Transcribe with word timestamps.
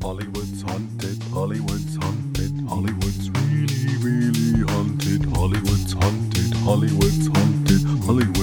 Hollywood's 0.00 0.62
haunted, 0.62 1.22
Hollywood's 1.32 1.96
haunted, 1.96 2.52
Hollywood's 2.68 3.30
really, 3.30 3.96
really 3.98 4.72
haunted, 4.72 5.24
Hollywood's 5.34 5.92
haunted, 5.92 6.54
Hollywood's 6.64 7.26
haunted, 7.26 7.82
Hollywood's 8.04 8.37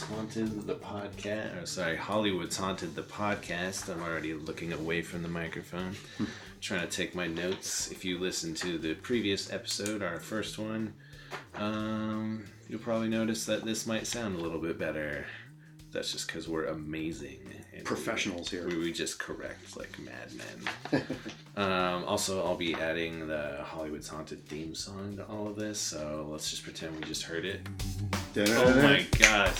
Hollywood's 0.00 0.36
Haunted, 0.36 0.66
the 0.66 0.74
podcast. 0.74 1.62
Or 1.62 1.66
sorry, 1.66 1.96
Hollywood's 1.96 2.56
Haunted, 2.56 2.94
the 2.94 3.02
podcast. 3.02 3.90
I'm 3.90 4.02
already 4.02 4.34
looking 4.34 4.72
away 4.72 5.00
from 5.00 5.22
the 5.22 5.28
microphone, 5.28 5.96
trying 6.60 6.80
to 6.82 6.86
take 6.86 7.14
my 7.14 7.26
notes. 7.26 7.90
If 7.90 8.04
you 8.04 8.18
listen 8.18 8.54
to 8.56 8.76
the 8.78 8.94
previous 8.94 9.50
episode, 9.50 10.02
our 10.02 10.20
first 10.20 10.58
one, 10.58 10.92
um, 11.54 12.44
you'll 12.68 12.80
probably 12.80 13.08
notice 13.08 13.46
that 13.46 13.64
this 13.64 13.86
might 13.86 14.06
sound 14.06 14.36
a 14.38 14.42
little 14.42 14.58
bit 14.60 14.78
better. 14.78 15.24
That's 15.92 16.12
just 16.12 16.26
because 16.26 16.46
we're 16.46 16.66
amazing. 16.66 17.38
and 17.72 17.78
we- 17.78 17.84
Professionals 17.84 18.50
here. 18.50 18.68
We, 18.68 18.76
we 18.76 18.92
just 18.92 19.18
correct 19.18 19.78
like 19.78 19.96
madmen. 19.98 21.06
um, 21.56 22.04
also, 22.04 22.44
I'll 22.44 22.56
be 22.56 22.74
adding 22.74 23.28
the 23.28 23.60
Hollywood's 23.64 24.08
Haunted 24.08 24.46
theme 24.46 24.74
song 24.74 25.16
to 25.16 25.24
all 25.24 25.48
of 25.48 25.56
this, 25.56 25.78
so 25.80 26.28
let's 26.30 26.50
just 26.50 26.64
pretend 26.64 26.96
we 26.96 27.02
just 27.04 27.22
heard 27.22 27.46
it. 27.46 27.60
Oh 28.38 28.74
my 28.82 29.06
god, 29.18 29.54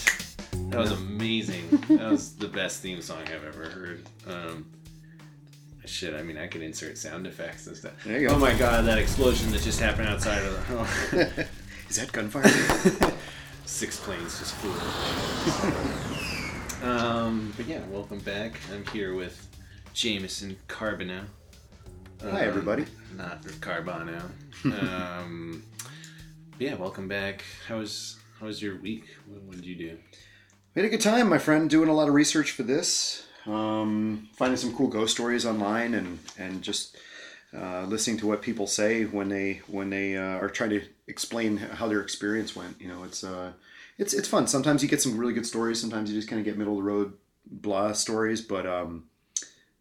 that 0.70 0.78
was 0.78 0.92
amazing. 0.92 1.68
That 1.88 2.10
was 2.10 2.34
the 2.36 2.48
best 2.48 2.82
theme 2.82 3.00
song 3.02 3.22
I've 3.22 3.44
ever 3.44 3.68
heard. 3.68 4.02
Um, 4.26 4.66
shit, 5.84 6.14
I 6.14 6.22
mean, 6.22 6.36
I 6.38 6.46
could 6.46 6.62
insert 6.62 6.98
sound 6.98 7.26
effects 7.26 7.66
and 7.66 7.76
stuff. 7.76 7.92
There 8.04 8.20
you 8.20 8.28
go. 8.28 8.34
Oh 8.34 8.38
my 8.38 8.54
god, 8.54 8.84
that 8.86 8.98
explosion 8.98 9.50
that 9.52 9.62
just 9.62 9.80
happened 9.80 10.08
outside 10.08 10.44
of 10.44 10.52
the 10.52 10.60
home. 10.74 11.46
Is 11.88 11.96
that 11.96 12.12
gunfire? 12.12 12.48
Six 13.66 13.98
planes 14.00 14.38
just 14.38 14.54
flew. 14.56 14.72
um, 16.88 17.52
but 17.56 17.66
yeah, 17.66 17.80
welcome 17.90 18.18
back. 18.20 18.58
I'm 18.72 18.84
here 18.86 19.14
with 19.14 19.48
Jameson 19.92 20.56
Carbino. 20.68 21.22
Hi, 22.22 22.42
everybody. 22.42 22.86
Not 23.16 23.42
Carbano. 23.42 24.22
um, 24.64 25.62
yeah, 26.58 26.74
welcome 26.74 27.08
back. 27.08 27.44
How 27.68 27.78
was 27.78 28.16
how 28.40 28.46
was 28.46 28.60
your 28.62 28.76
week? 28.80 29.04
What, 29.26 29.42
what 29.42 29.56
did 29.56 29.66
you 29.66 29.74
do? 29.76 29.98
We 30.76 30.82
had 30.82 30.88
a 30.88 30.94
good 30.94 31.00
time, 31.00 31.30
my 31.30 31.38
friend, 31.38 31.70
doing 31.70 31.88
a 31.88 31.94
lot 31.94 32.06
of 32.06 32.12
research 32.12 32.50
for 32.50 32.62
this, 32.62 33.26
um, 33.46 34.28
finding 34.34 34.58
some 34.58 34.76
cool 34.76 34.88
ghost 34.88 35.14
stories 35.14 35.46
online, 35.46 35.94
and 35.94 36.18
and 36.38 36.60
just 36.60 36.98
uh, 37.56 37.84
listening 37.84 38.18
to 38.18 38.26
what 38.26 38.42
people 38.42 38.66
say 38.66 39.04
when 39.04 39.30
they 39.30 39.62
when 39.68 39.88
they 39.88 40.18
uh, 40.18 40.36
are 40.36 40.50
trying 40.50 40.68
to 40.68 40.82
explain 41.06 41.56
how 41.56 41.88
their 41.88 42.02
experience 42.02 42.54
went. 42.54 42.78
You 42.78 42.88
know, 42.88 43.04
it's 43.04 43.24
uh, 43.24 43.52
it's 43.96 44.12
it's 44.12 44.28
fun. 44.28 44.48
Sometimes 44.48 44.82
you 44.82 44.88
get 44.90 45.00
some 45.00 45.16
really 45.16 45.32
good 45.32 45.46
stories. 45.46 45.80
Sometimes 45.80 46.10
you 46.10 46.18
just 46.18 46.28
kind 46.28 46.40
of 46.40 46.44
get 46.44 46.58
middle 46.58 46.74
of 46.78 46.84
the 46.84 46.90
road 46.90 47.14
blah 47.46 47.92
stories. 47.92 48.42
But 48.42 48.66
um, 48.66 49.04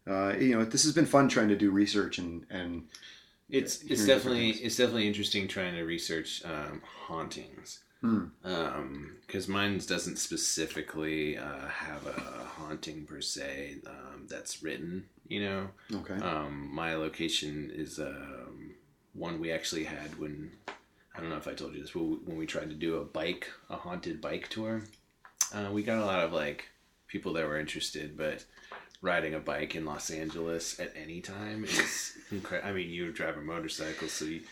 uh, 0.06 0.32
you 0.38 0.56
know, 0.56 0.64
this 0.64 0.84
has 0.84 0.94
been 0.94 1.04
fun 1.04 1.28
trying 1.28 1.48
to 1.48 1.56
do 1.56 1.70
research 1.70 2.16
and 2.16 2.46
and 2.48 2.88
It's 3.50 3.82
it's 3.82 4.06
definitely 4.06 4.52
it's 4.52 4.76
definitely 4.76 5.08
interesting 5.08 5.46
trying 5.46 5.74
to 5.74 5.82
research 5.82 6.42
um, 6.46 6.80
hauntings. 7.06 7.80
Hmm. 8.06 9.04
because 9.26 9.48
mine 9.48 9.80
doesn't 9.86 10.16
specifically 10.16 11.36
uh, 11.36 11.66
have 11.68 12.06
a 12.06 12.44
haunting 12.44 13.04
per 13.04 13.20
se 13.20 13.78
um, 13.86 14.26
that's 14.28 14.62
written. 14.62 15.06
You 15.26 15.44
know, 15.44 15.68
okay. 15.92 16.14
um, 16.14 16.70
my 16.72 16.94
location 16.94 17.72
is 17.74 17.98
um, 17.98 18.74
one 19.12 19.40
we 19.40 19.50
actually 19.50 19.84
had 19.84 20.18
when 20.20 20.52
I 20.68 21.20
don't 21.20 21.30
know 21.30 21.36
if 21.36 21.48
I 21.48 21.54
told 21.54 21.74
you 21.74 21.80
this, 21.80 21.92
but 21.92 22.00
when 22.00 22.36
we 22.36 22.46
tried 22.46 22.68
to 22.68 22.76
do 22.76 22.96
a 22.96 23.04
bike, 23.04 23.50
a 23.70 23.76
haunted 23.76 24.20
bike 24.20 24.48
tour, 24.48 24.82
uh, 25.52 25.70
we 25.72 25.82
got 25.82 25.98
a 25.98 26.04
lot 26.04 26.22
of 26.22 26.32
like 26.32 26.68
people 27.08 27.32
that 27.32 27.46
were 27.46 27.58
interested, 27.58 28.16
but 28.16 28.44
riding 29.02 29.34
a 29.34 29.40
bike 29.40 29.74
in 29.74 29.84
Los 29.84 30.10
Angeles 30.10 30.78
at 30.78 30.92
any 30.94 31.20
time 31.20 31.64
is 31.64 32.16
incredible. 32.30 32.68
I 32.68 32.72
mean, 32.72 32.90
you 32.90 33.12
drive 33.12 33.36
a 33.36 33.40
motorcycle, 33.40 34.08
so 34.08 34.26
you, 34.26 34.42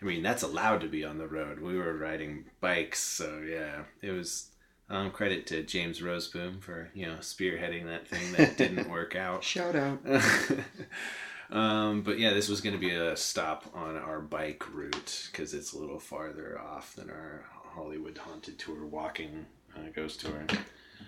I 0.00 0.04
mean, 0.04 0.22
that's 0.22 0.42
allowed 0.42 0.80
to 0.80 0.88
be 0.88 1.04
on 1.04 1.18
the 1.18 1.26
road. 1.26 1.60
We 1.60 1.76
were 1.76 1.96
riding 1.96 2.46
bikes, 2.60 3.00
so 3.00 3.42
yeah, 3.46 3.82
it 4.02 4.10
was. 4.12 4.46
Um, 4.92 5.12
credit 5.12 5.46
to 5.46 5.62
James 5.62 6.00
Roseboom 6.00 6.60
for 6.60 6.90
you 6.94 7.06
know 7.06 7.18
spearheading 7.20 7.86
that 7.86 8.08
thing 8.08 8.32
that 8.32 8.56
didn't 8.58 8.90
work 8.90 9.14
out. 9.14 9.44
Shout 9.44 9.76
out. 9.76 10.00
um, 11.52 12.02
but 12.02 12.18
yeah, 12.18 12.32
this 12.34 12.48
was 12.48 12.60
going 12.60 12.74
to 12.74 12.80
be 12.80 12.90
a 12.90 13.16
stop 13.16 13.70
on 13.72 13.96
our 13.96 14.20
bike 14.20 14.64
route 14.74 15.28
because 15.30 15.54
it's 15.54 15.74
a 15.74 15.78
little 15.78 16.00
farther 16.00 16.58
off 16.58 16.96
than 16.96 17.08
our 17.08 17.44
Hollywood 17.52 18.18
haunted 18.18 18.58
tour 18.58 18.84
walking 18.84 19.46
uh, 19.76 19.90
ghost 19.94 20.22
tour. 20.22 20.44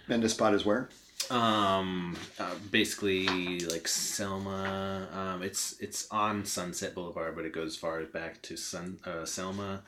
And 0.09 0.23
the 0.23 0.29
spot 0.29 0.55
is 0.55 0.65
where? 0.65 0.89
Um, 1.31 2.17
uh, 2.39 2.55
basically 2.71 3.61
like 3.61 3.89
Selma. 3.89 5.09
Um, 5.13 5.43
it's 5.43 5.77
it's 5.81 6.09
on 6.11 6.45
Sunset 6.45 6.95
Boulevard, 6.95 7.37
but 7.37 7.45
it 7.45 7.53
goes 7.53 7.77
far 7.77 8.03
back 8.05 8.43
to 8.43 8.57
Sun 8.57 8.99
uh, 9.05 9.25
Selma. 9.25 9.83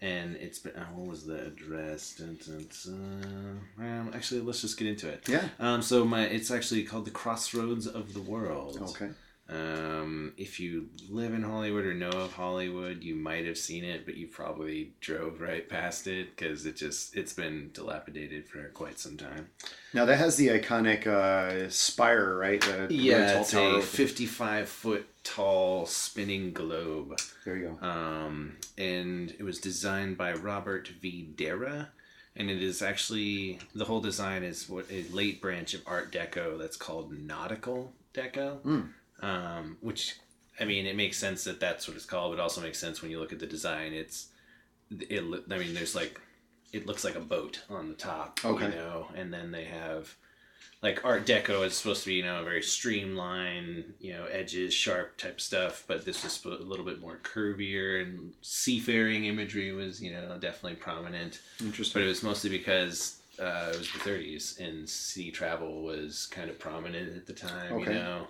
And 0.00 0.36
it's 0.36 0.58
been, 0.58 0.74
uh, 0.76 0.84
what 0.86 1.08
was 1.08 1.24
the 1.24 1.46
address? 1.46 2.14
Dun, 2.16 2.36
dun, 2.44 2.66
dun. 2.84 3.60
Um, 3.78 4.10
actually, 4.14 4.40
let's 4.42 4.60
just 4.60 4.78
get 4.78 4.88
into 4.88 5.08
it. 5.08 5.26
Yeah. 5.28 5.48
Um, 5.58 5.80
so 5.80 6.04
my 6.04 6.24
it's 6.24 6.50
actually 6.50 6.82
called 6.82 7.06
the 7.06 7.10
Crossroads 7.10 7.86
of 7.86 8.12
the 8.12 8.20
World. 8.20 8.78
Okay. 8.80 9.10
Um, 9.46 10.32
if 10.38 10.58
you 10.58 10.88
live 11.10 11.34
in 11.34 11.42
Hollywood 11.42 11.84
or 11.84 11.92
know 11.92 12.08
of 12.08 12.32
Hollywood, 12.32 13.02
you 13.02 13.14
might 13.14 13.44
have 13.46 13.58
seen 13.58 13.84
it, 13.84 14.06
but 14.06 14.16
you 14.16 14.26
probably 14.26 14.94
drove 15.00 15.40
right 15.40 15.68
past 15.68 16.06
it 16.06 16.34
because 16.34 16.64
it 16.64 16.76
just 16.76 17.14
it's 17.14 17.34
been 17.34 17.70
dilapidated 17.74 18.48
for 18.48 18.64
quite 18.70 18.98
some 18.98 19.16
time. 19.18 19.50
Now 19.92 20.06
that 20.06 20.16
has 20.16 20.36
the 20.36 20.48
iconic 20.48 21.06
uh, 21.06 21.68
spire, 21.68 22.38
right? 22.38 22.60
The 22.60 22.86
Yeah, 22.90 23.40
it's 23.40 23.52
a 23.52 23.82
fifty-five 23.82 24.68
foot 24.68 25.06
tall 25.24 25.84
spinning 25.86 26.52
globe, 26.52 27.18
There 27.44 27.56
you 27.56 27.78
go. 27.80 27.86
um, 27.86 28.56
and 28.78 29.30
it 29.38 29.42
was 29.42 29.58
designed 29.58 30.16
by 30.16 30.32
Robert 30.32 30.88
V. 30.88 31.28
Derrah. 31.36 31.88
And 32.36 32.50
it 32.50 32.60
is 32.60 32.82
actually 32.82 33.60
the 33.76 33.84
whole 33.84 34.00
design 34.00 34.42
is 34.42 34.68
what 34.68 34.86
a 34.90 35.04
late 35.12 35.40
branch 35.40 35.72
of 35.72 35.82
Art 35.86 36.10
Deco 36.10 36.58
that's 36.58 36.76
called 36.76 37.12
nautical 37.12 37.92
deco. 38.12 38.60
Mm. 38.62 38.88
Um, 39.24 39.76
which 39.80 40.16
I 40.60 40.64
mean, 40.64 40.86
it 40.86 40.96
makes 40.96 41.16
sense 41.18 41.44
that 41.44 41.60
that's 41.60 41.88
what 41.88 41.96
it's 41.96 42.06
called, 42.06 42.32
but 42.32 42.38
it 42.38 42.42
also 42.42 42.60
makes 42.60 42.78
sense 42.78 43.02
when 43.02 43.10
you 43.10 43.18
look 43.20 43.32
at 43.32 43.38
the 43.40 43.46
design. 43.46 43.92
It's 43.92 44.28
it. 44.90 45.22
I 45.50 45.58
mean, 45.58 45.74
there's 45.74 45.94
like 45.94 46.20
it 46.72 46.86
looks 46.86 47.04
like 47.04 47.16
a 47.16 47.20
boat 47.20 47.62
on 47.70 47.88
the 47.88 47.94
top, 47.94 48.40
Okay. 48.44 48.64
you 48.66 48.70
know, 48.70 49.06
and 49.14 49.32
then 49.32 49.50
they 49.50 49.64
have 49.64 50.14
like 50.82 51.04
Art 51.04 51.26
Deco 51.26 51.64
is 51.64 51.76
supposed 51.76 52.02
to 52.04 52.08
be 52.10 52.16
you 52.16 52.22
know 52.24 52.44
very 52.44 52.62
streamlined, 52.62 53.94
you 54.00 54.12
know, 54.12 54.26
edges 54.26 54.74
sharp 54.74 55.16
type 55.16 55.40
stuff, 55.40 55.84
but 55.86 56.04
this 56.04 56.22
was 56.22 56.36
spo- 56.38 56.60
a 56.60 56.62
little 56.62 56.84
bit 56.84 57.00
more 57.00 57.18
curvier 57.22 58.02
and 58.02 58.32
seafaring 58.42 59.24
imagery 59.24 59.72
was 59.72 60.02
you 60.02 60.12
know 60.12 60.36
definitely 60.38 60.76
prominent 60.76 61.40
Interesting, 61.60 62.00
but 62.00 62.04
it 62.06 62.08
was 62.08 62.22
mostly 62.22 62.50
because 62.50 63.20
uh, 63.40 63.70
it 63.72 63.78
was 63.78 63.90
the 63.92 63.98
30s 63.98 64.60
and 64.60 64.88
sea 64.88 65.30
travel 65.30 65.82
was 65.82 66.26
kind 66.26 66.48
of 66.50 66.58
prominent 66.58 67.16
at 67.16 67.26
the 67.26 67.32
time 67.32 67.72
Okay. 67.72 67.92
you 67.94 67.98
know 67.98 68.26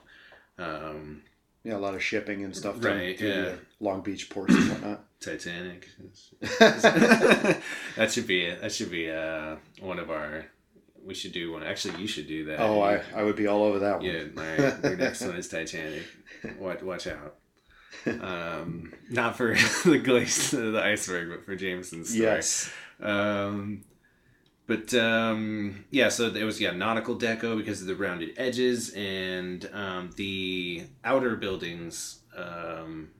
um, 0.59 1.23
Yeah, 1.63 1.77
a 1.77 1.79
lot 1.79 1.95
of 1.95 2.03
shipping 2.03 2.45
and 2.45 2.55
stuff. 2.55 2.83
Right, 2.85 3.19
through 3.19 3.29
yeah. 3.29 3.53
Long 3.81 4.03
Beach 4.03 4.31
ports 4.31 4.55
and 4.55 4.71
whatnot. 4.71 5.05
titanic 5.25 5.89
that 6.59 8.11
should 8.11 8.27
be 8.27 8.55
that 8.55 8.71
should 8.71 8.91
be 8.91 9.11
uh, 9.11 9.57
one 9.81 9.99
of 9.99 10.11
our 10.11 10.45
we 11.03 11.15
should 11.15 11.33
do 11.33 11.53
one 11.53 11.63
actually 11.63 11.99
you 12.01 12.07
should 12.07 12.27
do 12.27 12.45
that 12.45 12.61
oh, 12.61 12.83
I, 12.83 13.01
I 13.15 13.23
would 13.23 13.37
be 13.37 13.47
all 13.47 13.63
over 13.63 13.79
that 13.81 14.01
one. 14.01 14.05
yeah 14.05 14.25
right 14.35 14.85
your 14.85 14.97
next 14.97 15.23
one 15.23 15.37
is 15.37 15.49
titanic 15.49 16.05
watch, 16.59 16.83
watch 16.83 17.07
out 17.07 17.37
um, 18.07 18.93
not 19.09 19.37
for 19.37 19.55
the 19.85 19.99
glaze 19.99 20.51
the 20.51 20.83
iceberg 20.83 21.31
but 21.31 21.45
for 21.45 21.55
jameson's 21.55 22.11
story. 22.11 22.25
Yes. 22.25 22.71
Um, 23.01 23.83
but 24.67 24.95
um, 24.95 25.85
yeah, 25.91 26.09
so 26.09 26.27
it 26.27 26.45
was 26.45 26.61
yeah 26.61 26.71
nautical 26.71 27.17
deco 27.17 27.57
because 27.57 27.81
of 27.81 27.87
the 27.87 27.97
rounded 27.97 28.35
edges 28.37 28.91
and 28.91 29.69
um, 29.73 30.11
the 30.17 30.85
outer 31.05 31.37
buildings. 31.37 32.21
Um, 32.37 33.11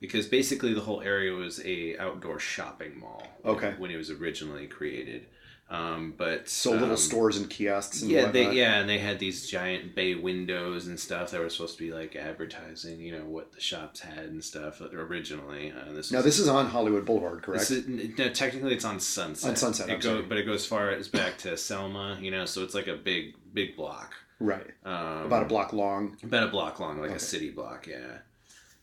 because 0.00 0.26
basically 0.26 0.74
the 0.74 0.80
whole 0.80 1.00
area 1.00 1.32
was 1.32 1.60
a 1.64 1.96
outdoor 1.98 2.38
shopping 2.38 3.00
mall. 3.00 3.26
Okay. 3.44 3.74
When 3.78 3.90
it 3.90 3.96
was 3.96 4.10
originally 4.10 4.66
created, 4.66 5.26
um, 5.68 6.14
but 6.16 6.48
So 6.48 6.70
little 6.70 6.90
um, 6.90 6.96
stores 6.96 7.36
and 7.36 7.50
kiosks 7.50 8.02
and 8.02 8.10
yeah, 8.10 8.30
they 8.30 8.52
yeah, 8.54 8.78
and 8.78 8.88
they 8.88 8.98
had 8.98 9.18
these 9.18 9.48
giant 9.48 9.94
bay 9.96 10.14
windows 10.14 10.86
and 10.86 10.98
stuff 10.98 11.32
that 11.32 11.40
were 11.40 11.50
supposed 11.50 11.76
to 11.78 11.82
be 11.84 11.92
like 11.92 12.14
advertising, 12.14 13.00
you 13.00 13.10
know, 13.18 13.24
what 13.24 13.52
the 13.52 13.60
shops 13.60 14.00
had 14.00 14.18
and 14.26 14.44
stuff 14.44 14.80
originally. 14.80 15.72
Uh, 15.72 15.92
this 15.92 16.12
Now 16.12 16.18
was- 16.18 16.24
this 16.26 16.38
is 16.38 16.48
on 16.48 16.66
Hollywood 16.66 17.04
Boulevard, 17.04 17.42
correct? 17.42 17.68
this 17.68 17.70
is, 17.72 17.88
no, 18.18 18.28
technically 18.28 18.74
it's 18.74 18.84
on 18.84 19.00
Sunset. 19.00 19.50
On 19.50 19.56
Sunset, 19.56 19.88
It 19.90 20.00
go, 20.02 20.22
but 20.22 20.38
it 20.38 20.44
goes 20.44 20.64
far 20.64 20.90
as 20.90 21.08
back 21.08 21.36
to 21.38 21.56
Selma, 21.56 22.16
you 22.20 22.30
know, 22.30 22.44
so 22.46 22.62
it's 22.62 22.74
like 22.74 22.86
a 22.86 22.94
big, 22.96 23.34
big 23.52 23.74
block. 23.76 24.14
right. 24.38 24.70
Um, 24.84 25.24
About 25.26 25.42
a 25.42 25.46
block 25.46 25.72
long. 25.72 26.16
about 26.22 26.44
a 26.44 26.48
block 26.48 26.78
long, 26.78 26.98
like 27.00 27.06
Okay. 27.08 27.16
a 27.16 27.18
city 27.18 27.50
block, 27.50 27.86
yeah. 27.88 28.18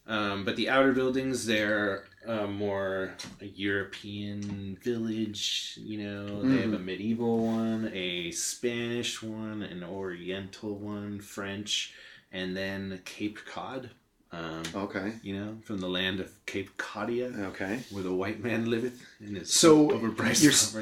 Um, 0.06 0.44
but 0.44 0.58
the 0.58 0.68
outer 0.68 0.92
buildings, 0.92 1.46
they're 1.46 2.04
uh, 2.28 2.48
more 2.48 3.14
a 3.42 3.46
European 3.46 4.78
village. 4.82 5.78
You 5.82 6.04
know, 6.04 6.42
they 6.44 6.62
have 6.62 6.74
a 6.74 6.80
medieval 6.80 7.46
one, 7.46 7.92
a 7.94 8.32
Spanish 8.32 9.22
one, 9.22 9.62
an 9.64 9.84
Oriental 9.84 10.76
one, 10.76 11.20
French, 11.20 11.94
and 12.32 12.56
then 12.56 13.02
Cape 13.06 13.40
Cod. 13.46 13.90
Um, 14.32 14.64
Okay. 14.74 15.14
you 15.22 15.38
know, 15.40 15.58
from 15.64 15.78
the 15.80 15.88
land 15.88 16.20
of 16.20 16.32
Cape 16.48 16.76
Codia, 16.78 17.38
Okay. 17.50 17.82
where 17.92 18.02
the 18.02 18.14
white 18.16 18.40
man 18.40 18.68
liveth 18.68 19.00
in 19.20 19.36
his 19.36 19.54
So 19.54 19.90
overpriced 19.90 20.74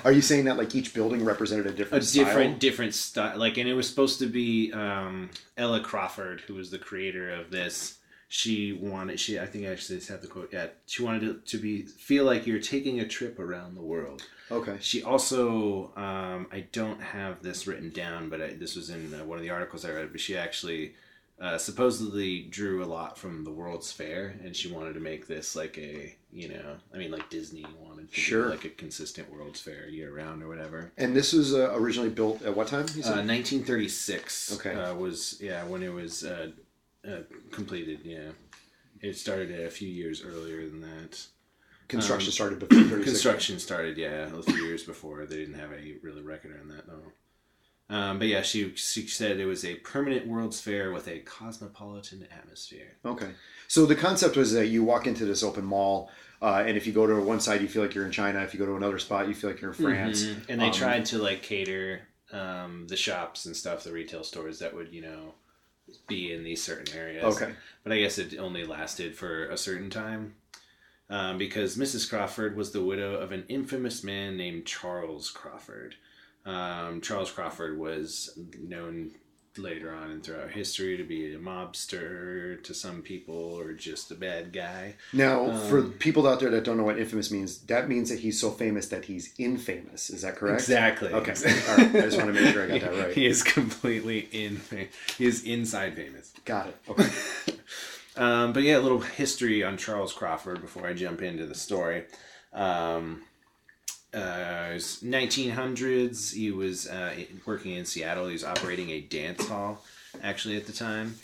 are 0.04 0.12
you 0.12 0.20
saying 0.20 0.44
that 0.44 0.58
like 0.58 0.74
each 0.74 0.92
building 0.92 1.24
represented 1.24 1.66
a 1.66 1.70
different 1.72 2.04
a 2.04 2.12
different 2.12 2.12
different 2.12 2.50
style? 2.50 2.58
different 2.58 2.94
style 2.94 3.38
like 3.38 3.56
and 3.56 3.66
it 3.70 3.72
was 3.72 3.88
supposed 3.88 4.18
to 4.18 4.26
be 4.26 4.70
um 4.74 5.30
ella 5.56 5.80
crawford 5.80 6.42
who 6.42 6.52
was 6.52 6.70
the 6.70 6.78
creator 6.78 7.30
of 7.30 7.50
this 7.50 7.98
she 8.34 8.72
wanted 8.72 9.20
she 9.20 9.38
i 9.38 9.44
think 9.44 9.66
i 9.66 9.68
actually 9.68 9.96
just 9.98 10.08
have 10.08 10.22
the 10.22 10.26
quote 10.26 10.48
yeah 10.54 10.66
she 10.86 11.02
wanted 11.02 11.22
it 11.22 11.44
to 11.44 11.58
be 11.58 11.82
feel 11.82 12.24
like 12.24 12.46
you're 12.46 12.58
taking 12.58 12.98
a 12.98 13.06
trip 13.06 13.38
around 13.38 13.74
the 13.74 13.82
world 13.82 14.22
Okay. 14.50 14.76
she 14.80 15.02
also 15.02 15.92
um 15.96 16.46
i 16.50 16.60
don't 16.72 17.02
have 17.02 17.42
this 17.42 17.66
written 17.66 17.90
down 17.90 18.30
but 18.30 18.40
I, 18.40 18.54
this 18.54 18.74
was 18.74 18.88
in 18.88 19.12
uh, 19.12 19.22
one 19.26 19.36
of 19.36 19.42
the 19.44 19.50
articles 19.50 19.84
i 19.84 19.90
read 19.90 20.10
but 20.12 20.20
she 20.20 20.34
actually 20.34 20.94
uh, 21.40 21.58
supposedly 21.58 22.42
drew 22.44 22.82
a 22.84 22.86
lot 22.86 23.18
from 23.18 23.42
the 23.42 23.50
World's 23.50 23.90
Fair, 23.90 24.36
and 24.44 24.54
she 24.54 24.70
wanted 24.70 24.92
to 24.94 25.00
make 25.00 25.26
this 25.26 25.56
like 25.56 25.76
a, 25.76 26.14
you 26.32 26.48
know, 26.50 26.76
I 26.94 26.98
mean, 26.98 27.10
like 27.10 27.28
Disney 27.30 27.66
wanted 27.80 28.12
to 28.12 28.20
Sure. 28.20 28.48
like 28.50 28.64
a 28.64 28.68
consistent 28.68 29.28
World's 29.32 29.58
Fair 29.60 29.88
year 29.88 30.14
round 30.14 30.44
or 30.44 30.46
whatever. 30.46 30.92
And 30.96 31.16
this 31.16 31.32
was 31.32 31.52
uh, 31.52 31.72
originally 31.74 32.10
built 32.10 32.42
at 32.42 32.54
what 32.56 32.68
time? 32.68 32.86
You 32.94 33.02
Uh, 33.02 33.24
1936 33.24 34.54
Okay. 34.60 34.74
uh, 34.74 34.94
was 34.94 35.38
yeah 35.40 35.64
when 35.64 35.82
it 35.82 35.92
was 35.92 36.22
uh, 37.08 37.22
completed. 37.50 38.00
Yeah, 38.04 38.30
it 39.00 39.16
started 39.16 39.50
a 39.60 39.70
few 39.70 39.88
years 39.88 40.22
earlier 40.24 40.68
than 40.68 40.80
that. 40.80 41.24
Construction 41.88 42.32
started 42.32 42.58
before 42.58 42.82
36. 42.84 43.04
Construction 43.04 43.58
started 43.58 43.98
yeah 43.98 44.28
a 44.34 44.42
few 44.42 44.64
years 44.64 44.82
before. 44.82 45.26
They 45.26 45.36
didn't 45.36 45.58
have 45.58 45.72
any 45.72 45.96
really 46.02 46.22
record 46.22 46.58
on 46.60 46.68
that 46.68 46.86
though. 46.86 47.12
Um, 47.94 48.18
but 48.18 48.28
yeah, 48.28 48.40
she 48.42 48.74
she 48.76 49.06
said 49.06 49.38
it 49.38 49.44
was 49.44 49.64
a 49.64 49.74
permanent 49.76 50.26
World's 50.26 50.60
Fair 50.60 50.92
with 50.92 51.08
a 51.08 51.18
cosmopolitan 51.20 52.26
atmosphere. 52.34 52.96
Okay. 53.04 53.30
So 53.68 53.84
the 53.84 53.96
concept 53.96 54.36
was 54.36 54.52
that 54.52 54.68
you 54.68 54.82
walk 54.82 55.06
into 55.06 55.26
this 55.26 55.42
open 55.42 55.64
mall, 55.64 56.10
uh, 56.40 56.64
and 56.66 56.76
if 56.76 56.86
you 56.86 56.92
go 56.94 57.06
to 57.06 57.20
one 57.20 57.40
side, 57.40 57.60
you 57.60 57.68
feel 57.68 57.82
like 57.82 57.94
you're 57.94 58.06
in 58.06 58.12
China. 58.12 58.40
If 58.40 58.54
you 58.54 58.60
go 58.60 58.66
to 58.66 58.76
another 58.76 58.98
spot, 58.98 59.28
you 59.28 59.34
feel 59.34 59.50
like 59.50 59.60
you're 59.60 59.72
in 59.72 59.76
France. 59.76 60.24
Mhm. 60.24 60.36
And 60.48 60.60
they 60.60 60.66
Um, 60.68 60.72
tried 60.72 61.04
to 61.06 61.18
like 61.18 61.42
cater 61.42 62.02
um, 62.32 62.86
the 62.88 62.96
shops 62.96 63.44
and 63.44 63.54
stuff, 63.54 63.84
the 63.84 63.92
retail 63.92 64.24
stores 64.24 64.58
that 64.60 64.74
would 64.74 64.90
you 64.94 65.02
know 65.02 65.34
be 66.06 66.32
in 66.32 66.44
these 66.44 66.62
certain 66.62 66.96
areas. 66.96 67.24
Okay. 67.36 67.52
but 67.82 67.92
I 67.92 67.98
guess 67.98 68.18
it 68.18 68.38
only 68.38 68.64
lasted 68.64 69.14
for 69.16 69.48
a 69.48 69.56
certain 69.56 69.90
time. 69.90 70.34
Um, 71.10 71.36
because 71.36 71.76
Mrs. 71.76 72.08
Crawford 72.08 72.56
was 72.56 72.72
the 72.72 72.82
widow 72.82 73.16
of 73.16 73.32
an 73.32 73.44
infamous 73.48 74.02
man 74.02 74.36
named 74.36 74.64
Charles 74.64 75.30
Crawford. 75.30 75.96
Um, 76.46 77.00
Charles 77.02 77.30
Crawford 77.30 77.78
was 77.78 78.38
known 78.58 79.12
later 79.58 79.94
on 79.94 80.10
and 80.10 80.22
throughout 80.24 80.50
history 80.50 80.96
to 80.96 81.04
be 81.04 81.34
a 81.34 81.38
mobster 81.38 82.62
to 82.62 82.74
some 82.74 83.02
people 83.02 83.34
or 83.34 83.72
just 83.72 84.10
a 84.10 84.14
bad 84.14 84.52
guy. 84.52 84.94
Now, 85.12 85.56
for 85.68 85.78
Um, 85.80 85.92
people 85.98 86.26
out 86.26 86.40
there 86.40 86.50
that 86.50 86.64
don't 86.64 86.76
know 86.76 86.84
what 86.84 86.98
infamous 86.98 87.30
means, 87.30 87.58
that 87.66 87.88
means 87.88 88.08
that 88.10 88.20
he's 88.20 88.40
so 88.40 88.50
famous 88.50 88.88
that 88.88 89.04
he's 89.06 89.34
infamous. 89.38 90.10
Is 90.10 90.22
that 90.22 90.36
correct? 90.36 90.60
Exactly. 90.60 91.12
Okay. 91.12 91.32
All 91.32 91.76
right. 91.76 91.96
I 91.96 92.00
just 92.00 92.16
want 92.16 92.34
to 92.34 92.40
make 92.40 92.52
sure 92.52 92.64
I 92.64 92.78
got 92.78 92.80
that 92.92 92.98
right. 93.06 93.12
He 93.14 93.26
is 93.26 93.42
completely 93.42 94.28
in. 94.32 94.60
He 95.18 95.26
is 95.26 95.44
inside 95.44 95.96
famous. 95.96 96.32
Got 96.44 96.68
it. 96.68 96.76
Okay. 96.88 97.10
Um, 98.16 98.52
but 98.52 98.62
yeah, 98.62 98.76
a 98.76 98.80
little 98.80 99.00
history 99.00 99.64
on 99.64 99.78
Charles 99.78 100.12
Crawford 100.12 100.60
before 100.60 100.86
I 100.86 100.92
jump 100.92 101.22
into 101.22 101.46
the 101.46 101.54
story. 101.54 102.04
Um, 102.52 103.22
uh, 104.14 104.74
1900s. 104.74 106.34
He 106.34 106.50
was 106.50 106.88
uh, 106.88 107.14
working 107.46 107.72
in 107.72 107.84
Seattle. 107.84 108.26
He 108.26 108.32
was 108.32 108.44
operating 108.44 108.90
a 108.90 109.00
dance 109.00 109.46
hall, 109.48 109.84
actually, 110.22 110.56
at 110.56 110.66
the 110.66 110.72
time. 110.72 111.16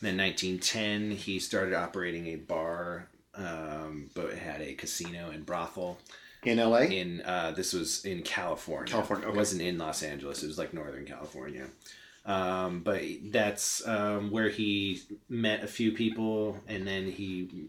And 0.00 0.18
then 0.18 0.18
1910, 0.18 1.12
he 1.16 1.38
started 1.38 1.74
operating 1.74 2.26
a 2.28 2.36
bar, 2.36 3.08
um, 3.34 4.10
but 4.14 4.26
it 4.26 4.38
had 4.38 4.60
a 4.60 4.74
casino 4.74 5.30
and 5.30 5.46
brothel. 5.46 5.98
In 6.42 6.58
LA? 6.58 6.80
In 6.80 7.22
uh, 7.22 7.52
this 7.56 7.72
was 7.72 8.04
in 8.04 8.22
California. 8.22 8.92
California, 8.92 9.28
It 9.28 9.34
wasn't 9.34 9.62
in 9.62 9.78
Los 9.78 10.02
Angeles. 10.02 10.42
It 10.42 10.46
was 10.46 10.58
like 10.58 10.74
Northern 10.74 11.06
California. 11.06 11.68
Um, 12.26 12.80
but 12.80 13.02
that's 13.24 13.86
um, 13.86 14.30
where 14.30 14.48
he 14.48 15.02
met 15.28 15.62
a 15.62 15.66
few 15.66 15.92
people, 15.92 16.58
and 16.66 16.86
then 16.86 17.10
he 17.10 17.68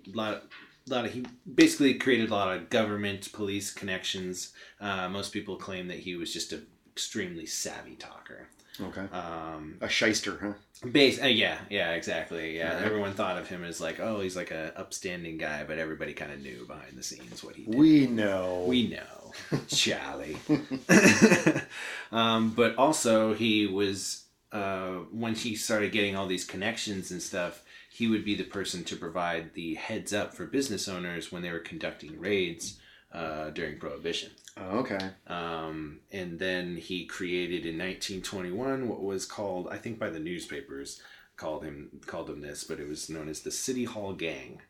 a 0.88 0.94
lot, 0.94 1.06
of 1.06 1.14
he 1.14 1.26
basically 1.52 1.96
created 1.96 2.30
a 2.30 2.34
lot 2.34 2.56
of 2.56 2.70
government 2.70 3.32
police 3.34 3.72
connections. 3.72 4.54
Uh, 4.80 5.10
most 5.10 5.32
people 5.32 5.56
claim 5.56 5.88
that 5.88 6.00
he 6.00 6.16
was 6.16 6.32
just 6.32 6.54
an 6.54 6.66
extremely 6.92 7.46
savvy 7.46 7.96
talker. 7.96 8.48
Okay. 8.80 9.06
Um, 9.14 9.78
A 9.82 9.88
shyster, 9.88 10.38
huh? 10.42 10.90
Base, 10.90 11.22
uh, 11.24 11.28
yeah, 11.28 11.58
yeah, 11.70 11.92
exactly. 11.94 12.58
Yeah, 12.58 12.82
everyone 12.84 13.14
thought 13.14 13.38
of 13.38 13.48
him 13.48 13.64
as 13.64 13.80
like, 13.80 14.00
oh, 14.00 14.20
he's 14.20 14.36
like 14.36 14.52
a 14.52 14.74
upstanding 14.76 15.38
guy, 15.38 15.64
but 15.64 15.78
everybody 15.78 16.14
kind 16.14 16.32
of 16.34 16.42
knew 16.42 16.66
behind 16.68 16.98
the 16.98 17.04
scenes 17.04 17.44
what 17.44 17.56
he 17.56 17.64
did. 17.64 17.74
We 17.74 18.08
know. 18.08 18.66
We 18.68 18.90
know, 18.90 19.32
Charlie. 19.68 20.38
um, 22.12 22.52
but 22.52 22.76
also, 22.76 23.34
he 23.34 23.66
was 23.66 24.26
uh, 24.52 24.96
when 25.12 25.36
he 25.36 25.56
started 25.56 25.92
getting 25.92 26.16
all 26.16 26.28
these 26.28 26.46
connections 26.46 27.12
and 27.12 27.22
stuff. 27.22 27.64
He 27.96 28.10
would 28.10 28.26
be 28.26 28.36
the 28.36 28.44
person 28.44 28.84
to 28.84 28.98
provide 28.98 29.54
the 29.54 29.76
heads 29.76 30.12
up 30.12 30.34
for 30.34 30.46
business 30.46 30.90
owners 30.90 31.32
when 31.32 31.42
they 31.42 31.50
were 31.50 31.60
conducting 31.60 32.20
raids 32.20 32.78
uh, 33.14 33.52
during 33.52 33.80
Prohibition. 33.80 34.32
Oh, 34.58 34.80
okay. 34.80 35.00
Um, 35.28 36.02
and 36.12 36.38
then 36.38 36.76
he 36.76 37.06
created 37.06 37.66
in 37.66 37.78
1921 37.78 38.90
what 38.90 39.02
was 39.02 39.26
called, 39.26 39.70
I 39.72 39.78
think 39.78 39.98
by 39.98 40.10
the 40.10 40.20
newspapers, 40.20 41.02
called 41.38 41.64
him 41.64 42.02
called 42.06 42.30
him 42.30 42.42
this, 42.42 42.66
but 42.66 42.82
it 42.82 42.88
was 42.90 43.10
known 43.10 43.30
as 43.30 43.44
the 43.44 43.52
City 43.52 43.86
Hall 43.86 44.12
Gang, 44.12 44.62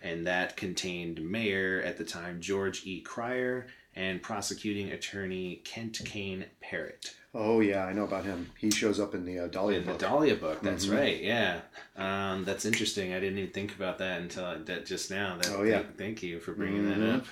and 0.00 0.26
that 0.26 0.56
contained 0.56 1.20
Mayor 1.20 1.82
at 1.84 1.98
the 1.98 2.04
time 2.04 2.40
George 2.40 2.86
E. 2.86 3.02
Cryer 3.02 3.66
and 3.94 4.22
prosecuting 4.22 4.92
attorney 4.92 5.60
Kent 5.62 6.00
Kane 6.06 6.46
Parrott. 6.62 7.16
Oh, 7.34 7.60
yeah, 7.60 7.84
I 7.86 7.92
know 7.94 8.04
about 8.04 8.24
him. 8.26 8.50
He 8.58 8.70
shows 8.70 9.00
up 9.00 9.14
in 9.14 9.24
the 9.24 9.38
uh, 9.38 9.46
Dahlia 9.46 9.78
In 9.78 9.86
the 9.86 9.92
book. 9.92 10.00
Dahlia 10.00 10.34
book, 10.36 10.60
that's 10.60 10.84
Mhm. 10.86 10.96
right. 10.98 11.22
Yeah, 11.22 11.60
um, 11.96 12.44
that's 12.44 12.66
interesting. 12.66 13.14
I 13.14 13.20
didn't 13.20 13.38
even 13.38 13.52
think 13.52 13.74
about 13.74 13.98
that 13.98 14.20
until 14.20 14.44
I, 14.44 14.56
that 14.58 14.84
just 14.84 15.10
now. 15.10 15.38
That, 15.38 15.50
Oh, 15.56 15.62
yeah. 15.62 15.78
Thank, 15.78 15.96
thank 15.98 16.22
you 16.22 16.40
for 16.40 16.52
bringing 16.52 16.82
Mhm. 16.84 16.98
that 16.98 17.14
up. 17.16 17.26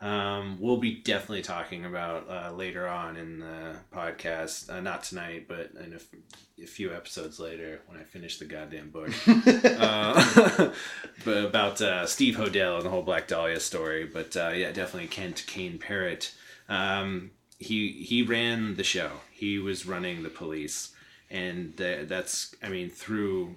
Um, 0.00 0.58
we'll 0.58 0.78
be 0.78 0.94
definitely 0.96 1.42
talking 1.42 1.84
about 1.84 2.28
uh, 2.28 2.50
later 2.52 2.88
on 2.88 3.16
in 3.16 3.38
the 3.40 3.76
podcast. 3.94 4.68
Uh, 4.68 4.80
not 4.80 5.04
tonight, 5.04 5.46
but 5.46 5.70
in 5.84 5.92
a, 5.92 5.96
f- 5.96 6.06
a 6.60 6.66
few 6.66 6.92
episodes 6.92 7.38
later 7.38 7.82
when 7.86 8.00
I 8.00 8.02
finish 8.04 8.38
the 8.38 8.46
goddamn 8.46 8.90
book. 8.90 9.10
uh, 9.28 10.72
but 11.24 11.44
about 11.44 11.80
uh, 11.80 12.06
Steve 12.06 12.34
Hodel 12.36 12.76
and 12.78 12.84
the 12.86 12.90
whole 12.90 13.02
Black 13.02 13.28
Dahlia 13.28 13.60
story. 13.60 14.04
But 14.06 14.36
uh, 14.36 14.52
yeah, 14.56 14.72
definitely 14.72 15.08
Kent 15.08 15.44
Kane 15.46 15.78
Parrott. 15.78 16.34
Um, 16.68 17.30
he 17.62 17.92
he 17.92 18.22
ran 18.22 18.74
the 18.76 18.84
show. 18.84 19.10
He 19.32 19.58
was 19.58 19.86
running 19.86 20.22
the 20.22 20.28
police, 20.28 20.92
and 21.30 21.76
tha- 21.76 22.04
that's 22.06 22.54
I 22.62 22.68
mean 22.68 22.90
through 22.90 23.56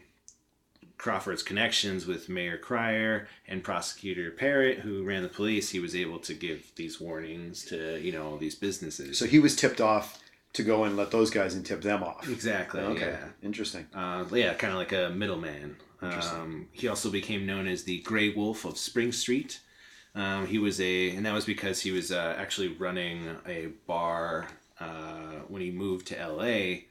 Crawford's 0.98 1.44
connections 1.44 2.06
with 2.06 2.30
Mayor 2.30 2.58
Cryer 2.58 3.28
and 3.48 3.64
prosecutor 3.64 4.32
Parrott, 4.32 4.80
who 4.80 5.04
ran 5.04 5.24
the 5.24 5.30
police, 5.30 5.70
he 5.72 5.80
was 5.80 5.96
able 5.96 6.20
to 6.20 6.34
give 6.34 6.72
these 6.76 7.02
warnings 7.02 7.66
to 7.66 8.00
you 8.02 8.12
know 8.12 8.26
all 8.32 8.38
these 8.38 8.56
businesses. 8.56 9.18
So 9.18 9.26
he 9.26 9.40
was 9.40 9.56
tipped 9.56 9.82
off 9.82 10.20
to 10.54 10.64
go 10.64 10.86
and 10.86 10.96
let 10.96 11.12
those 11.12 11.30
guys 11.30 11.54
and 11.54 11.66
tip 11.66 11.82
them 11.82 12.02
off. 12.02 12.30
exactly. 12.30 12.80
Okay. 12.80 13.08
Yeah. 13.20 13.28
Interesting. 13.44 13.88
Uh, 13.94 14.24
yeah, 14.32 14.54
kind 14.54 14.72
of 14.72 14.80
like 14.80 14.94
a 14.94 15.10
middleman. 15.10 15.76
Um, 16.02 16.68
he 16.72 16.88
also 16.88 17.10
became 17.10 17.46
known 17.46 17.68
as 17.68 17.84
the 17.84 18.00
Grey 18.02 18.30
Wolf 18.30 18.64
of 18.64 18.78
Spring 18.78 19.12
Street. 19.12 19.60
Um, 20.16 20.48
he 20.48 20.60
was 20.60 20.80
a, 20.80 21.12
and 21.12 21.26
that 21.26 21.34
was 21.34 21.46
because 21.46 21.82
he 21.82 21.92
was 21.92 22.12
uh, 22.12 22.36
actually 22.38 22.70
running 22.70 23.36
a 23.46 23.68
bar 23.86 24.48
uh, 24.80 25.42
when 25.50 25.62
he 25.62 25.72
moved 25.72 26.08
to 26.08 26.20
L.A. 26.20 26.86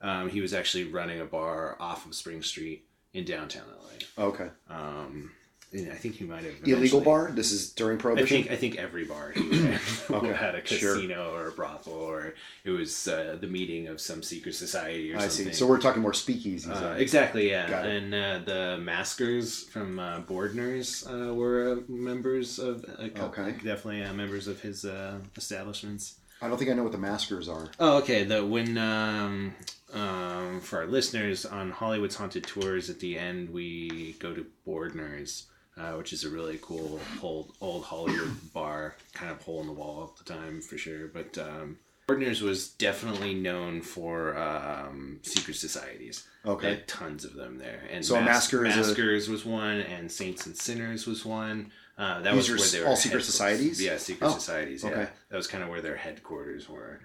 Um, 0.00 0.28
he 0.28 0.40
was 0.40 0.52
actually 0.52 0.84
running 0.84 1.20
a 1.20 1.24
bar 1.24 1.76
off 1.80 2.04
of 2.04 2.14
Spring 2.14 2.42
Street 2.42 2.84
in 3.12 3.24
downtown 3.24 3.64
L.A. 3.70 4.22
Okay. 4.22 4.48
Um, 4.68 5.30
I 5.74 5.94
think 5.96 6.14
he 6.14 6.24
might 6.24 6.44
have 6.44 6.54
Illegal 6.64 7.00
bar? 7.00 7.30
This 7.32 7.50
is 7.50 7.70
during 7.70 7.98
I 7.98 8.00
Prohibition? 8.00 8.42
think 8.44 8.50
I 8.52 8.56
think 8.56 8.76
every 8.76 9.04
bar 9.04 9.32
Okay, 10.10 10.32
had 10.32 10.54
a 10.54 10.64
sure. 10.64 10.94
casino 10.94 11.32
or 11.34 11.48
a 11.48 11.52
brothel 11.52 11.94
or 11.94 12.34
it 12.64 12.70
was 12.70 13.08
uh, 13.08 13.36
the 13.40 13.46
meeting 13.48 13.88
of 13.88 14.00
some 14.00 14.22
secret 14.22 14.54
society 14.54 15.10
or 15.10 15.14
something. 15.14 15.24
I 15.24 15.28
something. 15.28 15.52
see. 15.52 15.58
So 15.58 15.66
we're 15.66 15.80
talking 15.80 16.00
more 16.02 16.12
speakeasies. 16.12 16.70
Uh, 16.70 16.94
exactly, 16.96 17.50
yeah. 17.50 17.82
And 17.84 18.14
uh, 18.14 18.38
the 18.44 18.78
maskers 18.80 19.64
from 19.64 19.98
uh, 19.98 20.20
Boardner's 20.20 21.06
uh, 21.06 21.34
were 21.34 21.72
uh, 21.72 21.92
members 21.92 22.58
of, 22.58 22.84
couple, 23.14 23.24
Okay. 23.44 23.52
definitely 23.52 24.04
uh, 24.04 24.12
members 24.14 24.46
of 24.46 24.60
his 24.60 24.84
uh, 24.84 25.18
establishments. 25.36 26.14
I 26.42 26.48
don't 26.48 26.58
think 26.58 26.70
I 26.70 26.74
know 26.74 26.82
what 26.82 26.92
the 26.92 26.98
maskers 26.98 27.48
are. 27.48 27.68
Oh, 27.80 27.98
okay. 27.98 28.22
The 28.24 28.44
when 28.44 28.76
um, 28.76 29.54
um, 29.92 30.60
for 30.60 30.80
our 30.80 30.86
listeners 30.86 31.46
on 31.46 31.70
Hollywood's 31.70 32.16
Haunted 32.16 32.44
Tours, 32.44 32.90
at 32.90 33.00
the 33.00 33.18
end 33.18 33.50
we 33.50 34.14
go 34.18 34.34
to 34.34 34.44
Boardner's, 34.66 35.46
uh, 35.78 35.92
which 35.92 36.12
is 36.12 36.24
a 36.24 36.28
really 36.30 36.58
cool 36.62 37.00
old 37.22 37.52
old 37.60 37.84
Hollywood 37.84 38.52
bar, 38.52 38.94
kind 39.12 39.30
of 39.30 39.40
hole 39.42 39.60
in 39.60 39.66
the 39.66 39.72
wall 39.72 40.12
at 40.18 40.24
the 40.24 40.32
time 40.32 40.60
for 40.60 40.78
sure. 40.78 41.08
But 41.08 41.36
um, 41.38 41.78
was 42.08 42.68
definitely 42.78 43.34
known 43.34 43.80
for 43.82 44.36
um, 44.36 45.20
secret 45.22 45.54
societies. 45.56 46.26
Okay. 46.46 46.68
They 46.68 46.74
had 46.74 46.88
tons 46.88 47.24
of 47.24 47.34
them 47.34 47.58
there. 47.58 47.80
And 47.90 48.04
So 48.04 48.16
a 48.16 48.20
masker 48.22 48.66
is 48.66 48.74
a- 48.74 48.78
Maskers 48.78 49.28
was 49.28 49.44
one, 49.46 49.80
and 49.80 50.12
Saints 50.12 50.46
and 50.46 50.56
Sinners 50.56 51.06
was 51.06 51.24
one. 51.24 51.72
Uh, 51.96 52.20
that 52.22 52.34
These 52.34 52.50
was 52.50 52.60
where 52.60 52.68
they 52.70 52.84
were 52.84 52.90
all 52.90 52.96
secret 52.96 53.22
societies? 53.24 53.80
Yeah, 53.82 53.96
secret 53.98 54.26
Oh, 54.26 54.32
societies. 54.34 54.82
Yeah, 54.82 54.90
okay. 54.90 55.08
that 55.30 55.36
was 55.36 55.46
kind 55.46 55.62
of 55.62 55.70
where 55.70 55.80
their 55.80 55.96
headquarters 55.96 56.68
were. 56.68 57.00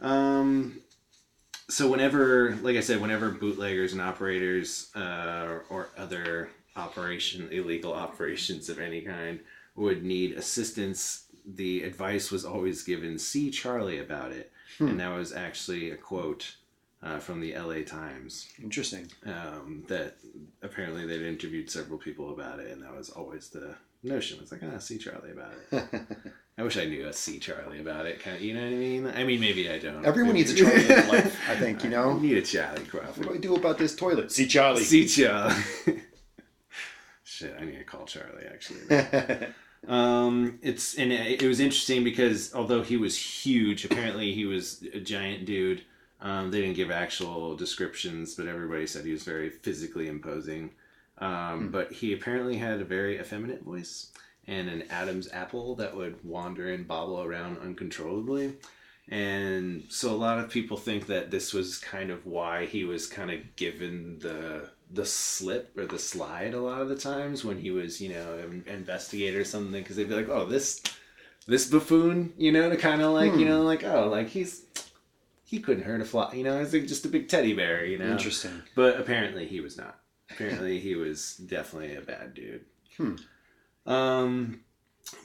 Um, 0.00 0.80
so 1.68 1.88
whenever, 1.90 2.54
like 2.62 2.76
I 2.76 2.80
said, 2.80 3.00
whenever 3.00 3.30
bootleggers 3.30 3.92
and 3.92 4.00
operators 4.02 4.90
uh, 4.94 5.60
or 5.68 5.88
other 5.96 6.50
operation 6.76 7.48
illegal 7.50 7.92
operations 7.92 8.68
of 8.68 8.78
any 8.78 9.00
kind 9.02 9.40
would 9.76 10.02
need 10.04 10.32
assistance, 10.32 11.24
the 11.46 11.82
advice 11.82 12.30
was 12.30 12.44
always 12.44 12.82
given: 12.82 13.18
"See 13.18 13.50
Charlie 13.50 13.98
about 13.98 14.32
it," 14.32 14.52
and 14.78 14.98
that 15.00 15.14
was 15.16 15.32
actually 15.32 15.90
a 15.90 15.96
quote 15.96 16.56
uh, 17.02 17.18
from 17.18 17.40
the 17.40 17.54
L.A. 17.54 17.82
Times 17.82 18.48
Interesting. 18.62 19.10
um, 19.26 19.84
that 19.88 20.16
apparently 20.62 21.06
they'd 21.06 21.22
interviewed 21.22 21.70
several 21.70 21.98
people 21.98 22.32
about 22.32 22.58
it, 22.60 22.70
and 22.70 22.82
that 22.82 22.94
was 22.96 23.10
always 23.10 23.48
the 23.48 23.74
notion. 24.02 24.38
It's 24.42 24.52
like, 24.52 24.62
ah, 24.64 24.78
see 24.78 24.98
Charlie 24.98 25.30
about 25.32 25.52
it. 25.72 26.02
I 26.58 26.62
wish 26.62 26.76
I 26.76 26.84
knew 26.84 27.06
a 27.06 27.12
see 27.14 27.38
Charlie 27.38 27.80
about 27.80 28.04
it. 28.04 28.20
Kind 28.20 28.36
of, 28.36 28.42
you 28.42 28.52
know 28.52 28.60
what 28.62 28.72
I 28.72 28.76
mean? 28.76 29.06
I 29.06 29.24
mean, 29.24 29.40
maybe 29.40 29.70
I 29.70 29.78
don't. 29.78 30.04
Everyone 30.04 30.34
Maybe- 30.34 30.48
needs 30.50 30.60
a 30.60 30.64
Charlie 30.64 30.82
in 31.02 31.08
life, 31.08 31.40
I 31.48 31.56
think, 31.56 31.82
you 31.84 31.88
know? 31.90 32.10
I 32.10 32.20
need 32.20 32.36
a 32.36 32.42
Charlie 32.42 32.80
What 32.82 32.84
do 32.84 32.98
Crawford. 32.98 33.28
I 33.32 33.36
do 33.38 33.54
about 33.56 33.78
this 33.78 33.94
toilet? 33.96 34.30
See 34.30 34.46
Charlie. 34.46 34.82
See 34.84 35.06
Charlie. 35.06 35.54
Shit, 37.40 37.56
I 37.58 37.64
need 37.64 37.78
to 37.78 37.84
call 37.84 38.04
Charlie 38.04 38.46
actually. 38.52 39.46
Um, 39.88 40.58
it's 40.60 40.98
and 40.98 41.10
it, 41.10 41.42
it 41.42 41.48
was 41.48 41.58
interesting 41.58 42.04
because 42.04 42.54
although 42.54 42.82
he 42.82 42.98
was 42.98 43.16
huge, 43.16 43.86
apparently 43.86 44.34
he 44.34 44.44
was 44.44 44.82
a 44.92 45.00
giant 45.00 45.46
dude. 45.46 45.80
Um, 46.20 46.50
they 46.50 46.60
didn't 46.60 46.76
give 46.76 46.90
actual 46.90 47.56
descriptions, 47.56 48.34
but 48.34 48.46
everybody 48.46 48.86
said 48.86 49.06
he 49.06 49.12
was 49.12 49.22
very 49.22 49.48
physically 49.48 50.06
imposing. 50.06 50.72
Um, 51.16 51.70
But 51.70 51.92
he 51.92 52.12
apparently 52.12 52.58
had 52.58 52.82
a 52.82 52.84
very 52.84 53.18
effeminate 53.18 53.62
voice 53.62 54.12
and 54.46 54.68
an 54.68 54.84
Adam's 54.90 55.32
apple 55.32 55.76
that 55.76 55.96
would 55.96 56.22
wander 56.22 56.70
and 56.70 56.86
bobble 56.86 57.22
around 57.22 57.56
uncontrollably. 57.58 58.56
And 59.08 59.84
so 59.88 60.10
a 60.10 60.16
lot 60.16 60.38
of 60.38 60.50
people 60.50 60.76
think 60.76 61.06
that 61.06 61.30
this 61.30 61.54
was 61.54 61.78
kind 61.78 62.10
of 62.10 62.26
why 62.26 62.66
he 62.66 62.84
was 62.84 63.06
kind 63.06 63.30
of 63.30 63.56
given 63.56 64.18
the 64.18 64.68
the 64.92 65.06
slip 65.06 65.76
or 65.76 65.86
the 65.86 65.98
slide 65.98 66.54
a 66.54 66.60
lot 66.60 66.80
of 66.80 66.88
the 66.88 66.96
times 66.96 67.44
when 67.44 67.58
he 67.58 67.70
was, 67.70 68.00
you 68.00 68.08
know, 68.08 68.34
an 68.38 68.64
investigator 68.66 69.40
or 69.40 69.44
something 69.44 69.82
because 69.82 69.96
they'd 69.96 70.08
be 70.08 70.14
like, 70.14 70.28
"Oh, 70.28 70.46
this 70.46 70.82
this 71.46 71.68
buffoon," 71.68 72.32
you 72.36 72.52
know, 72.52 72.68
to 72.68 72.76
kind 72.76 73.02
of 73.02 73.12
like, 73.12 73.34
you 73.34 73.44
know, 73.44 73.62
like, 73.62 73.84
"Oh, 73.84 74.08
like 74.08 74.28
he's 74.28 74.64
he 75.44 75.60
couldn't 75.60 75.84
hurt 75.84 76.00
a 76.00 76.04
fly," 76.04 76.32
you 76.34 76.44
know, 76.44 76.58
he's 76.58 76.72
like 76.72 76.86
just 76.86 77.04
a 77.04 77.08
big 77.08 77.28
teddy 77.28 77.52
bear, 77.52 77.84
you 77.84 77.98
know. 77.98 78.10
Interesting. 78.10 78.62
But 78.74 78.98
apparently 78.98 79.46
he 79.46 79.60
was 79.60 79.76
not. 79.76 80.00
Apparently 80.30 80.78
he 80.78 80.94
was 80.94 81.36
definitely 81.36 81.96
a 81.96 82.00
bad 82.00 82.34
dude. 82.34 82.64
Hmm. 82.96 83.16
Um, 83.86 84.60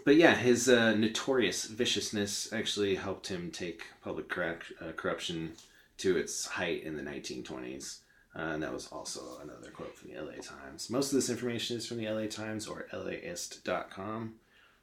but 0.03 0.15
yeah, 0.15 0.36
his 0.36 0.69
uh, 0.69 0.93
notorious 0.95 1.65
viciousness 1.65 2.51
actually 2.53 2.95
helped 2.95 3.27
him 3.27 3.51
take 3.51 3.84
public 4.03 4.36
uh, 4.38 4.91
corruption 4.95 5.53
to 5.98 6.17
its 6.17 6.45
height 6.45 6.84
in 6.84 6.95
the 6.95 7.03
1920s. 7.03 8.00
Uh, 8.36 8.42
and 8.54 8.63
that 8.63 8.74
was 8.74 8.88
also 8.88 9.22
another 9.42 9.72
quote 9.72 9.96
from 9.96 10.12
the 10.12 10.20
LA 10.22 10.34
Times. 10.42 10.89
Most 10.89 11.12
of 11.12 11.15
this 11.15 11.30
information 11.30 11.77
is 11.77 11.88
from 11.88 11.98
the 11.98 12.10
LA 12.10 12.25
Times 12.27 12.68
or 12.68 12.86
LAist.com. 12.92 14.34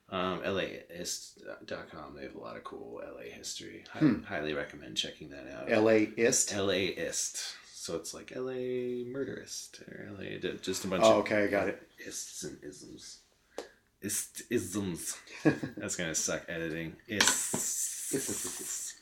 Um, 0.09 0.43
LAist.com, 0.45 2.15
they 2.17 2.23
have 2.23 2.35
a 2.35 2.41
lot 2.41 2.57
of 2.57 2.65
cool 2.65 3.01
LA 3.05 3.31
history. 3.35 3.85
Hi- 3.93 3.99
Hmm. 4.01 4.23
Highly 4.23 4.55
recommend 4.55 4.97
checking 4.97 5.31
that 5.31 5.47
out. 5.53 5.69
LAist? 5.71 6.55
LAist. 6.55 7.57
So 7.75 7.97
it's 7.97 8.15
like 8.15 8.31
LA 8.35 9.05
murderist 9.11 9.81
or 9.89 10.09
LA, 10.17 10.39
just 10.63 10.85
a 10.85 10.89
bunch 10.89 11.03
Oh, 11.05 11.13
of 11.15 11.19
okay, 11.21 11.45
I 11.45 11.47
got 11.49 11.69
it. 11.69 11.83
ists 12.07 12.45
and 12.45 12.59
isms. 12.63 13.19
Ist 14.01 14.43
isms. 14.51 15.17
That's 15.77 15.97
gonna 15.97 16.15
suck 16.15 16.45
editing. 16.49 16.97
Ists. 17.09 18.95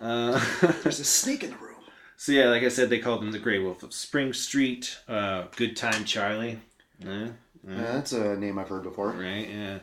Uh, 0.00 0.40
There's 0.82 0.98
a 1.00 1.04
snake 1.04 1.44
in 1.44 1.50
the 1.50 1.56
room. 1.56 1.77
So 2.18 2.32
yeah, 2.32 2.48
like 2.50 2.62
I 2.64 2.68
said, 2.68 2.90
they 2.90 2.98
called 2.98 3.22
him 3.22 3.30
the 3.32 3.38
Grey 3.38 3.58
Wolf 3.60 3.82
of 3.82 3.94
Spring 3.94 4.32
Street. 4.32 4.98
Uh, 5.08 5.44
Good 5.56 5.76
Time 5.76 6.04
Charlie. 6.04 6.58
Yeah, 6.98 7.10
yeah. 7.18 7.28
Yeah, 7.66 7.92
that's 7.92 8.12
a 8.12 8.36
name 8.36 8.58
I've 8.58 8.68
heard 8.68 8.82
before. 8.82 9.10
right? 9.12 9.48
Yeah. 9.48 9.78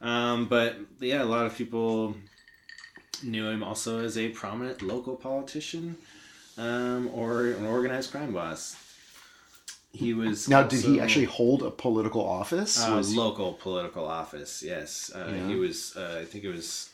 Um, 0.00 0.46
but 0.46 0.76
yeah, 1.00 1.22
a 1.22 1.24
lot 1.24 1.46
of 1.46 1.56
people 1.56 2.16
knew 3.22 3.48
him 3.48 3.62
also 3.62 4.00
as 4.04 4.16
a 4.18 4.28
prominent 4.30 4.82
local 4.82 5.14
politician 5.16 5.96
um, 6.58 7.08
or 7.14 7.46
an 7.48 7.66
organized 7.66 8.10
crime 8.10 8.32
boss. 8.32 8.76
He 9.92 10.14
was 10.14 10.48
Now, 10.48 10.62
did 10.62 10.82
he 10.82 11.00
actually 11.00 11.26
hold 11.26 11.62
a 11.62 11.70
political 11.70 12.24
office? 12.24 12.80
uh, 12.82 12.94
Was 12.96 13.10
he- 13.10 13.16
local 13.18 13.52
political 13.54 14.06
office? 14.06 14.62
Yes, 14.62 15.10
uh, 15.14 15.28
Yeah. 15.30 15.48
he 15.48 15.54
was. 15.56 15.96
Uh, 15.96 16.18
I 16.22 16.24
think 16.24 16.44
it 16.44 16.50
was 16.54 16.90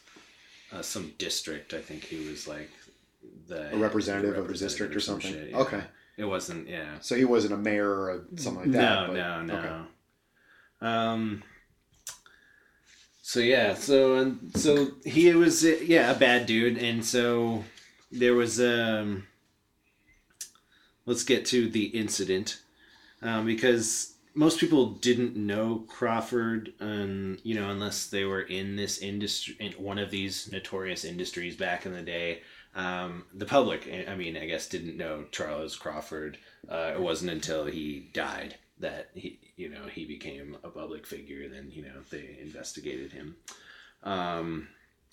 uh, 0.72 0.82
some 0.82 1.12
district. 1.18 1.72
I 1.74 1.80
think 1.80 2.04
he 2.04 2.28
was 2.28 2.48
like 2.48 2.70
the 3.46 3.74
A 3.74 3.76
representative 3.76 4.36
of 4.36 4.48
the 4.48 4.54
district 4.54 4.94
or 4.96 5.00
some 5.00 5.20
something? 5.20 5.32
shit, 5.40 5.50
yeah. 5.50 5.58
Okay. 5.58 5.82
it 6.16 6.24
wasn't. 6.24 6.68
Yeah, 6.68 6.98
so 7.00 7.14
he 7.14 7.24
wasn't 7.24 7.54
a 7.54 7.56
mayor 7.56 7.88
or 7.90 8.24
something 8.36 8.64
like 8.64 8.72
that. 8.72 8.80
no, 8.80 9.06
but- 9.08 9.14
no, 9.14 9.42
no. 9.42 9.58
okay. 9.58 9.76
Um. 10.80 11.42
So 13.22 13.40
yeah, 13.40 13.74
so 13.74 14.16
and 14.16 14.52
so 14.54 14.88
he 15.04 15.32
was 15.34 15.64
yeah 15.64 16.10
a 16.12 16.14
bad 16.18 16.46
dude, 16.46 16.78
and 16.78 17.04
so 17.04 17.64
there 18.12 18.34
was 18.34 18.60
um. 18.60 19.26
Let's 21.06 21.22
get 21.24 21.44
to 21.46 21.68
the 21.68 21.84
incident, 21.86 22.60
um, 23.22 23.46
because 23.46 24.14
most 24.34 24.58
people 24.58 24.90
didn't 24.90 25.36
know 25.36 25.84
Crawford, 25.88 26.72
and 26.80 27.38
you 27.44 27.54
know 27.54 27.70
unless 27.70 28.08
they 28.08 28.24
were 28.24 28.42
in 28.42 28.74
this 28.76 28.98
industry, 28.98 29.56
in 29.60 29.72
one 29.72 29.98
of 29.98 30.10
these 30.10 30.50
notorious 30.50 31.04
industries 31.04 31.56
back 31.56 31.86
in 31.86 31.92
the 31.92 32.02
day. 32.02 32.42
Um, 32.76 33.24
the 33.34 33.46
public, 33.46 33.88
I 34.08 34.14
mean, 34.14 34.36
I 34.36 34.46
guess, 34.46 34.68
didn't 34.68 34.96
know 34.96 35.24
Charles 35.32 35.74
Crawford. 35.76 36.38
Uh, 36.70 36.92
it 36.94 37.00
wasn't 37.00 37.32
until 37.32 37.64
he 37.64 38.10
died 38.12 38.56
that 38.78 39.08
he, 39.14 39.40
you 39.56 39.68
know, 39.70 39.86
he 39.90 40.04
became 40.04 40.56
a 40.62 40.68
public 40.68 41.06
figure. 41.06 41.42
And 41.42 41.52
then, 41.54 41.70
you 41.70 41.82
know, 41.82 42.02
they 42.10 42.36
investigated 42.40 43.12
him. 43.12 43.36
Um, 44.02 44.68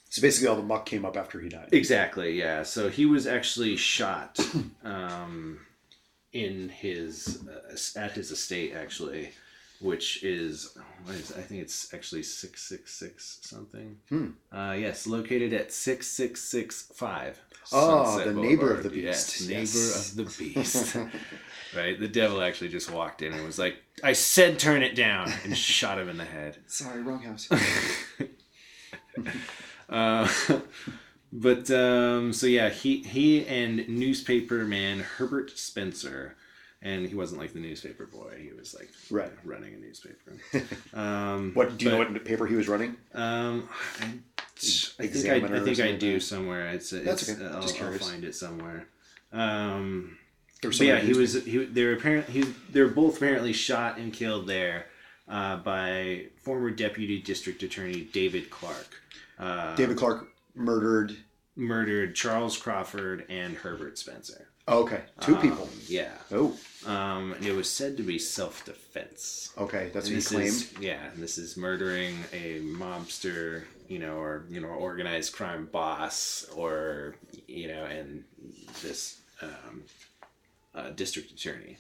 So 0.10 0.22
basically, 0.22 0.50
all 0.50 0.58
the 0.58 0.62
muck 0.64 0.86
came 0.86 1.06
up 1.06 1.16
after 1.18 1.40
he 1.40 1.50
died. 1.50 1.70
exactly, 1.72 2.38
yeah. 2.38 2.64
So 2.64 2.90
he 2.90 3.06
was 3.06 3.26
actually 3.26 3.78
shot 3.78 4.38
um, 4.84 5.60
in 6.34 6.70
his 6.70 7.44
uh, 7.48 8.00
at 8.00 8.12
his 8.12 8.30
estate, 8.30 8.74
actually, 8.76 9.32
which 9.84 10.24
is, 10.24 10.76
what 11.06 11.16
is 11.16 11.32
I 11.32 11.42
think 11.42 11.62
it's 11.62 11.94
actually 11.94 12.24
six 12.24 12.64
six 12.64 12.94
six 12.94 13.40
something. 13.42 13.98
Hmm. 14.10 14.30
Uh, 14.52 14.74
yes, 14.74 15.06
located 15.06 15.54
at 15.54 15.72
six 15.72 16.08
six 16.08 16.42
six 16.42 16.92
five. 16.96 17.40
Oh, 17.72 18.20
the 18.24 18.34
neighbor 18.34 18.74
of 18.74 18.84
the 18.84 18.90
beast. 18.90 19.42
Yes, 19.42 19.48
beast. 19.48 19.50
neighbor 19.50 19.60
Yes. 19.86 20.10
of 20.12 20.16
the 20.18 20.44
beast. 20.54 20.96
right, 21.76 22.00
the 22.00 22.08
devil 22.10 22.42
actually 22.42 22.70
just 22.70 22.92
walked 22.92 23.22
in 23.22 23.34
and 23.34 23.46
was 23.46 23.60
like, 23.60 23.78
"I 24.04 24.14
said 24.14 24.60
turn 24.60 24.84
it 24.84 24.96
down," 24.96 25.32
and 25.44 25.58
shot 25.80 25.98
him 26.00 26.10
in 26.10 26.18
the 26.18 26.26
head. 26.26 26.58
Sorry, 26.68 27.02
wrong 27.02 27.22
house. 27.22 27.48
Uh, 29.90 30.28
but 31.32 31.70
um, 31.70 32.34
so 32.34 32.48
yeah, 32.48 32.70
he 32.70 33.04
he 33.04 33.46
and 33.46 33.88
newspaper 33.88 34.66
man 34.66 35.00
Herbert 35.00 35.52
Spencer, 35.58 36.36
and 36.84 37.08
he 37.08 37.16
wasn't 37.16 37.40
like 37.42 37.54
the 37.54 37.60
newspaper 37.60 38.06
boy. 38.06 38.38
He 38.40 38.52
was 38.56 38.76
like 38.76 38.90
Right. 39.10 39.32
running 39.44 39.74
a 39.74 39.78
newspaper. 39.78 40.34
Um, 40.94 41.52
What 41.56 41.78
do 41.78 41.86
you 41.86 41.92
know? 41.92 41.98
What 41.98 42.26
paper 42.26 42.46
he 42.46 42.56
was 42.56 42.68
running? 42.68 42.96
Um, 43.16 43.68
I, 44.00 44.06
I 45.00 45.08
think 45.08 45.30
I, 45.52 45.58
I 45.58 45.60
think 45.62 45.80
I 45.80 45.94
do 45.94 46.20
somewhere. 46.20 46.68
It's, 46.68 46.92
That's 46.92 47.28
it's 47.28 47.42
okay. 47.42 47.46
I'll, 47.46 47.88
I'll 47.92 47.98
find 47.98 48.24
it 48.24 48.36
somewhere. 48.36 48.88
Um, 49.32 50.18
but 50.62 50.80
yeah, 50.80 51.00
he 51.00 51.14
was. 51.14 51.44
He 51.44 51.66
they 51.66 51.84
were 51.86 51.94
apparently 51.94 52.34
he, 52.34 52.54
they 52.72 52.82
were 52.82 52.88
both 52.90 53.18
apparently 53.18 53.52
shot 53.54 53.98
and 53.98 54.14
killed 54.14 54.48
there 54.48 54.86
uh, 55.28 55.58
by 55.58 56.28
former 56.44 56.70
deputy 56.70 57.20
district 57.22 57.64
attorney 57.64 58.02
David 58.14 58.50
Clark. 58.50 59.02
Uh, 59.40 59.76
David 59.76 59.98
Clark 59.98 60.28
murdered. 60.56 61.18
murdered 61.56 62.16
Charles 62.16 62.56
Crawford 62.58 63.26
and 63.30 63.56
Herbert 63.58 63.98
Spencer. 63.98 64.48
Oh, 64.68 64.84
okay, 64.84 65.02
two 65.20 65.36
Um, 65.36 65.42
people. 65.42 65.70
Yeah. 65.88 66.12
Oh, 66.32 66.56
Um, 66.86 67.34
and 67.34 67.46
it 67.46 67.54
was 67.56 67.70
said 67.70 67.98
to 67.98 68.04
be 68.04 68.20
self 68.20 68.66
defense. 68.66 69.52
okay, 69.58 69.90
that's 69.94 70.08
And 70.08 70.16
what 70.18 70.24
he 70.24 70.30
claimed. 70.36 70.48
is 70.48 70.74
yeah, 70.80 71.10
and 71.14 71.22
this 71.24 71.38
is 71.38 71.56
murdering 71.56 72.16
a 72.34 72.60
mobster, 72.62 73.64
you 73.88 74.00
know, 74.00 74.16
or 74.18 74.46
you 74.50 74.60
know, 74.60 74.68
organized 74.68 75.34
crime 75.34 75.70
boss, 75.72 76.46
or 76.56 77.16
you 77.48 77.68
know, 77.70 77.86
and 77.86 78.24
this 78.82 79.22
um, 79.42 79.84
uh, 80.76 80.90
district 80.92 81.32
attorney. 81.32 81.78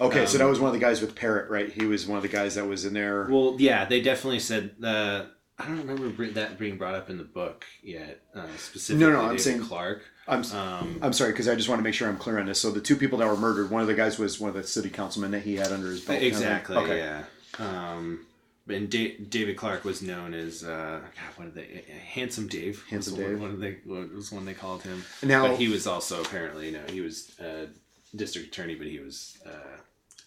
Okay, 0.00 0.26
so 0.26 0.32
Um, 0.34 0.38
that 0.38 0.48
was 0.50 0.60
one 0.60 0.68
of 0.68 0.74
the 0.74 0.80
guys 0.84 1.00
with 1.00 1.14
Parrott, 1.14 1.48
right? 1.48 1.72
He 1.72 1.86
was 1.86 2.06
one 2.06 2.16
of 2.18 2.22
the 2.22 2.28
guys 2.28 2.56
that 2.56 2.66
was 2.66 2.84
in 2.84 2.92
there. 2.94 3.26
Well, 3.30 3.56
yeah, 3.58 3.84
they 3.86 4.00
definitely 4.00 4.40
said 4.40 4.74
uh, 4.82 5.24
I 5.58 5.66
don't 5.66 5.86
remember 5.86 6.26
that 6.32 6.58
being 6.58 6.76
brought 6.76 6.94
up 6.96 7.08
in 7.10 7.16
the 7.16 7.24
book 7.24 7.64
yet. 7.82 8.20
Uh, 8.34 8.46
specifically, 8.58 9.06
No, 9.06 9.12
no, 9.12 9.20
I'm 9.22 9.28
David 9.30 9.40
saying- 9.42 9.62
Clark. 9.62 10.02
I'm 10.28 10.42
Um, 10.52 10.98
I'm 11.02 11.12
sorry 11.12 11.32
because 11.32 11.48
I 11.48 11.54
just 11.54 11.68
want 11.68 11.78
to 11.78 11.82
make 11.84 11.94
sure 11.94 12.08
I'm 12.08 12.16
clear 12.16 12.38
on 12.38 12.46
this. 12.46 12.60
So 12.60 12.70
the 12.70 12.80
two 12.80 12.96
people 12.96 13.18
that 13.18 13.28
were 13.28 13.36
murdered, 13.36 13.70
one 13.70 13.80
of 13.82 13.86
the 13.86 13.94
guys 13.94 14.18
was 14.18 14.40
one 14.40 14.48
of 14.48 14.56
the 14.56 14.64
city 14.64 14.90
councilmen 14.90 15.30
that 15.32 15.42
he 15.42 15.56
had 15.56 15.72
under 15.72 15.88
his 15.88 16.00
belt. 16.00 16.18
of 16.18 16.24
exactly. 16.24 16.76
Okay. 16.76 16.98
Yeah. 16.98 17.24
Um, 17.58 18.26
and 18.68 18.90
da- 18.90 19.16
David 19.18 19.56
Clark 19.56 19.84
was 19.84 20.02
known 20.02 20.34
as 20.34 20.64
uh, 20.64 20.98
God, 21.00 21.36
what 21.36 21.54
did 21.54 21.54
they? 21.54 21.84
Handsome 22.12 22.48
Dave. 22.48 22.84
Handsome 22.90 23.16
was 23.16 23.24
Dave. 23.24 23.32
One, 23.40 23.42
one 23.42 23.50
of 23.52 23.60
they 23.60 23.76
was 23.86 24.32
one 24.32 24.44
they 24.44 24.54
called 24.54 24.82
him. 24.82 25.04
Now- 25.22 25.46
but 25.48 25.56
he 25.58 25.68
was 25.68 25.86
also 25.86 26.20
apparently 26.22 26.72
no, 26.72 26.80
he 26.90 27.00
was 27.00 27.30
uh, 27.38 27.66
district 28.14 28.48
attorney, 28.48 28.74
but 28.74 28.88
he 28.88 28.98
was 28.98 29.38
uh, 29.46 29.76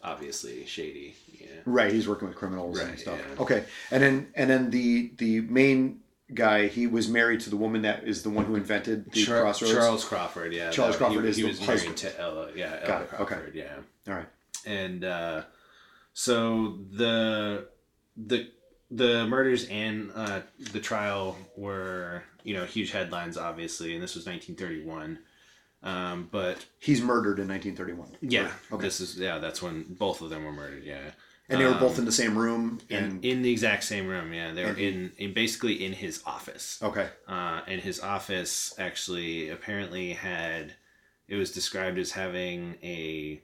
obviously 0.04 0.66
shady. 0.66 1.16
Yeah. 1.40 1.48
Right, 1.66 1.92
he's 1.92 2.08
working 2.08 2.28
with 2.28 2.38
criminals 2.38 2.80
and 2.80 2.98
stuff. 2.98 3.20
yeah. 3.20 3.42
Okay, 3.42 3.66
and 3.92 4.02
then 4.02 4.28
and 4.36 4.50
then 4.50 4.70
the 4.72 5.12
the 5.18 5.42
main 5.42 6.00
guy, 6.34 6.68
he 6.68 6.88
was 6.88 7.08
married 7.10 7.40
to 7.42 7.50
the 7.50 7.58
woman 7.58 7.82
that 7.84 8.04
is 8.04 8.24
the 8.24 8.30
one 8.30 8.46
who 8.46 8.56
invented 8.56 9.12
the 9.12 9.24
Char- 9.26 9.42
crossroads. 9.42 9.74
Charles 9.74 10.06
Crawford, 10.06 10.54
yeah. 10.54 10.70
Charles 10.72 10.98
that- 10.98 11.06
Crawford 11.06 11.24
he, 11.24 11.30
is 11.30 11.36
he 11.38 11.42
the 11.44 11.48
was 11.50 11.60
husband. 11.60 11.84
married 11.86 11.98
to 12.16 12.20
Ella, 12.22 12.50
yeah, 12.56 12.88
Got 12.88 12.90
Ella 12.90 13.04
it, 13.04 13.20
okay. 13.22 13.40
Yeah. 13.54 13.76
All 14.08 14.14
right. 14.16 14.28
and 14.66 15.04
uh, 15.04 15.42
so 16.14 16.80
the 16.92 17.68
the 18.18 18.50
the 18.92 19.26
murders 19.28 19.66
and 19.70 20.12
uh, 20.16 20.42
the 20.74 20.80
trial 20.80 21.38
were 21.56 22.24
you 22.44 22.54
know 22.56 22.66
huge 22.66 22.92
headlines 22.92 23.38
obviously 23.38 23.94
and 23.94 24.02
this 24.02 24.16
was 24.16 24.26
1931 24.26 25.20
um, 25.84 26.28
but 26.32 26.66
He's 26.80 27.02
murdered 27.02 27.40
in 27.40 27.48
1931. 27.48 28.18
yeah 28.22 28.52
Okay. 28.72 28.82
this 28.82 29.00
is 29.00 29.18
yeah 29.18 29.38
that's 29.40 29.62
when 29.62 29.84
both 29.90 30.22
of 30.22 30.30
them 30.30 30.44
were 30.44 30.52
murdered 30.52 30.84
yeah 30.84 31.12
and 31.50 31.60
they 31.60 31.66
were 31.66 31.74
both 31.74 31.94
Um, 31.96 32.00
in 32.00 32.06
the 32.06 32.12
same 32.12 32.38
room. 32.38 32.80
in, 32.90 32.98
And 33.04 33.26
in 33.26 33.42
the 33.42 33.52
exact 33.52 33.84
same 33.84 34.08
room 34.08 34.34
yeah 34.34 34.54
they 34.54 34.64
were 34.66 34.78
in, 34.78 35.12
in 35.18 35.34
basically 35.34 35.84
in 35.86 35.94
his 35.94 36.22
office 36.26 36.80
okay, 36.82 37.10
uh, 37.28 37.62
and 37.68 37.82
his 37.82 38.00
office 38.00 38.74
actually 38.78 39.50
apparently 39.50 40.14
had 40.14 40.74
it 41.28 41.36
was 41.36 41.52
described 41.52 41.98
as 42.00 42.12
having 42.12 42.76
a 42.84 43.42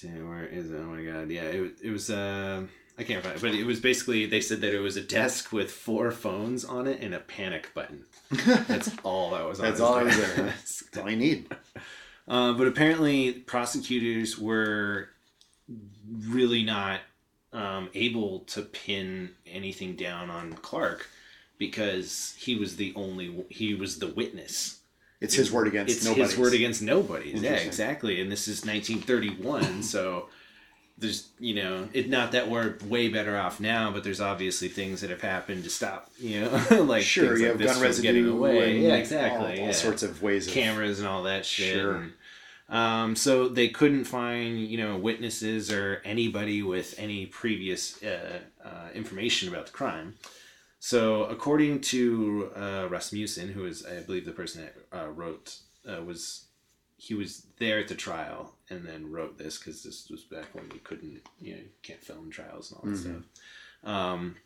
damn, 0.00 0.28
where 0.28 0.46
is 0.46 0.70
it? 0.70 0.76
Oh 0.76 0.84
my 0.84 1.02
god, 1.04 1.30
yeah, 1.30 1.42
it, 1.44 1.60
was- 1.60 1.80
it 1.82 1.90
was 1.90 2.10
uh, 2.10 2.62
I 2.98 3.02
can't 3.02 3.22
find 3.24 3.36
it, 3.36 3.42
but 3.42 3.54
it 3.54 3.64
was 3.64 3.80
basically 3.80 4.26
they 4.26 4.40
said 4.40 4.60
that 4.60 4.74
it 4.74 4.80
was 4.80 4.96
a 4.96 5.00
desk 5.02 5.52
with 5.52 5.70
four 5.70 6.10
phones 6.10 6.64
on 6.64 6.86
it 6.86 7.00
and 7.00 7.14
a 7.14 7.20
panic 7.20 7.70
button. 7.74 8.04
That's 8.30 8.90
all 9.02 9.30
that 9.32 9.46
was. 9.46 9.58
on 9.60 9.66
That's 9.66 9.80
all 9.80 9.94
I 9.94 10.02
was 10.04 10.16
there. 10.16 10.36
That's 10.46 10.84
all 10.98 11.08
I 11.08 11.14
need. 11.14 11.46
Uh, 12.28 12.52
but 12.54 12.66
apparently, 12.66 13.32
prosecutors 13.32 14.38
were 14.38 15.08
really 16.28 16.62
not 16.64 17.00
um, 17.52 17.88
able 17.94 18.40
to 18.40 18.62
pin 18.62 19.30
anything 19.46 19.96
down 19.96 20.30
on 20.30 20.54
Clark 20.54 21.08
because 21.58 22.34
he 22.38 22.56
was 22.56 22.76
the 22.76 22.92
only 22.96 23.44
he 23.48 23.74
was 23.74 23.98
the 23.98 24.08
witness. 24.08 24.80
It's 25.20 25.34
his 25.34 25.50
word 25.50 25.68
against 25.68 25.96
It's 25.96 26.04
nobody's. 26.04 26.30
his 26.32 26.38
word 26.38 26.52
against 26.52 26.82
nobody. 26.82 27.30
Yeah, 27.30 27.52
exactly. 27.52 28.20
And 28.20 28.30
this 28.30 28.46
is 28.48 28.66
1931, 28.66 29.82
so 29.82 30.28
there's 30.98 31.28
you 31.40 31.54
know 31.54 31.88
it 31.92 32.08
not 32.08 32.32
that 32.32 32.48
we're 32.48 32.76
way 32.86 33.08
better 33.08 33.36
off 33.36 33.60
now, 33.60 33.90
but 33.90 34.04
there's 34.04 34.20
obviously 34.20 34.68
things 34.68 35.00
that 35.00 35.10
have 35.10 35.22
happened 35.22 35.64
to 35.64 35.70
stop 35.70 36.10
you 36.18 36.40
know 36.42 36.82
like 36.82 37.02
Sure, 37.02 37.36
you 37.36 37.50
like 37.50 37.60
have 37.60 37.74
gun 37.74 37.82
residue 37.82 38.02
getting 38.02 38.28
away. 38.28 38.80
Yeah, 38.80 38.94
exactly. 38.96 39.38
all, 39.38 39.46
all 39.46 39.66
yeah 39.66 39.72
sorts 39.72 40.02
of 40.02 40.22
ways 40.22 40.46
of 40.48 40.52
cameras 40.52 40.98
and 40.98 41.08
all 41.08 41.22
that 41.22 41.46
shit. 41.46 41.74
Sure. 41.74 41.96
And, 41.96 42.12
um, 42.68 43.14
so 43.14 43.48
they 43.48 43.68
couldn't 43.68 44.04
find, 44.04 44.58
you 44.60 44.78
know, 44.78 44.96
witnesses 44.96 45.70
or 45.70 46.00
anybody 46.04 46.62
with 46.62 46.94
any 46.98 47.26
previous 47.26 48.02
uh, 48.02 48.40
uh, 48.64 48.88
information 48.94 49.48
about 49.48 49.66
the 49.66 49.72
crime. 49.72 50.14
So, 50.80 51.24
according 51.24 51.80
to 51.82 52.50
uh, 52.54 52.88
Rasmussen, 52.90 53.48
who 53.48 53.64
is, 53.66 53.86
I 53.86 54.00
believe, 54.00 54.26
the 54.26 54.32
person 54.32 54.62
that 54.62 54.98
uh, 54.98 55.08
wrote, 55.08 55.56
uh, 55.88 56.02
was 56.02 56.44
he 56.96 57.14
was 57.14 57.46
there 57.58 57.78
at 57.78 57.88
the 57.88 57.94
trial 57.94 58.54
and 58.70 58.86
then 58.86 59.10
wrote 59.10 59.36
this 59.36 59.58
because 59.58 59.82
this 59.82 60.08
was 60.10 60.22
back 60.24 60.54
when 60.54 60.64
you 60.72 60.80
couldn't, 60.82 61.20
you 61.40 61.54
know, 61.54 61.62
can't 61.82 62.02
film 62.02 62.30
trials 62.30 62.70
and 62.70 62.80
all 62.80 62.90
that 62.90 62.98
stuff. 62.98 63.22
Um, 63.84 64.36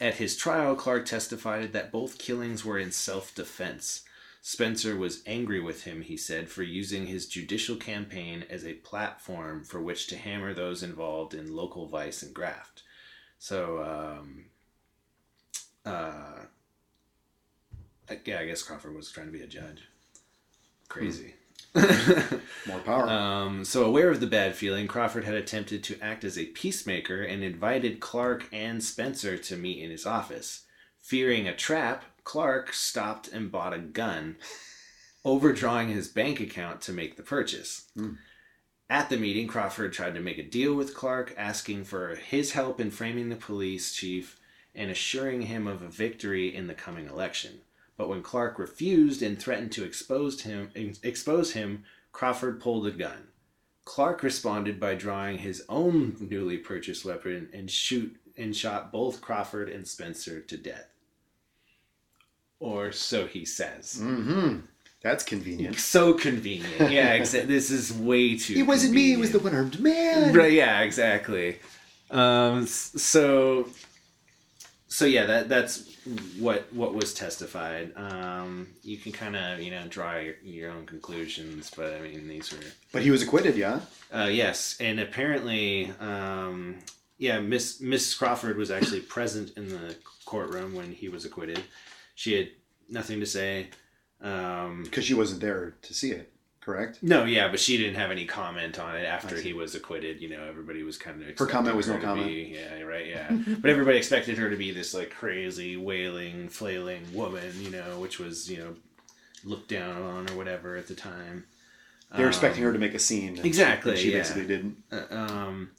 at 0.00 0.14
his 0.14 0.36
trial, 0.36 0.74
Clark 0.74 1.06
testified 1.06 1.72
that 1.72 1.92
both 1.92 2.18
killings 2.18 2.64
were 2.64 2.78
in 2.78 2.92
self 2.92 3.34
defense. 3.34 4.04
Spencer 4.46 4.94
was 4.94 5.22
angry 5.24 5.58
with 5.58 5.84
him, 5.84 6.02
he 6.02 6.18
said, 6.18 6.50
for 6.50 6.62
using 6.62 7.06
his 7.06 7.26
judicial 7.26 7.76
campaign 7.76 8.44
as 8.50 8.62
a 8.62 8.74
platform 8.74 9.64
for 9.64 9.80
which 9.80 10.06
to 10.08 10.18
hammer 10.18 10.52
those 10.52 10.82
involved 10.82 11.32
in 11.32 11.56
local 11.56 11.86
vice 11.86 12.22
and 12.22 12.34
graft. 12.34 12.82
So, 13.38 13.82
um, 13.82 14.44
uh, 15.86 16.44
yeah, 18.26 18.40
I 18.40 18.44
guess 18.44 18.62
Crawford 18.62 18.94
was 18.94 19.10
trying 19.10 19.28
to 19.28 19.32
be 19.32 19.40
a 19.40 19.46
judge. 19.46 19.88
Crazy. 20.90 21.32
more 21.74 22.80
power. 22.84 23.08
Um, 23.08 23.64
so, 23.64 23.84
aware 23.86 24.10
of 24.10 24.20
the 24.20 24.26
bad 24.26 24.54
feeling, 24.54 24.86
Crawford 24.86 25.24
had 25.24 25.34
attempted 25.34 25.82
to 25.84 25.98
act 26.02 26.22
as 26.22 26.36
a 26.36 26.44
peacemaker 26.44 27.22
and 27.22 27.42
invited 27.42 27.98
Clark 27.98 28.46
and 28.52 28.84
Spencer 28.84 29.38
to 29.38 29.56
meet 29.56 29.82
in 29.82 29.90
his 29.90 30.04
office. 30.04 30.66
Fearing 31.00 31.48
a 31.48 31.56
trap, 31.56 32.04
Clark 32.24 32.72
stopped 32.72 33.28
and 33.28 33.52
bought 33.52 33.74
a 33.74 33.78
gun, 33.78 34.36
overdrawing 35.24 35.88
his 35.88 36.08
bank 36.08 36.40
account 36.40 36.80
to 36.82 36.92
make 36.92 37.16
the 37.16 37.22
purchase. 37.22 37.86
Hmm. 37.94 38.14
At 38.90 39.08
the 39.08 39.16
meeting, 39.16 39.46
Crawford 39.46 39.92
tried 39.92 40.14
to 40.14 40.20
make 40.20 40.38
a 40.38 40.42
deal 40.42 40.74
with 40.74 40.94
Clark, 40.94 41.34
asking 41.36 41.84
for 41.84 42.16
his 42.16 42.52
help 42.52 42.80
in 42.80 42.90
framing 42.90 43.28
the 43.28 43.36
police 43.36 43.94
chief 43.94 44.38
and 44.74 44.90
assuring 44.90 45.42
him 45.42 45.66
of 45.66 45.82
a 45.82 45.88
victory 45.88 46.54
in 46.54 46.66
the 46.66 46.74
coming 46.74 47.08
election. 47.08 47.60
But 47.96 48.08
when 48.08 48.22
Clark 48.22 48.58
refused 48.58 49.22
and 49.22 49.38
threatened 49.38 49.72
to 49.72 49.84
expose 49.84 50.42
him, 50.42 50.70
expose 51.02 51.52
him, 51.52 51.84
Crawford 52.12 52.60
pulled 52.60 52.86
a 52.86 52.90
gun. 52.90 53.28
Clark 53.84 54.22
responded 54.22 54.80
by 54.80 54.94
drawing 54.94 55.38
his 55.38 55.62
own 55.68 56.16
newly 56.18 56.58
purchased 56.58 57.04
weapon 57.04 57.50
and 57.52 57.70
shoot 57.70 58.16
and 58.36 58.56
shot 58.56 58.90
both 58.90 59.20
Crawford 59.20 59.68
and 59.68 59.86
Spencer 59.86 60.40
to 60.40 60.56
death. 60.56 60.93
Or 62.64 62.92
so 62.92 63.26
he 63.26 63.44
says. 63.44 63.98
mm-hmm. 64.00 64.60
That's 65.02 65.22
convenient. 65.22 65.78
So 65.78 66.14
convenient. 66.14 66.90
Yeah, 66.90 67.18
exa- 67.18 67.46
this 67.54 67.70
is 67.70 67.92
way 67.92 68.38
too. 68.38 68.54
It 68.56 68.66
wasn't 68.66 68.94
me. 68.94 69.12
It 69.12 69.18
was 69.18 69.32
the 69.32 69.38
one 69.38 69.54
armed 69.54 69.78
man. 69.78 70.32
Right. 70.32 70.52
Yeah. 70.52 70.80
Exactly. 70.80 71.58
Um. 72.10 72.66
So. 72.66 73.68
So 74.88 75.04
yeah, 75.04 75.26
that 75.26 75.48
that's 75.50 75.74
what 76.38 76.72
what 76.72 76.94
was 76.94 77.12
testified. 77.12 77.92
Um. 77.96 78.68
You 78.82 78.96
can 78.96 79.12
kind 79.12 79.36
of 79.36 79.60
you 79.60 79.70
know 79.70 79.84
draw 79.88 80.16
your, 80.18 80.36
your 80.42 80.70
own 80.70 80.86
conclusions, 80.86 81.70
but 81.76 81.92
I 81.94 82.00
mean 82.00 82.26
these 82.26 82.50
were 82.52 82.64
But 82.92 83.02
he 83.02 83.10
was 83.10 83.20
acquitted. 83.22 83.56
Yeah. 83.56 83.80
uh, 84.10 84.30
yes, 84.32 84.76
and 84.80 85.00
apparently, 85.00 85.92
um, 86.00 86.78
yeah, 87.18 87.40
Miss 87.40 87.78
Miss 87.80 88.14
Crawford 88.14 88.56
was 88.56 88.70
actually 88.70 89.00
present 89.00 89.50
in 89.58 89.68
the 89.68 89.96
courtroom 90.24 90.74
when 90.74 90.92
he 90.92 91.10
was 91.10 91.24
acquitted. 91.26 91.60
She 92.14 92.34
had 92.34 92.48
nothing 92.88 93.20
to 93.20 93.26
say. 93.26 93.68
Um, 94.20 94.82
Because 94.84 95.04
she 95.04 95.14
wasn't 95.14 95.40
there 95.40 95.74
to 95.82 95.94
see 95.94 96.10
it. 96.12 96.30
Correct. 96.60 97.02
no, 97.02 97.24
yeah, 97.26 97.48
but 97.48 97.60
she 97.60 97.76
didn't 97.76 97.96
have 97.96 98.10
any 98.10 98.24
comment 98.24 98.78
on 98.78 98.96
it 98.96 99.04
after 99.04 99.38
he 99.38 99.52
was 99.52 99.74
acquitted. 99.74 100.22
You 100.22 100.30
know, 100.30 100.44
everybody 100.48 100.82
was 100.82 100.96
kind 100.96 101.22
of 101.22 101.38
Her 101.38 101.44
comment 101.46 101.76
was 101.76 101.88
no 101.88 101.94
her 101.94 102.00
to 102.00 102.06
comment. 102.06 102.26
be- 102.26 102.54
yeah, 102.58 102.80
right. 102.80 103.06
Yeah, 103.06 103.30
but 103.60 103.68
everybody 103.68 103.98
expected 103.98 104.38
her 104.38 104.48
to 104.48 104.56
be 104.56 104.70
this 104.70 104.94
like 104.94 105.10
crazy, 105.10 105.76
wailing, 105.76 106.48
flailing 106.48 107.02
woman. 107.12 107.52
You 107.60 107.68
know, 107.70 107.98
which 108.00 108.18
was 108.18 108.50
you 108.50 108.56
know 108.56 108.74
looked 109.44 109.68
down 109.68 110.00
on 110.04 110.30
or 110.30 110.36
whatever 110.38 110.76
at 110.76 110.86
the 110.86 110.94
time. 110.94 111.44
They 112.12 112.20
were 112.20 112.24
Um, 112.24 112.28
expecting 112.30 112.62
her 112.62 112.72
to 112.72 112.78
make 112.78 112.94
a 112.94 112.98
scene. 112.98 113.36
she- 113.36 113.42
exactly, 113.42 113.90
and 113.92 114.00
She, 114.00 114.12
yeah. 114.12 114.18
basically 114.20 114.46
didn't. 114.46 114.76
Uh, 114.90 115.02
um, 115.10 115.70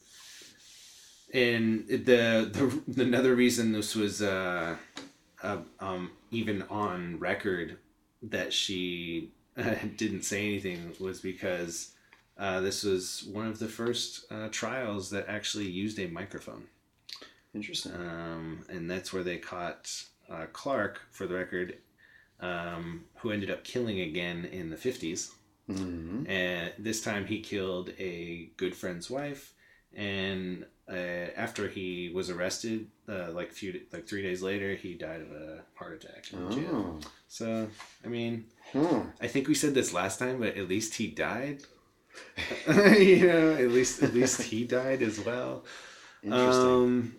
and 1.34 1.88
the, 1.88 2.82
the 2.88 3.02
another 3.04 3.34
reason 3.36 3.72
this 3.72 3.96
was 3.96 4.22
uh, 4.22 4.76
uh, 5.44 5.58
um, 5.80 6.12
even 6.32 6.62
on 6.64 7.20
record 7.20 7.78
that 8.24 8.54
she 8.54 9.32
uh, 9.58 9.76
didn't 9.98 10.24
say 10.24 10.46
anything 10.46 10.94
was 11.00 11.22
because 11.22 11.92
uh, 12.38 12.60
this 12.62 12.84
was 12.84 13.24
one 13.32 13.48
of 13.48 13.60
the 13.60 13.68
first 13.68 14.26
uh, 14.32 14.48
trials 14.52 15.10
that 15.12 15.26
actually 15.30 15.68
used 15.70 16.00
a 16.00 16.08
microphone, 16.08 16.66
Interesting. 17.54 17.94
um, 17.94 18.66
and 18.70 18.90
that's 18.90 19.14
where 19.14 19.24
they 19.24 19.38
caught 19.38 19.92
uh, 20.30 20.46
Clark, 20.52 21.02
for 21.12 21.28
the 21.28 21.34
record, 21.36 21.78
um, 22.42 23.06
who 23.18 23.32
ended 23.32 23.50
up 23.50 23.64
killing 23.64 24.02
again 24.02 24.46
in 24.52 24.70
the 24.70 24.76
fifties. 24.78 25.32
hmm 25.68 26.24
And 26.28 26.74
this 26.78 27.02
time 27.02 27.26
he 27.26 27.40
killed 27.40 27.92
a 27.98 28.50
good 28.58 28.76
friend's 28.76 29.10
wife 29.10 29.54
and 29.96 30.66
uh, 30.90 30.96
after 31.36 31.68
he 31.68 32.12
was 32.14 32.30
arrested, 32.30 32.88
uh, 33.10 33.32
like 33.32 33.52
few 33.52 33.82
like 33.92 34.08
three 34.08 34.22
days 34.22 34.42
later, 34.42 34.76
he 34.76 34.94
died 34.94 35.22
of 35.22 35.32
a 35.32 35.62
heart 35.76 36.04
attack 36.04 36.32
in 36.32 36.52
jail. 36.52 37.00
Oh. 37.04 37.08
So 37.28 37.68
I 38.04 38.08
mean, 38.08 38.46
Huh. 38.74 39.04
I 39.22 39.28
think 39.28 39.48
we 39.48 39.56
said 39.56 39.74
this 39.74 39.94
last 39.94 40.20
time, 40.20 40.40
but 40.40 40.58
at 40.58 40.68
least 40.68 40.96
he 40.96 41.08
died. 41.08 41.62
you 42.68 43.28
know, 43.28 43.54
at 43.54 43.70
least 43.70 44.02
at 44.04 44.14
least 44.14 44.42
he 44.42 44.66
died 44.66 45.02
as 45.02 45.20
well. 45.20 45.66
Interesting. 46.24 46.66
Um, 46.66 47.16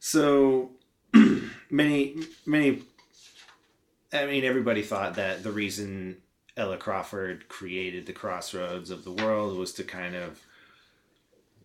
so 0.00 0.70
many, 1.70 2.16
many. 2.46 2.82
I 4.12 4.26
mean, 4.26 4.44
everybody 4.44 4.82
thought 4.82 5.14
that 5.16 5.42
the 5.42 5.50
reason 5.52 6.18
Ella 6.56 6.76
Crawford 6.76 7.48
created 7.48 8.06
the 8.06 8.12
crossroads 8.12 8.90
of 8.90 9.04
the 9.04 9.12
world 9.12 9.56
was 9.56 9.72
to 9.74 9.84
kind 9.84 10.14
of 10.14 10.40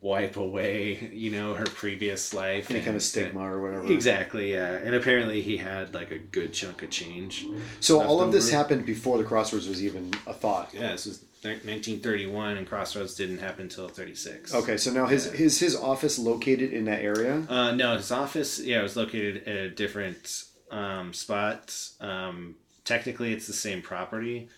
wipe 0.01 0.37
away, 0.37 1.09
you 1.13 1.29
know, 1.29 1.53
her 1.55 1.65
previous 1.65 2.33
life. 2.33 2.69
Any 2.69 2.79
and- 2.79 2.85
kind 2.85 2.95
of 2.95 3.03
stigma 3.03 3.41
or 3.41 3.61
whatever. 3.61 3.91
Exactly, 3.91 4.53
yeah. 4.53 4.71
And 4.75 4.95
apparently 4.95 5.41
he 5.41 5.57
had 5.57 5.93
like 5.93 6.11
a 6.11 6.19
good 6.19 6.53
chunk 6.53 6.83
of 6.83 6.89
change. 6.89 7.45
So 7.81 8.01
all 8.01 8.21
of 8.21 8.31
this 8.31 8.45
Leftover. 8.45 8.57
happened 8.63 8.85
before 8.85 9.17
the 9.17 9.23
crossroads 9.25 9.67
was 9.67 9.83
even 9.83 10.11
a 10.25 10.33
thought. 10.33 10.69
Yeah, 10.73 10.91
this 10.93 11.05
was 11.05 11.25
1931, 11.41 12.57
and 12.57 12.67
Crossroads 12.67 13.15
didn't 13.15 13.37
happen 13.37 13.63
until 13.63 13.87
36. 13.87 14.53
Okay, 14.53 14.75
so 14.75 14.91
now 14.91 15.05
his 15.05 15.25
Yeah. 15.27 15.31
his 15.33 15.59
his 15.59 15.75
office 15.75 16.19
located 16.19 16.73
in 16.73 16.83
that 16.85 17.01
area. 17.01 17.45
Uh, 17.49 17.71
no, 17.71 17.95
his 17.95 18.11
office, 18.11 18.59
yeah, 18.59 18.79
it 18.79 18.83
was 18.83 18.97
located 18.97 19.47
at 19.47 19.55
a 19.55 19.69
different 19.69 20.43
um, 20.69 21.13
spot. 21.13 21.73
Um, 22.01 22.55
technically, 22.83 23.31
it's 23.33 23.47
the 23.47 23.53
same 23.53 23.81
property, 23.81 24.49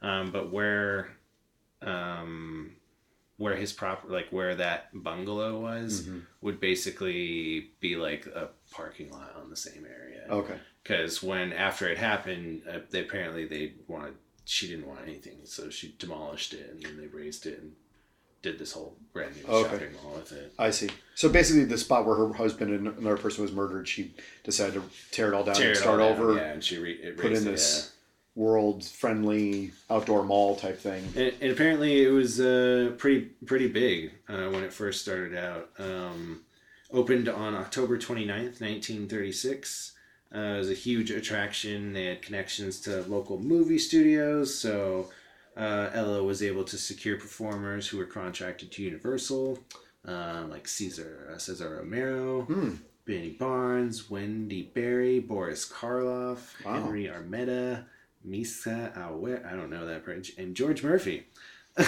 um, 0.00 0.30
but 0.32 0.50
where, 0.50 1.10
um, 1.82 2.72
where 3.40 3.56
his 3.56 3.72
prop, 3.72 4.04
like 4.06 4.28
where 4.30 4.54
that 4.54 4.90
bungalow 4.92 5.58
was, 5.58 6.02
Mhm. 6.02 6.26
would 6.42 6.60
basically 6.60 7.70
be 7.80 7.96
like 7.96 8.26
a 8.26 8.50
parking 8.70 9.10
lot 9.10 9.34
on 9.34 9.48
the 9.48 9.56
same 9.56 9.86
area. 9.86 10.26
Okay. 10.28 10.58
Because 10.82 11.22
when 11.22 11.50
after 11.54 11.88
it 11.88 11.96
happened, 11.96 12.62
uh, 12.68 12.80
they 12.90 13.00
apparently 13.00 13.46
they 13.46 13.72
wanted 13.88 14.14
she 14.44 14.68
didn't 14.68 14.86
want 14.86 15.00
anything, 15.06 15.38
so 15.44 15.70
she 15.70 15.94
demolished 15.98 16.52
it 16.52 16.68
and 16.70 16.82
then 16.82 16.98
they 16.98 17.06
raised 17.06 17.46
it 17.46 17.60
and 17.60 17.72
did 18.42 18.58
this 18.58 18.72
whole 18.72 18.98
brand 19.14 19.34
new 19.36 19.44
Okay. 19.50 19.70
shopping 19.70 19.92
mall 20.02 20.14
with 20.16 20.32
it. 20.32 20.52
I 20.58 20.70
see. 20.70 20.90
So 21.14 21.30
basically, 21.30 21.64
the 21.64 21.78
spot 21.78 22.04
where 22.04 22.16
her 22.16 22.32
husband 22.34 22.74
and 22.74 22.98
another 22.98 23.16
person 23.16 23.40
was 23.42 23.52
murdered, 23.52 23.88
she 23.88 24.14
decided 24.44 24.74
to 24.74 24.82
tear 25.12 25.28
it 25.28 25.34
all 25.34 25.44
down 25.44 25.54
Tear 25.54 25.68
and 25.70 25.78
start 25.78 26.00
all 26.00 26.10
down, 26.14 26.20
over, 26.22 26.34
yeah, 26.36 26.52
and 26.52 26.62
she 26.62 26.76
re- 26.76 26.92
it 26.92 27.16
put 27.16 27.26
in 27.32 27.38
it, 27.38 27.44
this 27.52 27.92
world 28.40 28.84
friendly 28.84 29.70
outdoor 29.90 30.24
mall 30.24 30.56
type 30.56 30.78
thing. 30.78 31.04
And, 31.16 31.32
and 31.42 31.52
apparently, 31.52 32.02
it 32.02 32.10
was 32.10 32.40
uh, 32.40 32.92
pretty 32.98 33.20
pretty 33.46 33.68
big 33.68 34.12
uh, 34.28 34.46
when 34.52 34.62
it 34.64 34.72
first 34.72 35.02
started 35.02 35.36
out. 35.36 35.68
Um, 35.78 36.40
opened 36.92 37.28
on 37.28 37.54
October 37.54 37.98
29th, 37.98 38.60
1936. 38.60 39.92
Uh, 40.34 40.38
it 40.38 40.58
was 40.58 40.70
a 40.70 40.74
huge 40.74 41.10
attraction. 41.10 41.92
They 41.92 42.04
had 42.06 42.22
connections 42.22 42.80
to 42.82 43.02
local 43.02 43.38
movie 43.38 43.78
studios, 43.78 44.54
so 44.56 45.10
uh, 45.56 45.90
Ella 45.92 46.22
was 46.22 46.42
able 46.42 46.64
to 46.64 46.78
secure 46.78 47.16
performers 47.16 47.88
who 47.88 47.98
were 47.98 48.06
contracted 48.06 48.70
to 48.72 48.82
Universal, 48.82 49.58
uh, 50.06 50.44
like 50.48 50.68
Caesar 50.68 51.34
Cesar 51.38 51.76
Romero, 51.80 52.42
Hmm. 52.42 52.74
Binnie 53.04 53.30
Barnes, 53.30 54.08
Wendy 54.08 54.62
Barrie, 54.74 55.18
Boris 55.18 55.68
Karloff, 55.68 56.54
Wow. 56.64 56.74
Henry 56.84 57.04
Armetta, 57.08 57.84
Mischa 58.26 58.92
Auer, 58.96 59.44
I 59.46 59.56
don't 59.56 59.70
know 59.70 59.86
that 59.86 60.04
bridge, 60.04 60.32
and 60.38 60.54
George 60.54 60.82
Murphy. 60.82 61.26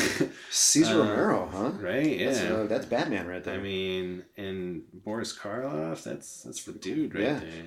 Caesar 0.50 0.94
Uh, 0.94 0.98
Romero, 1.08 1.48
huh? 1.52 1.70
right? 1.80 2.06
Yeah. 2.18 2.26
That's, 2.32 2.40
uh, 2.44 2.66
that's 2.68 2.86
Batman 2.86 3.26
right 3.26 3.42
there. 3.42 3.54
I 3.54 3.58
mean, 3.62 4.24
and 4.36 4.82
Boris 5.04 5.36
Karloff, 5.36 6.04
that's 6.04 6.42
that's 6.42 6.62
the 6.64 6.72
dude 6.72 7.14
right 7.14 7.24
Yeah. 7.24 7.38
there. 7.40 7.64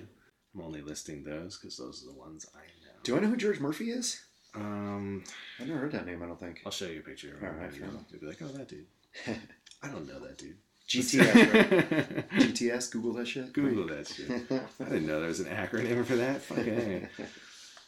I'm 0.55 0.61
only 0.61 0.81
listing 0.81 1.23
those 1.23 1.57
because 1.57 1.77
those 1.77 2.03
are 2.03 2.07
the 2.13 2.17
ones 2.17 2.47
I 2.55 2.59
know. 2.59 2.93
Do 3.03 3.17
I 3.17 3.19
know 3.19 3.27
who 3.27 3.35
George 3.37 3.59
Murphy 3.59 3.91
is? 3.91 4.21
Um, 4.55 5.23
I've 5.59 5.67
never 5.67 5.81
heard 5.81 5.91
that 5.91 6.05
name. 6.05 6.23
I 6.23 6.27
don't 6.27 6.39
think. 6.39 6.61
I'll 6.65 6.71
show 6.71 6.85
you 6.85 6.99
a 6.99 7.03
picture. 7.03 7.37
All 7.41 7.49
right, 7.49 7.59
right 7.63 7.71
fair 7.73 7.81
now. 7.87 7.89
enough. 7.91 8.03
You'll 8.09 8.21
be 8.21 8.27
like, 8.27 8.41
oh, 8.41 8.47
that 8.47 8.69
dude. 8.69 8.85
I 9.83 9.87
don't 9.89 10.07
know 10.07 10.19
that 10.19 10.37
dude. 10.37 10.55
GTS. 10.87 11.33
Right? 12.15 12.29
GTS. 12.39 12.91
Google 12.91 13.13
that 13.13 13.27
shit. 13.27 13.51
Google 13.53 13.87
that 13.87 14.07
shit. 14.07 14.29
I 14.29 14.83
didn't 14.85 15.07
know 15.07 15.19
there 15.19 15.27
was 15.27 15.41
an 15.41 15.47
acronym 15.47 16.05
for 16.05 16.15
that. 16.15 16.41
Fucking 16.43 16.69
A. 16.69 17.09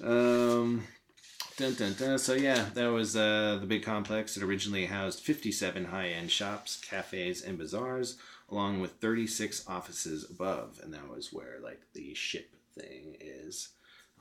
Um, 0.04 0.84
dun, 1.58 1.74
dun, 1.74 1.94
dun. 1.94 2.18
So 2.20 2.34
yeah, 2.34 2.68
that 2.74 2.88
was 2.88 3.16
uh, 3.16 3.58
the 3.60 3.68
big 3.68 3.84
complex. 3.84 4.38
It 4.38 4.44
originally 4.44 4.86
housed 4.86 5.22
57 5.22 5.86
high-end 5.86 6.32
shops, 6.32 6.78
cafes, 6.78 7.42
and 7.42 7.58
bazaars, 7.58 8.18
along 8.50 8.80
with 8.80 8.92
36 9.02 9.66
offices 9.68 10.30
above, 10.30 10.80
and 10.84 10.94
that 10.94 11.10
was 11.10 11.34
where 11.34 11.58
like 11.64 11.82
the 11.94 12.14
ship 12.14 12.56
thing 12.78 13.16
is 13.20 13.70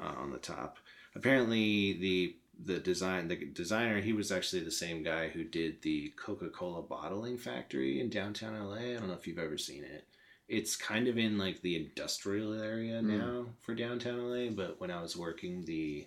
uh, 0.00 0.12
on 0.18 0.30
the 0.30 0.38
top. 0.38 0.78
Apparently, 1.14 1.92
the 1.94 2.36
the 2.58 2.78
design 2.78 3.28
the 3.28 3.36
designer 3.36 4.00
he 4.00 4.14
was 4.14 4.32
actually 4.32 4.62
the 4.64 4.70
same 4.70 5.02
guy 5.02 5.28
who 5.28 5.44
did 5.44 5.82
the 5.82 6.10
Coca-Cola 6.16 6.80
bottling 6.82 7.36
factory 7.36 8.00
in 8.00 8.08
downtown 8.08 8.58
LA. 8.58 8.76
I 8.76 8.94
don't 8.94 9.08
know 9.08 9.14
if 9.14 9.26
you've 9.26 9.38
ever 9.38 9.58
seen 9.58 9.84
it. 9.84 10.06
It's 10.48 10.74
kind 10.76 11.06
of 11.08 11.18
in 11.18 11.36
like 11.38 11.60
the 11.60 11.76
industrial 11.76 12.54
area 12.54 13.00
Hmm. 13.00 13.18
now 13.18 13.35
for 13.66 13.74
downtown 13.74 14.30
LA, 14.30 14.50
but 14.50 14.80
when 14.80 14.90
I 14.90 15.02
was 15.02 15.16
working 15.16 15.64
the 15.64 16.06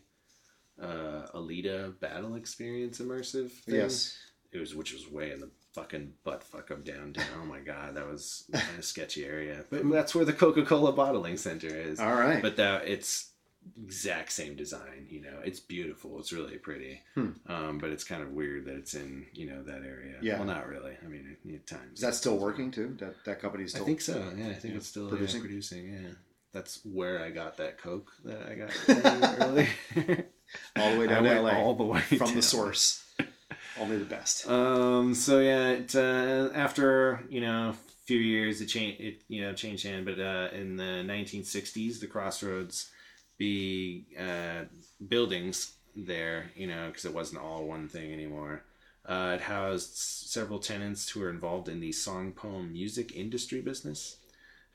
uh, 0.82 1.28
Alita 1.36 2.00
Battle 2.00 2.36
Experience 2.36 3.00
immersive 3.00 3.52
thing, 3.52 3.76
Yes. 3.76 4.18
it 4.52 4.60
was 4.60 4.74
which 4.74 4.94
was 4.94 5.12
way 5.12 5.32
in 5.32 5.40
the 5.42 5.50
fucking 5.74 6.14
butt 6.24 6.44
fuck 6.44 6.70
of 6.72 6.84
downtown. 6.84 7.26
oh 7.42 7.46
my 7.46 7.60
god, 7.60 7.96
that 7.96 8.08
was 8.08 8.50
of 8.78 8.86
sketchy 8.86 9.26
area. 9.26 9.66
But 9.70 9.88
that's 9.92 10.16
where 10.16 10.26
the 10.26 10.34
Coca 10.34 10.64
Cola 10.64 10.94
bottling 10.94 11.38
center 11.38 11.68
is. 11.68 12.00
All 12.00 12.16
right. 12.16 12.42
But 12.42 12.56
that 12.56 12.88
it's 12.88 13.32
exact 13.84 14.32
same 14.32 14.56
design. 14.56 15.06
You 15.10 15.22
know, 15.22 15.40
it's 15.44 15.60
beautiful. 15.60 16.18
It's 16.20 16.32
really 16.32 16.58
pretty. 16.58 17.02
Hmm. 17.14 17.32
Um, 17.48 17.78
but 17.78 17.90
it's 17.90 18.06
kind 18.06 18.24
of 18.24 18.32
weird 18.32 18.66
that 18.66 18.76
it's 18.78 18.94
in 18.94 19.26
you 19.34 19.48
know 19.50 19.62
that 19.64 19.84
area. 19.84 20.16
Yeah. 20.22 20.38
Well, 20.38 20.48
not 20.48 20.68
really. 20.68 20.94
I 21.04 21.08
mean, 21.08 21.36
at 21.54 21.68
times. 21.68 21.96
Is 21.96 22.02
that 22.02 22.16
still 22.16 22.38
working 22.38 22.72
too? 22.72 22.96
That 23.00 23.16
that 23.26 23.42
company's 23.42 23.72
still. 23.72 23.84
I 23.84 23.86
think 23.86 24.02
so. 24.02 24.18
Yeah, 24.36 24.48
I 24.48 24.54
think 24.54 24.72
yeah, 24.72 24.78
it's 24.78 24.88
still 24.88 25.10
producing? 25.10 25.42
producing. 25.42 25.84
producing. 25.84 26.06
Yeah, 26.06 26.10
that's 26.54 26.80
where 26.84 27.24
I 27.24 27.30
got 27.30 27.58
that 27.58 27.78
Coke 27.78 28.12
that 28.26 28.42
I 28.50 28.56
got 28.56 29.40
earlier. 29.42 29.68
all 30.78 30.94
the 30.94 31.00
way 31.00 31.08
down 31.08 31.24
to 31.24 31.42
LA 31.42 31.52
all 31.52 31.76
the 31.76 31.84
way 31.84 32.02
from 32.02 32.18
down. 32.18 32.36
the 32.36 32.42
source. 32.42 33.04
Only 33.80 33.98
the 33.98 34.06
best. 34.06 34.48
Um. 34.50 35.14
So 35.14 35.40
yeah, 35.40 35.70
it, 35.70 35.96
uh, 35.96 36.50
after 36.54 37.24
you 37.30 37.42
know 37.42 37.70
a 37.70 37.76
few 38.06 38.18
years, 38.20 38.62
it 38.62 38.66
changed. 38.68 39.00
It 39.00 39.22
you 39.28 39.42
know 39.42 39.54
changed 39.54 39.86
hand, 39.86 40.06
but 40.06 40.20
uh, 40.20 40.50
in 40.54 40.76
the 40.76 40.84
1960s, 41.06 42.00
the 42.00 42.08
Crossroads 42.08 42.90
be 43.38 44.06
uh, 44.20 44.66
buildings 45.08 45.74
there. 45.96 46.52
You 46.56 46.68
know, 46.68 46.88
because 46.88 47.06
it 47.06 47.14
wasn't 47.14 47.42
all 47.42 47.66
one 47.66 47.88
thing 47.88 48.12
anymore. 48.12 48.64
Uh, 49.06 49.34
it 49.36 49.42
housed 49.42 49.96
several 49.96 50.60
tenants 50.60 51.10
who 51.10 51.22
were 51.22 51.30
involved 51.30 51.70
in 51.70 51.80
the 51.80 51.92
song 51.92 52.32
poem 52.32 52.74
music 52.74 53.16
industry 53.16 53.62
business. 53.62 54.18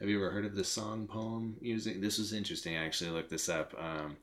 Have 0.01 0.09
you 0.09 0.17
ever 0.19 0.31
heard 0.31 0.45
of 0.45 0.55
the 0.57 0.65
song 0.65 1.07
poem 1.07 1.57
music? 1.61 2.01
This 2.01 2.19
was 2.19 2.33
interesting. 2.33 2.77
I 2.77 2.85
actually 2.85 3.11
looked 3.11 3.31
this 3.31 3.49
up. 3.49 3.75
Um, 3.79 4.17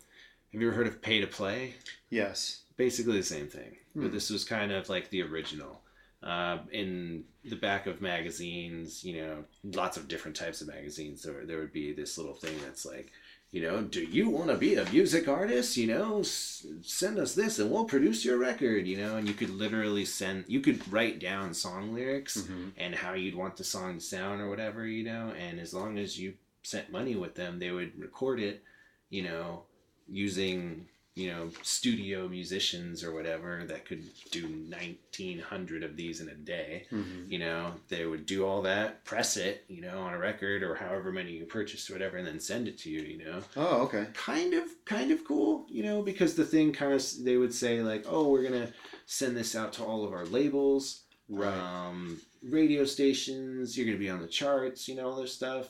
have 0.51 0.61
you 0.61 0.67
ever 0.67 0.75
heard 0.75 0.87
of 0.87 1.01
pay 1.01 1.19
to 1.21 1.27
play? 1.27 1.75
Yes. 2.09 2.61
basically 2.77 3.17
the 3.17 3.23
same 3.23 3.47
thing 3.47 3.77
Hmm. 3.93 4.03
but 4.03 4.11
this 4.13 4.29
was 4.29 4.43
kind 4.45 4.71
of 4.71 4.89
like 4.89 5.09
the 5.09 5.21
original 5.21 5.81
uh, 6.23 6.59
in 6.71 7.23
the 7.43 7.55
back 7.57 7.85
of 7.87 8.01
magazines 8.01 9.03
you 9.03 9.17
know 9.21 9.43
lots 9.63 9.97
of 9.97 10.07
different 10.07 10.35
types 10.37 10.61
of 10.61 10.67
magazines 10.67 11.21
there, 11.23 11.45
there 11.45 11.59
would 11.59 11.73
be 11.73 11.91
this 11.93 12.17
little 12.17 12.33
thing 12.33 12.55
that's 12.63 12.85
like 12.85 13.11
you 13.51 13.61
know 13.61 13.81
do 13.81 14.01
you 14.03 14.29
want 14.29 14.49
to 14.49 14.55
be 14.55 14.75
a 14.75 14.89
music 14.91 15.27
artist 15.27 15.75
you 15.75 15.87
know 15.87 16.19
S- 16.21 16.65
send 16.81 17.19
us 17.19 17.35
this 17.35 17.59
and 17.59 17.69
we'll 17.69 17.85
produce 17.85 18.23
your 18.23 18.37
record 18.37 18.87
you 18.87 18.97
know 18.97 19.17
and 19.17 19.27
you 19.27 19.33
could 19.33 19.49
literally 19.49 20.05
send 20.05 20.45
you 20.47 20.61
could 20.61 20.81
write 20.91 21.19
down 21.19 21.53
song 21.53 21.93
lyrics 21.93 22.37
Mhm. 22.37 22.71
and 22.77 22.95
how 22.95 23.13
you'd 23.13 23.35
want 23.35 23.57
the 23.57 23.63
song 23.65 23.95
to 23.95 24.01
sound 24.01 24.39
or 24.41 24.49
whatever 24.49 24.85
you 24.87 25.03
know 25.03 25.33
and 25.37 25.59
as 25.59 25.73
long 25.73 25.97
as 25.99 26.17
you 26.19 26.33
sent 26.63 26.91
money 26.91 27.15
with 27.15 27.35
them 27.35 27.59
they 27.59 27.71
would 27.71 27.99
record 27.99 28.39
it 28.39 28.63
you 29.09 29.23
know 29.23 29.63
using 30.07 30.87
you 31.15 31.29
know 31.29 31.49
studio 31.61 32.27
musicians 32.29 33.03
or 33.03 33.13
whatever 33.13 33.63
that 33.67 33.85
could 33.85 34.03
do 34.31 34.43
1900 34.43 35.83
of 35.83 35.97
these 35.97 36.21
in 36.21 36.29
a 36.29 36.33
day 36.35 36.85
Mhm. 36.91 37.29
you 37.29 37.37
know 37.39 37.73
they 37.89 38.05
would 38.05 38.25
do 38.25 38.45
all 38.45 38.61
that 38.61 39.03
press 39.03 39.35
it 39.35 39.65
you 39.67 39.81
know 39.81 39.99
on 39.99 40.13
a 40.13 40.17
record 40.17 40.63
or 40.63 40.75
however 40.75 41.11
many 41.11 41.31
you 41.33 41.45
purchased 41.45 41.89
or 41.89 41.93
whatever 41.93 42.17
and 42.17 42.25
then 42.25 42.39
send 42.39 42.67
it 42.67 42.77
to 42.79 42.89
you 42.89 43.01
you 43.01 43.17
know 43.25 43.41
Oh, 43.57 43.81
okay. 43.83 44.07
kind 44.13 44.53
of 44.53 44.63
kind 44.85 45.11
of 45.11 45.25
cool 45.25 45.65
you 45.69 45.83
know 45.83 46.01
because 46.01 46.35
the 46.35 46.45
thing 46.45 46.71
kind 46.71 46.93
of 46.93 47.03
they 47.23 47.35
would 47.37 47.53
say 47.53 47.81
like 47.81 48.05
oh 48.07 48.29
we're 48.29 48.43
gonna 48.43 48.71
send 49.05 49.35
this 49.35 49.55
out 49.55 49.73
to 49.73 49.83
all 49.83 50.05
of 50.05 50.13
our 50.13 50.25
labels 50.25 51.03
Right. 51.29 51.53
um, 51.53 52.19
radio 52.41 52.83
stations 52.85 53.77
you're 53.77 53.85
gonna 53.85 53.97
be 53.97 54.09
on 54.09 54.21
the 54.21 54.27
charts 54.27 54.87
you 54.87 54.95
know 54.95 55.09
all 55.09 55.21
this 55.21 55.33
stuff 55.33 55.69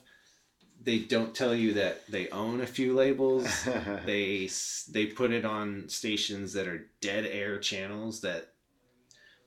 they 0.84 1.00
don't 1.00 1.36
tell 1.36 1.54
you 1.54 1.74
that 1.74 2.08
they 2.10 2.28
own 2.30 2.62
a 2.62 2.68
few 2.68 2.94
labels 2.94 3.46
they 4.06 4.50
they 4.92 5.06
put 5.06 5.32
it 5.32 5.46
on 5.46 5.88
stations 5.90 6.54
that 6.54 6.68
are 6.68 6.88
dead 7.02 7.26
air 7.26 7.60
channels 7.60 8.22
that 8.22 8.48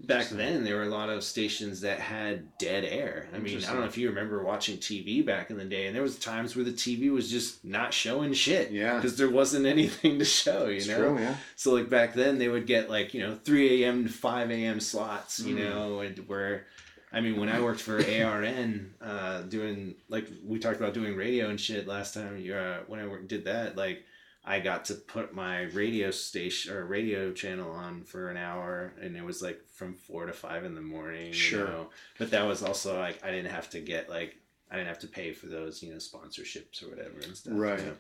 back 0.00 0.28
then 0.28 0.64
there 0.64 0.76
were 0.76 0.82
a 0.82 0.88
lot 0.88 1.08
of 1.08 1.24
stations 1.24 1.80
that 1.80 1.98
had 1.98 2.58
dead 2.58 2.84
air. 2.84 3.28
I 3.34 3.38
mean, 3.38 3.58
I 3.58 3.66
don't 3.68 3.80
know 3.80 3.86
if 3.86 3.96
you 3.96 4.08
remember 4.08 4.42
watching 4.42 4.76
TV 4.76 5.24
back 5.24 5.50
in 5.50 5.56
the 5.56 5.64
day, 5.64 5.86
and 5.86 5.94
there 5.94 6.02
was 6.02 6.18
times 6.18 6.54
where 6.56 6.64
the 6.64 6.72
TV 6.72 7.10
was 7.10 7.30
just 7.30 7.64
not 7.64 7.94
showing 7.94 8.32
shit. 8.34 8.70
Yeah. 8.70 8.96
because 8.96 9.16
there 9.16 9.30
wasn't 9.30 9.66
anything 9.76 10.18
to 10.18 10.24
show. 10.24 10.66
You 10.66 10.76
It's 10.76 10.88
know. 10.88 10.98
true, 10.98 11.18
yeah. 11.20 11.36
So 11.56 11.72
like 11.72 11.88
back 11.88 12.12
then 12.12 12.38
they 12.38 12.48
would 12.48 12.66
get 12.66 12.90
like 12.90 13.14
you 13.14 13.20
know 13.20 13.38
3 13.44 13.84
a.m. 13.84 14.04
to 14.04 14.10
5 14.12 14.50
a.m. 14.50 14.80
slots, 14.80 15.40
you 15.40 15.54
Mm. 15.56 15.58
know, 15.70 16.00
and 16.00 16.18
where. 16.28 16.66
I 17.14 17.20
mean, 17.20 17.38
when 17.38 17.48
I 17.48 17.60
worked 17.60 17.80
for 17.80 17.98
ARN, 18.04 18.94
uh, 19.00 19.42
doing 19.42 19.94
like 20.08 20.28
we 20.44 20.58
talked 20.58 20.76
about 20.78 20.94
doing 20.94 21.14
radio 21.16 21.48
and 21.48 21.60
shit 21.60 21.86
last 21.86 22.14
time. 22.14 22.38
You 22.38 22.54
uh, 22.54 22.78
when 22.86 23.00
I 23.00 23.06
worked, 23.06 23.28
did 23.28 23.44
that, 23.44 23.76
like 23.76 24.04
I 24.44 24.60
got 24.60 24.84
to 24.86 24.94
put 24.94 25.32
my 25.34 25.62
radio 25.62 26.10
station 26.10 26.74
or 26.74 26.84
radio 26.84 27.32
channel 27.32 27.70
on 27.70 28.02
for 28.04 28.30
an 28.30 28.36
hour, 28.36 28.92
and 29.00 29.16
it 29.16 29.24
was 29.24 29.40
like 29.42 29.60
from 29.68 29.94
four 29.94 30.26
to 30.26 30.32
five 30.32 30.64
in 30.64 30.74
the 30.74 30.82
morning. 30.82 31.32
Sure. 31.32 31.60
You 31.60 31.66
know? 31.66 31.90
But 32.18 32.30
that 32.32 32.46
was 32.46 32.62
also 32.62 32.98
like 32.98 33.24
I 33.24 33.30
didn't 33.30 33.52
have 33.52 33.70
to 33.70 33.80
get 33.80 34.10
like 34.10 34.36
I 34.70 34.76
didn't 34.76 34.88
have 34.88 34.98
to 35.00 35.06
pay 35.06 35.32
for 35.32 35.46
those 35.46 35.82
you 35.82 35.90
know 35.92 35.98
sponsorships 35.98 36.82
or 36.82 36.88
whatever 36.90 37.20
and 37.22 37.36
stuff. 37.36 37.54
you 37.54 37.60
Right. 37.62 37.84
know? 37.86 37.94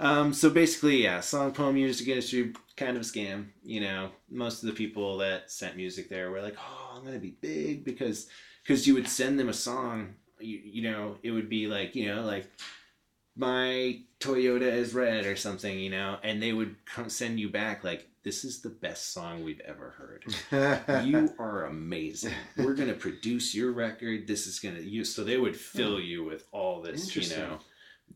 Um, 0.00 0.32
so 0.32 0.48
basically, 0.48 1.02
yeah, 1.02 1.20
song 1.20 1.52
poem 1.52 1.74
music 1.74 2.08
industry 2.08 2.52
kind 2.76 2.96
of 2.96 3.02
a 3.02 3.04
scam. 3.04 3.46
You 3.62 3.82
know, 3.82 4.10
most 4.30 4.62
of 4.62 4.68
the 4.68 4.74
people 4.74 5.18
that 5.18 5.50
sent 5.50 5.76
music 5.76 6.08
there 6.08 6.30
were 6.30 6.40
like, 6.40 6.56
"Oh, 6.58 6.94
I'm 6.96 7.04
gonna 7.04 7.18
be 7.18 7.36
big," 7.40 7.84
because 7.84 8.26
because 8.64 8.86
you 8.86 8.94
would 8.94 9.08
send 9.08 9.38
them 9.38 9.48
a 9.48 9.54
song. 9.54 10.14
You, 10.40 10.60
you 10.64 10.90
know, 10.90 11.18
it 11.22 11.30
would 11.30 11.48
be 11.48 11.66
like 11.66 11.94
you 11.94 12.12
know 12.12 12.22
like 12.22 12.50
my 13.36 14.00
Toyota 14.20 14.62
is 14.62 14.94
red 14.94 15.26
or 15.26 15.36
something, 15.36 15.78
you 15.78 15.90
know, 15.90 16.18
and 16.22 16.42
they 16.42 16.52
would 16.52 16.76
come 16.86 17.08
send 17.08 17.38
you 17.38 17.50
back 17.50 17.84
like, 17.84 18.08
"This 18.22 18.44
is 18.44 18.62
the 18.62 18.70
best 18.70 19.12
song 19.12 19.44
we've 19.44 19.60
ever 19.60 19.90
heard." 19.90 21.04
you 21.06 21.32
are 21.38 21.66
amazing. 21.66 22.34
We're 22.56 22.74
gonna 22.74 22.94
produce 22.94 23.54
your 23.54 23.72
record. 23.72 24.26
This 24.26 24.46
is 24.46 24.58
gonna 24.60 24.80
you. 24.80 25.04
So 25.04 25.24
they 25.24 25.36
would 25.36 25.56
fill 25.56 26.00
you 26.00 26.24
with 26.24 26.46
all 26.52 26.80
this. 26.80 27.14
You 27.14 27.36
know, 27.36 27.58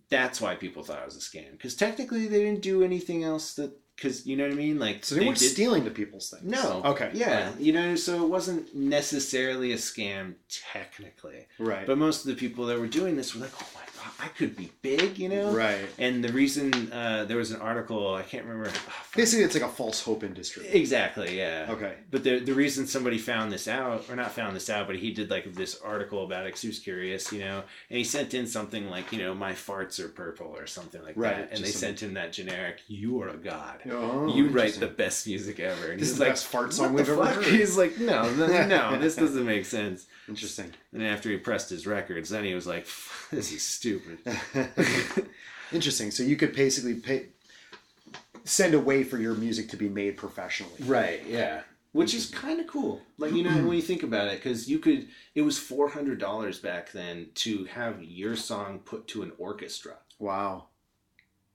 that's 0.09 0.41
why 0.41 0.55
people 0.55 0.83
thought 0.83 1.01
it 1.03 1.05
was 1.05 1.17
a 1.17 1.21
scam 1.21 1.53
because 1.53 1.75
technically 1.75 2.27
they 2.27 2.45
didn't 2.45 2.63
do 2.63 2.83
anything 2.83 3.25
else 3.25 3.55
that 3.55 3.73
because 4.01 4.27
you 4.27 4.37
know 4.37 4.45
what 4.45 4.53
I 4.53 4.57
mean. 4.57 4.79
Like 4.79 5.05
so 5.05 5.17
they, 5.17 5.27
weren't 5.27 5.39
did- 5.39 5.51
stealing 5.51 5.85
the 5.85 5.91
people's 5.91 6.31
things. 6.31 6.45
No. 6.45 6.83
Okay. 6.85 7.11
Yeah. 7.15 7.51
You 7.59 7.73
know, 7.73 7.97
so 7.97 8.23
it 8.25 8.29
wasn't 8.29 8.75
necessarily 8.75 9.73
a 9.73 9.77
scam 9.77 10.35
technically, 10.73 11.47
Right. 11.59 11.87
but 11.87 11.99
most 11.99 12.25
of 12.25 12.29
the 12.31 12.37
people 12.37 12.67
that 12.67 12.79
were 12.79 12.87
doing 12.87 13.17
this 13.17 13.35
were 13.35 13.41
like, 13.43 13.51
"Oh 13.61 13.67
my 13.75 13.81
I 14.21 14.29
could 14.29 14.57
be 14.57 14.71
big," 14.83 15.19
you 15.19 15.29
know. 15.29 15.53
right. 15.53 15.87
And 15.99 16.25
the 16.25 16.33
reason 16.33 16.93
uh, 16.93 17.25
there 17.27 17.37
was 17.37 17.51
an 17.53 17.61
article, 17.61 18.15
I 18.15 18.23
can't 18.23 18.45
remember. 18.45 18.71
fuck. 18.71 19.15
Basically, 19.15 19.45
it's 19.45 19.55
like 19.55 19.63
a 19.65 19.69
false 19.69 20.03
hope 20.03 20.25
industry. 20.25 20.67
Exactly. 20.67 21.39
Yeah. 21.39 21.67
Okay. 21.71 21.95
But 22.11 22.25
the 22.25 22.39
the 22.41 22.53
reason 22.55 22.87
somebody 22.87 23.19
found 23.19 23.53
this 23.53 23.69
out, 23.69 24.05
or 24.11 24.17
not 24.17 24.33
found 24.33 24.57
this 24.57 24.69
out, 24.71 24.87
but 24.87 24.97
he 24.97 25.13
did 25.13 25.31
like 25.31 25.53
this 25.55 25.81
article 25.81 26.25
about 26.25 26.47
it 26.47 26.51
'cause 26.53 26.63
he 26.63 26.69
was 26.69 26.79
curious, 26.81 27.33
you 27.33 27.41
know, 27.41 27.63
and 27.91 27.99
he 27.99 28.05
sent 28.05 28.35
in 28.35 28.47
something 28.47 28.91
like, 28.91 29.13
you 29.13 29.19
know, 29.19 29.35
my 29.35 29.53
farts 29.53 30.01
are 30.01 30.09
purple 30.09 30.49
or 30.57 30.67
something 30.67 31.03
like 31.03 31.15
Right, 31.17 31.37
that, 31.37 31.51
and 31.53 31.65
they 31.65 31.71
some- 31.71 31.81
sent 31.81 32.03
him 32.03 32.15
that 32.15 32.33
generic, 32.33 32.81
"You 32.89 33.23
are 33.23 33.29
a 33.29 33.37
god, 33.37 33.81
Oh, 33.91 34.35
you 34.35 34.49
write 34.49 34.75
the 34.75 34.87
best 34.89 35.27
music 35.27 35.61
ever," 35.61 35.93
and 35.93 36.01
This 36.01 36.09
he's 36.09 36.13
is 36.13 36.19
the 36.19 36.25
like, 36.25 36.33
best 36.33 36.47
fart 36.47 36.67
"What 36.67 36.75
song 36.75 36.93
we've 36.95 37.09
ever 37.09 37.25
heard. 37.25 37.45
He's 37.45 37.77
like, 37.77 37.99
"No, 37.99 38.29
no, 38.35 38.47
no, 38.67 38.99
this 38.99 39.15
doesn't 39.25 39.45
make 39.47 39.65
sense." 39.65 40.07
Interesting. 40.29 40.73
And 40.93 41.03
then 41.03 41.13
after 41.13 41.31
he 41.31 41.37
pressed 41.37 41.69
his 41.71 41.87
records, 41.87 42.31
then 42.31 42.45
he 42.45 42.55
was 42.55 42.67
like, 42.67 42.87
"This 43.31 43.53
is 43.53 43.63
stupid." 43.63 44.19
Interesting. 45.73 46.11
So 46.11 46.23
you 46.23 46.37
could 46.37 46.55
basically 46.55 46.95
pay, 46.95 47.27
send 48.45 48.75
a 48.75 48.81
way 48.81 49.05
for 49.05 49.19
your 49.19 49.35
music 49.35 49.69
to 49.71 49.77
be 49.77 49.89
made 49.89 50.17
professionally. 50.17 50.73
Right. 50.81 51.23
Yeah. 51.27 51.61
Which 51.93 52.15
is 52.15 52.27
kind 52.31 52.61
of 52.61 52.67
cool. 52.67 53.03
Like 53.19 53.33
you 53.33 53.43
know 53.43 53.51
when 53.67 53.77
you 53.77 53.83
think 53.83 54.03
about 54.03 54.29
it, 54.29 54.43
because 54.43 54.69
you 54.69 54.79
could. 54.79 55.09
It 55.35 55.43
was 55.43 55.59
four 55.59 55.89
hundred 55.89 56.19
dollars 56.21 56.59
back 56.59 56.93
then 56.93 57.29
to 57.37 57.65
have 57.67 58.03
your 58.03 58.37
song 58.37 58.81
put 58.81 59.09
to 59.09 59.23
an 59.23 59.33
orchestra. 59.39 59.95
Wow. 60.19 60.67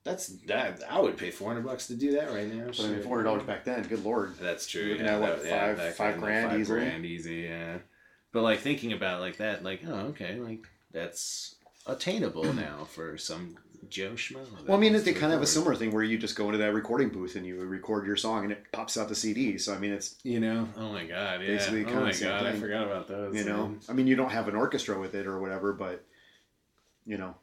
That's 0.04 0.28
that. 0.48 0.82
I 0.90 1.00
would 1.00 1.18
pay 1.18 1.32
four 1.32 1.48
hundred 1.50 1.66
bucks 1.66 1.88
to 1.88 1.96
do 1.96 2.12
that 2.14 2.32
right 2.32 2.52
now. 2.54 2.66
But 2.66 2.80
I 2.82 2.88
mean, 2.90 3.02
four 3.02 3.18
hundred 3.18 3.24
dollars 3.24 3.44
back 3.44 3.64
then. 3.64 3.84
Good 3.84 4.04
lord. 4.04 4.36
That's 4.40 4.68
true. 4.68 4.90
Looking 4.92 5.06
yeah, 5.06 5.16
at, 5.16 5.22
what, 5.22 5.44
that- 5.44 5.48
yeah, 5.50 5.68
five- 5.68 5.78
back 5.78 5.94
five 5.94 6.14
then, 6.16 6.20
grand 6.22 6.50
five 6.52 6.60
easily? 6.60 6.80
grand 6.82 7.06
easy. 7.06 7.36
Yeah. 7.36 7.78
But 8.34 8.42
like 8.42 8.60
thinking 8.60 8.92
about 8.92 9.20
it 9.20 9.22
like 9.22 9.38
that, 9.38 9.64
like 9.64 9.82
oh 9.88 10.08
okay, 10.08 10.36
like 10.36 10.68
that's 10.92 11.56
attainable 11.88 12.52
now 12.54 12.86
for 12.90 13.18
some 13.18 13.58
Joe 13.90 14.12
Schmo. 14.12 14.40
Well, 14.68 14.78
I 14.78 14.80
mean, 14.80 14.94
they 14.94 15.14
kind 15.14 15.26
of 15.26 15.32
have 15.32 15.42
a 15.42 15.48
similar 15.48 15.76
thing 15.76 15.92
where 15.92 16.04
you 16.04 16.18
just 16.18 16.36
go 16.36 16.46
into 16.46 16.58
that 16.58 16.74
recording 16.74 17.10
booth 17.10 17.36
and 17.36 17.46
you 17.46 17.60
record 17.64 18.06
your 18.06 18.16
song 18.16 18.44
and 18.44 18.52
it 18.52 18.64
pops 18.72 18.98
out 18.98 19.10
the 19.10 19.16
CD. 19.16 19.58
So 19.58 19.74
I 19.74 19.78
mean, 19.78 19.92
it's 19.92 20.16
You 20.24 20.40
know? 20.40 20.68
Oh 20.78 20.92
my 20.92 21.06
god! 21.06 21.42
Yeah. 21.42 21.48
Basically 21.48 21.86
oh 21.86 22.02
my 22.02 22.12
god! 22.12 22.46
I 22.46 22.54
forgot 22.54 22.88
about 22.88 23.08
those. 23.08 23.36
you 23.36 23.46
know, 23.46 23.68
man. 23.68 23.80
I 23.88 23.94
mean, 23.94 24.08
you 24.08 24.16
don't 24.16 24.32
have 24.32 24.48
an 24.48 24.56
orchestra 24.56 25.00
with 25.00 25.16
it 25.16 25.28
or 25.28 25.40
whatever, 25.40 25.74
but 25.74 26.04
you 27.06 27.18
know, 27.18 27.36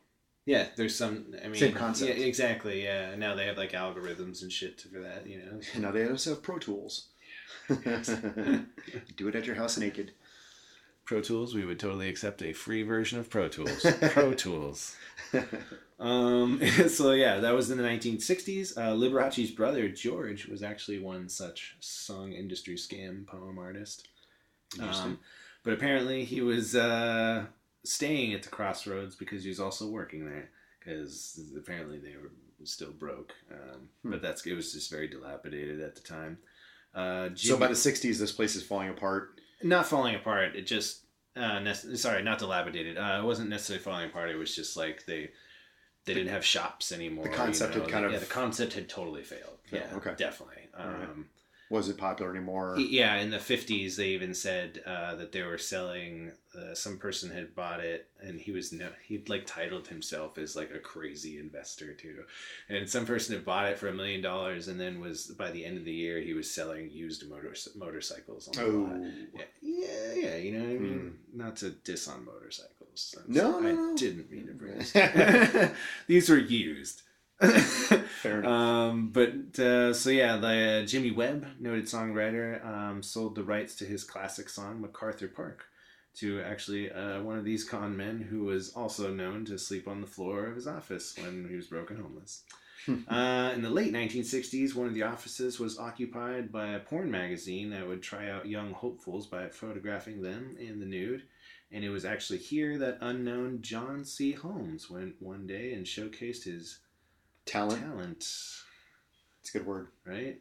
Yeah, 0.47 0.67
there's 0.77 0.97
some. 0.97 1.35
I 1.45 1.47
mean, 1.47 1.61
Same 1.61 1.73
concept. 1.73 2.19
Yeah, 2.19 2.25
exactly. 2.25 2.83
Yeah. 2.83 3.15
Now 3.17 3.35
they 3.35 3.47
have 3.47 3.59
like 3.59 3.73
algorithms 3.73 4.43
and 4.43 4.51
shit 4.51 4.81
for 4.93 5.01
that. 5.01 5.27
You 5.27 5.39
know. 5.39 5.61
now 5.81 5.93
they 5.93 6.09
also 6.09 6.31
have 6.31 6.43
Pro 6.43 6.59
Tools. 6.59 7.09
Do 7.69 9.29
it 9.29 9.35
at 9.37 9.47
your 9.47 9.57
house 9.57 9.79
naked. 9.79 10.13
Pro 11.05 11.21
Tools, 11.21 11.55
we 11.55 11.65
would 11.65 11.79
totally 11.81 12.09
accept 12.09 12.43
a 12.43 12.53
free 12.53 12.83
version 12.83 13.19
of 13.19 13.29
Pro 13.31 13.49
Tools. 13.49 13.85
Pro 14.11 14.33
Tools. 14.35 14.97
Um, 15.99 16.61
so 16.89 17.13
yeah, 17.13 17.41
that 17.41 17.55
was 17.55 17.71
in 17.71 17.79
the 17.79 17.85
1960s. 17.85 18.77
Uh, 18.79 18.95
Liberace's 18.95 19.51
brother 19.51 19.89
George 19.89 20.47
was 20.47 20.63
actually 20.63 20.99
one 20.99 21.29
such 21.29 21.77
song 21.81 22.33
industry 22.33 22.77
scam 22.77 23.27
poem 23.27 23.59
artist. 23.59 24.09
Um, 24.81 25.19
but 25.65 25.73
apparently 25.75 26.25
he 26.25 26.41
was 26.41 26.75
uh, 26.77 27.45
staying 27.85 28.33
at 28.35 28.43
the 28.45 28.49
Crossroads 28.49 29.17
because 29.17 29.43
he 29.43 29.49
was 29.49 29.61
also 29.61 29.89
working 29.89 30.25
there 30.25 30.51
because 30.79 31.41
apparently 31.57 31.99
they 31.99 32.15
were 32.17 32.31
still 32.65 32.93
broke. 32.93 33.33
Um, 33.51 33.89
Hmm. 34.03 34.11
But 34.13 34.23
that's 34.23 34.47
it 34.47 34.55
was 34.55 34.73
just 34.73 34.91
very 34.91 35.09
dilapidated 35.09 35.81
at 35.81 35.97
the 35.97 36.03
time. 36.03 36.39
Uh, 36.95 37.31
So 37.35 37.57
by 37.59 37.67
the 37.67 37.75
'60s, 37.75 38.19
this 38.19 38.33
place 38.33 38.57
is 38.57 38.63
falling 38.63 38.89
apart. 38.89 39.41
Not 39.63 39.87
falling 39.87 40.15
apart. 40.15 40.57
It 40.57 40.67
just 40.67 41.05
uh, 41.37 41.59
nec- 41.61 41.77
sorry, 41.77 42.23
not 42.23 42.39
dilapidated. 42.39 42.99
Uh, 42.99 43.21
it 43.23 43.25
wasn't 43.25 43.51
necessarily 43.51 43.83
falling 43.83 44.07
apart. 44.11 44.31
It 44.31 44.37
was 44.37 44.55
just 44.55 44.77
like 44.77 45.07
they 45.07 45.31
they 46.05 46.15
didn't 46.15 46.31
have 46.33 46.45
shops 46.45 46.93
anymore. 46.93 47.25
The 47.25 47.31
concept 47.31 47.75
you 47.75 47.81
know? 47.81 47.85
had 47.87 47.93
kind 47.93 48.11
yeah, 48.11 48.15
of- 48.17 48.21
the 48.21 48.33
concept 48.33 48.73
had 48.75 48.89
totally 48.89 49.23
failed. 49.23 49.59
Yeah, 49.71 49.81
Yeah, 49.91 49.97
okay. 49.97 50.15
definitely. 50.17 50.69
Um, 50.75 51.29
Was 51.71 51.89
it 51.89 51.97
popular 51.99 52.33
anymore? 52.33 52.77
yeah, 52.79 53.15
in 53.17 53.31
the 53.31 53.39
fifties, 53.39 53.97
they 53.97 54.09
even 54.09 54.35
said 54.35 54.83
uh, 54.85 55.15
that 55.15 55.31
they 55.33 55.43
were 55.43 55.57
selling. 55.57 56.33
Uh, 56.53 56.75
some 56.75 56.99
person 56.99 57.31
had 57.31 57.55
bought 57.55 57.79
it, 57.79 58.09
and 58.21 58.41
he 58.41 58.51
was 58.51 58.73
no, 58.73 58.89
he'd 59.07 59.29
like 59.29 59.47
titled 59.47 59.87
himself 59.87 60.37
as 60.37 60.57
like 60.57 60.73
a 60.75 60.81
crazy 60.81 61.39
investor 61.39 61.95
too, 61.95 62.25
and 62.69 62.89
some 62.91 63.07
person 63.07 63.37
had 63.37 63.45
bought 63.45 63.67
it 63.67 63.79
for 63.79 63.87
a 63.87 63.95
million 63.95 64.21
dollars, 64.21 64.67
and 64.67 64.81
then 64.81 64.99
was 64.99 65.29
by 65.39 65.53
the 65.53 65.65
end 65.65 65.79
of 65.79 65.85
the 65.85 65.93
year 65.93 66.21
he 66.21 66.35
was 66.35 66.51
selling 66.53 66.91
used 66.91 67.31
motor 67.31 67.55
motorcycles 67.77 68.49
on 68.49 68.55
the 68.57 68.73
lot. 68.73 68.93
Oh, 68.93 69.11
Yeah, 69.33 69.45
yeah, 69.63 70.13
yeah. 70.15 70.37
You 70.39 70.53
know 70.59 70.65
what 70.65 70.75
I 70.75 70.79
mean? 70.79 71.19
Not 71.33 71.57
to 71.59 71.71
diss 71.71 72.09
on 72.09 72.25
motorcycles. 72.25 73.15
No, 73.29 73.61
no, 73.61 73.69
I 73.69 73.73
no. 73.73 73.97
didn't 73.97 74.29
mean 74.29 74.49
to 74.49 74.53
bring. 74.53 75.71
These 76.09 76.29
were 76.29 76.37
used. 76.37 77.03
Fair 77.41 78.41
enough. 78.41 78.51
Um, 78.51 79.09
but 79.09 79.59
uh, 79.59 79.95
so 79.95 80.11
yeah, 80.11 80.37
the 80.37 80.83
uh, 80.83 80.87
Jimmy 80.87 81.11
Webb, 81.11 81.47
noted 81.59 81.85
songwriter, 81.85 82.65
um, 82.65 83.03
sold 83.03 83.35
the 83.35 83.45
rights 83.45 83.77
to 83.77 83.85
his 83.85 84.05
classic 84.05 84.49
song 84.49 84.81
"MacArthur 84.81 85.29
Park" 85.29 85.65
to 86.17 86.43
actually 86.43 86.91
uh, 86.91 87.23
one 87.23 87.39
of 87.39 87.45
these 87.45 87.65
con 87.65 87.97
men 87.97 88.21
who 88.21 88.45
was 88.45 88.71
also 88.71 89.13
known 89.13 89.45
to 89.47 89.59
sleep 89.59 89.89
on 89.89 90.01
the 90.01 90.07
floor 90.07 90.47
of 90.47 90.57
his 90.57 90.67
office 90.67 91.17
when 91.19 91.47
he 91.49 91.57
was 91.57 91.69
broke 91.69 91.91
and 91.91 92.01
homeless. 92.01 92.43
uh, 93.09 93.53
in 93.55 93.63
the 93.63 93.71
late 93.71 93.93
1960s, 93.93 94.75
one 94.75 94.87
of 94.87 94.95
the 94.95 95.03
offices 95.03 95.61
was 95.61 95.79
occupied 95.79 96.51
by 96.51 96.69
a 96.69 96.81
porn 96.81 97.11
magazine 97.11 97.71
that 97.71 97.87
would 97.87 98.03
try 98.03 98.31
out 98.31 98.47
young 98.47 98.73
hopefuls 98.73 99.27
by 99.27 99.49
photographing 99.49 100.23
them 100.23 100.57
in 100.59 100.81
the 100.81 100.87
nude. 100.87 101.23
And 101.73 101.85
it 101.85 101.91
was 101.91 102.05
actually 102.05 102.39
here 102.39 102.79
that 102.79 102.99
unknown 103.01 103.63
John 103.63 104.05
C. 104.05 104.33
Holmes 104.33 104.91
went 104.91 105.15
one 105.21 105.47
day 105.47 105.75
and 105.75 105.87
showcased 105.87 106.45
his 106.45 106.81
Talent. 107.51 107.81
talent, 107.81 108.19
It's 108.19 109.55
a 109.55 109.59
good 109.59 109.67
word. 109.67 109.89
right? 110.07 110.41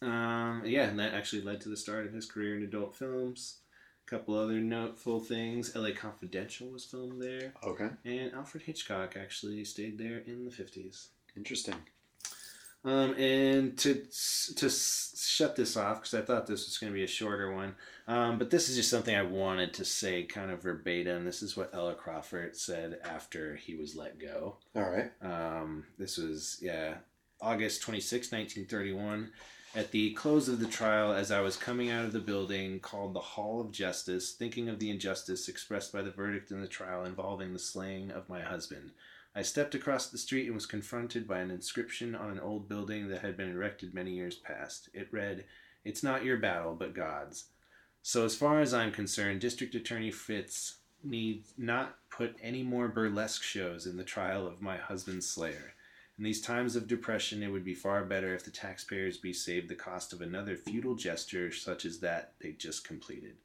Um, 0.00 0.62
yeah, 0.64 0.84
and 0.88 0.98
that 1.00 1.12
actually 1.12 1.42
led 1.42 1.60
to 1.62 1.68
the 1.68 1.76
start 1.76 2.06
of 2.06 2.12
his 2.12 2.24
career 2.30 2.56
in 2.56 2.62
adult 2.62 2.94
films. 2.94 3.56
A 4.06 4.10
couple 4.10 4.34
other 4.38 4.60
noteful 4.60 5.18
things. 5.20 5.74
LA 5.74 5.90
Confidential 5.90 6.68
was 6.68 6.84
filmed 6.84 7.20
there. 7.20 7.52
Okay. 7.64 7.88
And 8.04 8.32
Alfred 8.32 8.62
Hitchcock 8.62 9.16
actually 9.16 9.64
stayed 9.64 9.98
there 9.98 10.18
in 10.18 10.44
the 10.44 10.50
50s. 10.50 11.08
Interesting. 11.36 11.74
Um, 12.82 13.12
and 13.18 13.76
to 13.78 14.06
to 14.56 14.70
shut 14.70 15.54
this 15.54 15.76
off 15.76 16.00
because 16.00 16.14
I 16.14 16.22
thought 16.22 16.46
this 16.46 16.66
was 16.66 16.78
going 16.78 16.90
to 16.90 16.96
be 16.96 17.04
a 17.04 17.08
shorter 17.08 17.52
one, 17.52 17.74
um, 18.08 18.38
but 18.38 18.50
this 18.50 18.70
is 18.70 18.76
just 18.76 18.88
something 18.88 19.14
I 19.14 19.22
wanted 19.22 19.74
to 19.74 19.84
say 19.84 20.22
kind 20.22 20.50
of 20.50 20.62
verbatim. 20.62 21.26
This 21.26 21.42
is 21.42 21.58
what 21.58 21.74
Ella 21.74 21.94
Crawford 21.94 22.56
said 22.56 22.98
after 23.04 23.54
he 23.56 23.74
was 23.74 23.96
let 23.96 24.18
go. 24.18 24.56
All 24.74 24.90
right. 24.90 25.10
Um, 25.20 25.84
this 25.98 26.16
was 26.16 26.58
yeah, 26.62 26.94
August 27.40 27.82
26, 27.82 28.32
1931. 28.32 29.30
At 29.72 29.92
the 29.92 30.12
close 30.14 30.48
of 30.48 30.58
the 30.58 30.66
trial, 30.66 31.12
as 31.12 31.30
I 31.30 31.40
was 31.42 31.56
coming 31.56 31.90
out 31.90 32.04
of 32.04 32.12
the 32.12 32.18
building 32.18 32.80
called 32.80 33.14
the 33.14 33.20
Hall 33.20 33.60
of 33.60 33.70
Justice, 33.70 34.32
thinking 34.32 34.68
of 34.68 34.80
the 34.80 34.90
injustice 34.90 35.48
expressed 35.48 35.92
by 35.92 36.02
the 36.02 36.10
verdict 36.10 36.50
in 36.50 36.60
the 36.60 36.66
trial 36.66 37.04
involving 37.04 37.52
the 37.52 37.58
slaying 37.60 38.10
of 38.10 38.28
my 38.28 38.40
husband, 38.40 38.90
I 39.34 39.42
stepped 39.42 39.74
across 39.74 40.08
the 40.08 40.18
street 40.18 40.46
and 40.46 40.54
was 40.54 40.66
confronted 40.66 41.28
by 41.28 41.38
an 41.38 41.50
inscription 41.50 42.14
on 42.14 42.30
an 42.30 42.40
old 42.40 42.68
building 42.68 43.08
that 43.08 43.22
had 43.22 43.36
been 43.36 43.50
erected 43.50 43.94
many 43.94 44.12
years 44.12 44.34
past. 44.34 44.88
It 44.92 45.08
read, 45.12 45.44
It's 45.84 46.02
not 46.02 46.24
your 46.24 46.36
battle, 46.36 46.74
but 46.74 46.94
God's. 46.94 47.44
So, 48.02 48.24
as 48.24 48.34
far 48.34 48.60
as 48.60 48.74
I'm 48.74 48.92
concerned, 48.92 49.40
District 49.40 49.74
Attorney 49.74 50.10
Fitts 50.10 50.78
needs 51.02 51.52
not 51.56 51.96
put 52.10 52.36
any 52.42 52.62
more 52.62 52.88
burlesque 52.88 53.42
shows 53.42 53.86
in 53.86 53.96
the 53.96 54.04
trial 54.04 54.46
of 54.46 54.60
my 54.60 54.76
husband's 54.76 55.28
slayer. 55.28 55.74
In 56.18 56.24
these 56.24 56.42
times 56.42 56.76
of 56.76 56.86
depression, 56.86 57.42
it 57.42 57.48
would 57.48 57.64
be 57.64 57.74
far 57.74 58.04
better 58.04 58.34
if 58.34 58.44
the 58.44 58.50
taxpayers 58.50 59.16
be 59.16 59.32
saved 59.32 59.68
the 59.68 59.74
cost 59.74 60.12
of 60.12 60.20
another 60.20 60.54
futile 60.54 60.94
gesture 60.94 61.50
such 61.50 61.86
as 61.86 62.00
that 62.00 62.32
they 62.40 62.52
just 62.52 62.84
completed. 62.84 63.36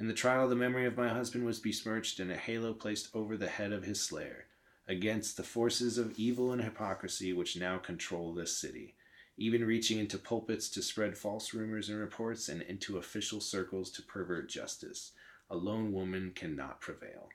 In 0.00 0.08
the 0.08 0.14
trial, 0.14 0.48
the 0.48 0.56
memory 0.56 0.86
of 0.86 0.96
my 0.96 1.10
husband 1.10 1.44
was 1.44 1.60
besmirched 1.60 2.18
and 2.18 2.32
a 2.32 2.36
halo 2.36 2.72
placed 2.72 3.14
over 3.14 3.36
the 3.36 3.46
head 3.46 3.72
of 3.72 3.84
his 3.84 4.00
slayer, 4.00 4.46
against 4.88 5.36
the 5.36 5.42
forces 5.42 5.98
of 5.98 6.18
evil 6.18 6.50
and 6.50 6.62
hypocrisy 6.62 7.32
which 7.32 7.56
now 7.56 7.76
control 7.76 8.32
this 8.32 8.56
city, 8.56 8.94
even 9.36 9.64
reaching 9.64 9.98
into 9.98 10.18
pulpits 10.18 10.70
to 10.70 10.82
spread 10.82 11.16
false 11.16 11.52
rumors 11.52 11.90
and 11.90 11.98
reports 11.98 12.48
and 12.48 12.62
into 12.62 12.96
official 12.96 13.40
circles 13.40 13.90
to 13.90 14.02
pervert 14.02 14.48
justice. 14.48 15.12
A 15.50 15.56
lone 15.56 15.92
woman 15.92 16.32
cannot 16.34 16.80
prevail. 16.80 17.28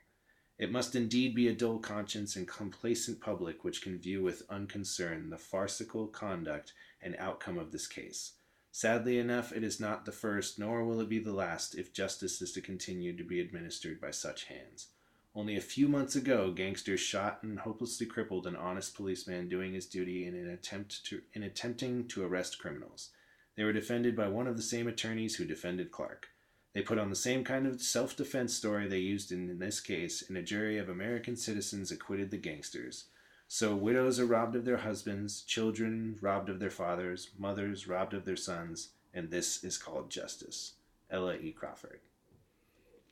It 0.58 0.70
must 0.70 0.94
indeed 0.94 1.34
be 1.34 1.48
a 1.48 1.54
dull 1.54 1.78
conscience 1.78 2.36
and 2.36 2.46
complacent 2.46 3.20
public 3.20 3.64
which 3.64 3.82
can 3.82 3.98
view 3.98 4.22
with 4.22 4.48
unconcern 4.48 5.30
the 5.30 5.38
farcical 5.38 6.06
conduct 6.06 6.72
and 7.02 7.16
outcome 7.18 7.58
of 7.58 7.72
this 7.72 7.86
case. 7.86 8.32
Sadly 8.70 9.18
enough, 9.18 9.52
it 9.52 9.62
is 9.62 9.78
not 9.78 10.04
the 10.04 10.12
first, 10.12 10.58
nor 10.58 10.84
will 10.84 11.00
it 11.00 11.08
be 11.08 11.20
the 11.20 11.32
last, 11.32 11.76
if 11.76 11.92
justice 11.92 12.42
is 12.42 12.52
to 12.52 12.60
continue 12.60 13.16
to 13.16 13.22
be 13.22 13.40
administered 13.40 14.00
by 14.00 14.10
such 14.10 14.44
hands. 14.44 14.88
Only 15.36 15.56
a 15.56 15.60
few 15.60 15.88
months 15.88 16.14
ago, 16.14 16.52
gangsters 16.52 17.00
shot 17.00 17.42
and 17.42 17.58
hopelessly 17.58 18.06
crippled 18.06 18.46
an 18.46 18.54
honest 18.54 18.94
policeman 18.94 19.48
doing 19.48 19.72
his 19.74 19.86
duty 19.86 20.26
in 20.26 20.34
an 20.34 20.48
attempt 20.48 21.04
to 21.06 21.22
in 21.32 21.42
attempting 21.42 22.06
to 22.08 22.24
arrest 22.24 22.60
criminals. 22.60 23.10
They 23.56 23.64
were 23.64 23.72
defended 23.72 24.14
by 24.14 24.28
one 24.28 24.46
of 24.46 24.56
the 24.56 24.62
same 24.62 24.86
attorneys 24.86 25.36
who 25.36 25.44
defended 25.44 25.90
Clark. 25.90 26.28
They 26.72 26.82
put 26.82 26.98
on 26.98 27.10
the 27.10 27.16
same 27.16 27.42
kind 27.42 27.66
of 27.66 27.82
self 27.82 28.16
defense 28.16 28.54
story 28.54 28.86
they 28.86 28.98
used 28.98 29.32
in, 29.32 29.50
in 29.50 29.58
this 29.58 29.80
case, 29.80 30.22
and 30.28 30.36
a 30.36 30.42
jury 30.42 30.78
of 30.78 30.88
American 30.88 31.36
citizens 31.36 31.90
acquitted 31.90 32.30
the 32.30 32.36
gangsters. 32.36 33.06
So 33.48 33.74
widows 33.74 34.20
are 34.20 34.26
robbed 34.26 34.54
of 34.56 34.64
their 34.64 34.78
husbands, 34.78 35.42
children 35.42 36.16
robbed 36.20 36.48
of 36.48 36.60
their 36.60 36.70
fathers, 36.70 37.30
mothers 37.38 37.88
robbed 37.88 38.14
of 38.14 38.24
their 38.24 38.36
sons, 38.36 38.90
and 39.12 39.30
this 39.30 39.62
is 39.62 39.78
called 39.78 40.10
justice. 40.10 40.74
Ella 41.10 41.36
E. 41.36 41.52
Crawford. 41.52 42.00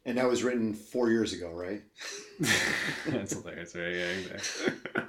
And 0.05 0.19
that 0.19 0.29
was 0.29 0.43
written 0.43 0.75
four 0.75 1.11
years 1.11 1.33
ago, 1.33 1.51
right? 1.53 1.83
that's 3.07 3.35
hilarious, 3.35 3.75
right? 3.75 3.93
Yeah, 3.93 4.35
exactly. 4.35 4.73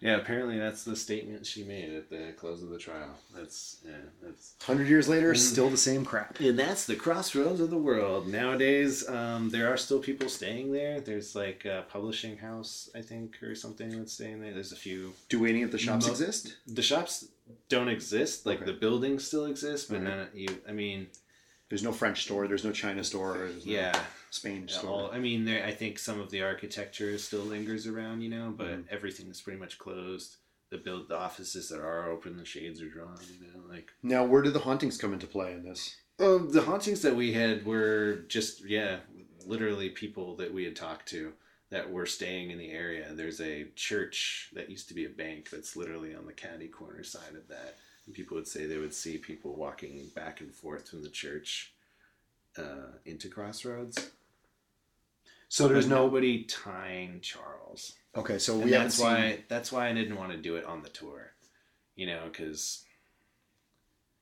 yeah, 0.00 0.16
apparently 0.18 0.56
that's 0.56 0.84
the 0.84 0.94
statement 0.94 1.44
she 1.44 1.64
made 1.64 1.92
at 1.92 2.08
the 2.08 2.32
close 2.36 2.62
of 2.62 2.68
the 2.68 2.78
trial. 2.78 3.10
That's 3.34 3.78
yeah, 3.84 3.96
that's 4.22 4.54
Hundred 4.62 4.86
years 4.86 5.08
later, 5.08 5.34
still 5.34 5.68
the 5.68 5.76
same 5.76 6.04
crap. 6.04 6.38
and 6.38 6.56
that's 6.56 6.86
the 6.86 6.94
crossroads 6.94 7.60
of 7.60 7.70
the 7.70 7.76
world. 7.76 8.28
Nowadays, 8.28 9.08
um, 9.08 9.50
there 9.50 9.72
are 9.72 9.76
still 9.76 9.98
people 9.98 10.28
staying 10.28 10.70
there. 10.70 11.00
There's 11.00 11.34
like 11.34 11.64
a 11.64 11.84
publishing 11.90 12.36
house, 12.38 12.88
I 12.94 13.00
think, 13.00 13.42
or 13.42 13.56
something 13.56 13.90
that's 13.90 14.12
staying 14.12 14.40
there. 14.40 14.52
There's 14.54 14.70
a 14.72 14.76
few. 14.76 15.12
Do 15.28 15.44
any 15.44 15.62
of 15.62 15.72
the 15.72 15.78
shops 15.78 16.06
exist? 16.06 16.54
The 16.68 16.82
shops 16.82 17.26
don't 17.68 17.88
exist. 17.88 18.46
Like 18.46 18.58
Okay. 18.58 18.66
the 18.66 18.74
buildings 18.78 19.26
still 19.26 19.46
exist, 19.46 19.88
but 19.88 19.96
Okay. 19.96 20.04
none. 20.04 20.28
You, 20.34 20.48
I 20.68 20.72
mean, 20.72 21.08
There's 21.68 21.82
no 21.82 21.92
French 21.92 22.22
store. 22.24 22.48
There's 22.48 22.64
no 22.64 22.72
China 22.72 23.04
store. 23.04 23.34
There's 23.38 23.66
no 23.66 23.72
yeah. 23.72 24.00
Spain 24.30 24.68
store. 24.68 24.90
All, 24.90 25.10
I 25.12 25.18
mean, 25.18 25.44
there. 25.44 25.64
I 25.64 25.70
think 25.72 25.98
some 25.98 26.20
of 26.20 26.30
the 26.30 26.42
architecture 26.42 27.16
still 27.18 27.40
lingers 27.42 27.86
around, 27.86 28.22
you 28.22 28.30
know, 28.30 28.52
but 28.56 28.68
Mhm. 28.68 28.84
everything 28.90 29.28
is 29.28 29.40
pretty 29.40 29.58
much 29.58 29.78
closed. 29.78 30.36
The 30.70 30.78
build, 30.78 31.08
the 31.08 31.16
offices 31.16 31.68
that 31.70 31.80
are 31.80 32.10
open, 32.10 32.36
the 32.36 32.44
shades 32.44 32.80
are 32.82 32.88
drawn. 32.88 33.18
You 33.40 33.46
know, 33.52 33.64
like 33.68 33.90
Now, 34.02 34.24
where 34.24 34.42
did 34.42 34.52
the 34.54 34.58
hauntings 34.60 34.98
come 34.98 35.12
into 35.12 35.26
play 35.26 35.52
in 35.52 35.62
this? 35.64 35.96
um, 36.20 36.50
the 36.50 36.62
hauntings 36.62 37.00
that 37.02 37.14
we 37.14 37.32
had 37.32 37.64
were 37.64 38.24
just 38.28 38.64
yeah, 38.64 39.00
literally 39.46 39.88
people 39.90 40.34
that 40.36 40.52
we 40.52 40.64
had 40.64 40.74
talked 40.76 41.08
to 41.10 41.32
that 41.70 41.90
were 41.90 42.06
staying 42.06 42.50
in 42.50 42.58
the 42.58 42.70
area. 42.70 43.12
There's 43.12 43.40
a 43.40 43.66
church 43.76 44.50
that 44.54 44.68
used 44.70 44.88
to 44.88 44.94
be 44.94 45.04
a 45.04 45.10
bank 45.10 45.48
that's 45.50 45.76
literally 45.76 46.14
on 46.14 46.26
the 46.26 46.32
county 46.32 46.66
corner 46.68 47.02
side 47.04 47.34
of 47.36 47.46
that. 47.48 47.76
And 48.08 48.14
people 48.14 48.36
would 48.38 48.46
say 48.48 48.64
they 48.64 48.78
would 48.78 48.94
see 48.94 49.18
people 49.18 49.54
walking 49.54 50.08
back 50.16 50.40
and 50.40 50.50
forth 50.50 50.88
from 50.88 51.02
the 51.02 51.10
church 51.10 51.74
uh, 52.56 52.92
into 53.04 53.28
Crossroads. 53.28 54.12
So 55.50 55.68
there's 55.68 55.84
But 55.84 55.94
no. 55.94 56.04
nobody 56.06 56.44
tying 56.44 57.20
Charles. 57.20 57.96
Okay, 58.16 58.38
so 58.38 58.56
we 58.58 58.70
that's 58.70 58.94
seen. 58.94 59.04
why 59.06 59.44
that's 59.48 59.70
why 59.70 59.88
I 59.88 59.92
didn't 59.92 60.16
want 60.16 60.32
to 60.32 60.38
do 60.38 60.56
it 60.56 60.64
on 60.64 60.82
the 60.82 60.88
tour, 60.88 61.32
you 61.96 62.06
know, 62.06 62.20
because 62.32 62.82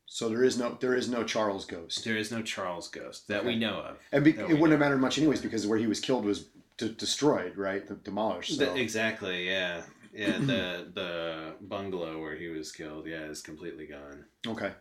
So 0.06 0.28
there 0.28 0.42
is 0.42 0.58
no 0.58 0.76
there 0.80 0.96
is 0.96 1.08
no 1.08 1.22
Charles 1.22 1.64
ghost, 1.64 2.04
there 2.04 2.16
is 2.16 2.32
no 2.32 2.42
Charles 2.42 2.88
ghost 2.88 3.28
that 3.28 3.44
we 3.44 3.54
know 3.54 3.74
of. 3.82 3.98
and 4.10 4.24
be, 4.24 4.30
it 4.32 4.48
wouldn't 4.58 4.72
have 4.72 4.80
mattered 4.80 4.98
much 4.98 5.16
anyways 5.16 5.40
because 5.40 5.64
where 5.64 5.78
he 5.78 5.86
was 5.86 6.00
killed 6.00 6.24
was 6.24 6.46
d- 6.76 6.92
destroyed, 6.98 7.56
right? 7.56 7.86
The, 7.86 7.94
demolished. 7.94 8.58
So. 8.58 8.64
The- 8.64 8.80
exactly, 8.80 9.46
yeah, 9.46 9.82
yeah. 10.16 10.38
the 10.38 10.90
the 10.94 11.54
bungalow 11.60 12.20
where 12.20 12.34
he 12.36 12.48
was 12.48 12.72
killed, 12.72 13.06
yeah, 13.06 13.24
is 13.24 13.40
completely 13.42 13.86
gone. 13.86 14.24
Okay, 14.46 14.72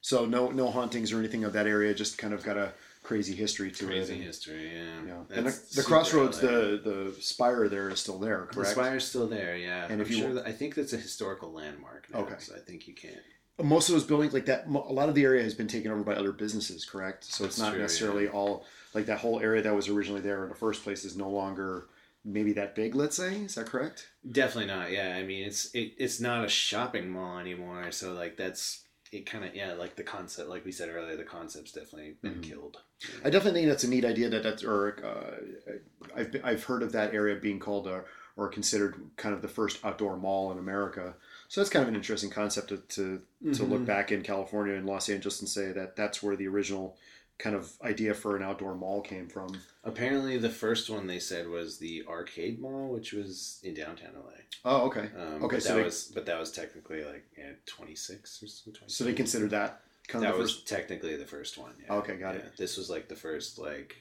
so 0.00 0.24
no 0.24 0.50
no 0.50 0.70
hauntings 0.70 1.12
or 1.12 1.18
anything 1.18 1.44
of 1.44 1.52
that 1.54 1.66
area. 1.66 1.94
Just 1.94 2.18
kind 2.18 2.34
of 2.34 2.42
got 2.42 2.56
a 2.56 2.72
crazy 3.02 3.34
history 3.34 3.70
to 3.72 3.86
Crazy 3.86 4.12
it. 4.12 4.16
and- 4.16 4.24
history, 4.24 4.70
yeah. 4.76 4.84
Yeah, 5.06 5.36
and 5.36 5.46
the, 5.46 5.60
the 5.74 5.82
crossroads, 5.82 6.38
the 6.38 6.80
the 6.84 7.16
spire 7.20 7.68
there 7.68 7.88
is 7.90 8.00
still 8.00 8.18
there, 8.18 8.46
the 8.48 8.54
correct? 8.54 8.70
spire's 8.70 9.04
still 9.04 9.26
there, 9.26 9.56
yeah. 9.56 9.84
And 9.84 9.92
And 9.94 10.00
if 10.02 10.06
I'm 10.08 10.12
you- 10.14 10.18
sure 10.20 10.34
that, 10.34 10.46
I 10.46 10.52
think 10.52 10.74
that's 10.76 10.92
a 10.92 10.96
historical 10.98 11.52
landmark. 11.52 12.08
Now, 12.12 12.20
Okay. 12.20 12.36
so 12.38 12.54
I 12.54 12.60
think 12.60 12.86
you 12.86 12.94
can't. 12.94 13.16
Most 13.62 13.88
of 13.88 13.94
those 13.94 14.04
buildings, 14.04 14.32
like 14.32 14.46
that, 14.46 14.66
a 14.66 14.70
lot 14.70 15.08
of 15.08 15.14
the 15.14 15.24
area 15.24 15.42
has 15.42 15.52
been 15.54 15.68
taken 15.68 15.90
over 15.92 16.02
by 16.02 16.14
other 16.14 16.32
businesses, 16.32 16.84
correct? 16.84 17.24
So 17.24 17.44
it's 17.44 17.58
not 17.58 17.72
true, 17.72 17.82
necessarily 17.82 18.24
yeah. 18.24 18.30
all 18.30 18.64
like 18.94 19.06
that 19.06 19.18
whole 19.18 19.40
area 19.40 19.62
that 19.62 19.74
was 19.74 19.88
originally 19.88 20.20
there 20.20 20.42
in 20.44 20.48
the 20.48 20.54
first 20.54 20.82
place 20.84 21.04
is 21.04 21.16
no 21.16 21.28
longer 21.28 21.86
maybe 22.24 22.52
that 22.54 22.74
big. 22.74 22.94
Let's 22.94 23.16
say, 23.16 23.36
is 23.36 23.54
that 23.56 23.66
correct? 23.66 24.08
Definitely 24.30 24.66
not. 24.72 24.90
Yeah, 24.92 25.14
I 25.16 25.22
mean 25.24 25.44
it's 25.46 25.66
it, 25.74 25.94
it's 25.98 26.20
not 26.20 26.44
a 26.44 26.48
shopping 26.48 27.10
mall 27.10 27.38
anymore. 27.38 27.90
So 27.92 28.12
like 28.12 28.36
that's 28.36 28.84
it. 29.12 29.26
Kind 29.26 29.44
of 29.44 29.54
yeah, 29.54 29.72
like 29.74 29.96
the 29.96 30.02
concept, 30.02 30.48
like 30.48 30.64
we 30.64 30.72
said 30.72 30.88
earlier, 30.88 31.16
the 31.16 31.24
concept's 31.24 31.72
definitely 31.72 32.16
been 32.22 32.36
Mhm. 32.36 32.42
killed. 32.42 32.78
I 33.24 33.30
definitely 33.30 33.60
think 33.60 33.70
that's 33.70 33.84
a 33.84 33.88
neat 33.88 34.04
idea 34.04 34.28
that 34.30 34.42
that's 34.42 34.62
or 34.64 34.96
uh, 35.04 35.70
I've 36.16 36.34
I've 36.44 36.64
heard 36.64 36.82
of 36.82 36.92
that 36.92 37.12
area 37.14 37.36
being 37.36 37.58
called 37.58 37.86
a, 37.88 38.04
or 38.36 38.48
considered 38.48 38.94
kind 39.16 39.34
of 39.34 39.42
the 39.42 39.48
first 39.48 39.84
outdoor 39.84 40.16
mall 40.16 40.52
in 40.52 40.58
America. 40.58 41.14
So 41.48 41.60
that's 41.60 41.68
kind 41.70 41.82
of 41.82 41.88
an 41.88 41.96
interesting 41.96 42.30
concept 42.30 42.68
to 42.68 42.76
to, 42.78 43.20
to 43.54 43.64
look 43.64 43.82
Mhm. 43.82 43.86
back 43.86 44.12
in 44.12 44.22
California 44.22 44.74
and 44.74 44.86
Los 44.86 45.08
Angeles 45.10 45.40
and 45.40 45.48
say 45.48 45.72
that 45.72 45.96
that's 45.96 46.22
where 46.22 46.36
the 46.36 46.46
original 46.48 46.96
kind 47.42 47.56
of 47.56 47.72
idea 47.82 48.14
for 48.14 48.36
an 48.36 48.42
outdoor 48.42 48.74
mall 48.76 49.00
came 49.00 49.26
from. 49.28 49.48
Apparently, 49.82 50.38
the 50.38 50.48
first 50.48 50.88
one 50.88 51.08
they 51.08 51.18
said 51.18 51.48
was 51.48 51.78
the 51.78 52.04
arcade 52.08 52.60
mall, 52.60 52.88
which 52.92 53.12
was 53.12 53.58
in 53.64 53.74
downtown 53.74 54.12
LA. 54.14 54.30
Oh, 54.64 54.86
okay. 54.86 55.08
Um, 55.18 55.42
Okay, 55.44 55.56
but 55.56 55.62
so 55.62 55.68
that 55.70 55.74
they- 55.78 55.82
was 55.84 56.12
but 56.14 56.26
that 56.26 56.38
was 56.38 56.52
technically 56.52 57.04
like 57.04 57.24
yeah, 57.36 57.52
twenty 57.66 57.94
six 57.96 58.40
or 58.42 58.46
something. 58.46 58.82
So 58.86 59.02
they 59.04 59.12
considered 59.12 59.50
that 59.50 59.80
kind 60.06 60.24
that 60.24 60.38
was 60.38 60.52
first. 60.52 60.68
technically 60.68 61.16
the 61.16 61.26
first 61.26 61.58
one. 61.58 61.72
Yeah. 61.84 61.94
Okay, 61.94 62.16
got 62.16 62.36
it. 62.36 62.56
This 62.56 62.76
was 62.76 62.88
like 62.88 63.08
the 63.08 63.16
first 63.16 63.58
like 63.58 63.96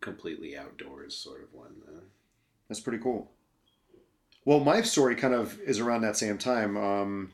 completely 0.00 0.56
outdoors 0.56 1.14
sort 1.14 1.42
of 1.42 1.52
one. 1.52 1.74
Though. 1.86 2.00
That's 2.68 2.80
pretty 2.80 3.02
cool. 3.02 3.30
Well, 4.46 4.60
my 4.60 4.80
story 4.82 5.16
kind 5.16 5.34
of 5.34 5.60
is 5.60 5.78
around 5.80 6.00
that 6.00 6.16
same 6.16 6.38
time. 6.38 6.76
Um, 6.78 7.32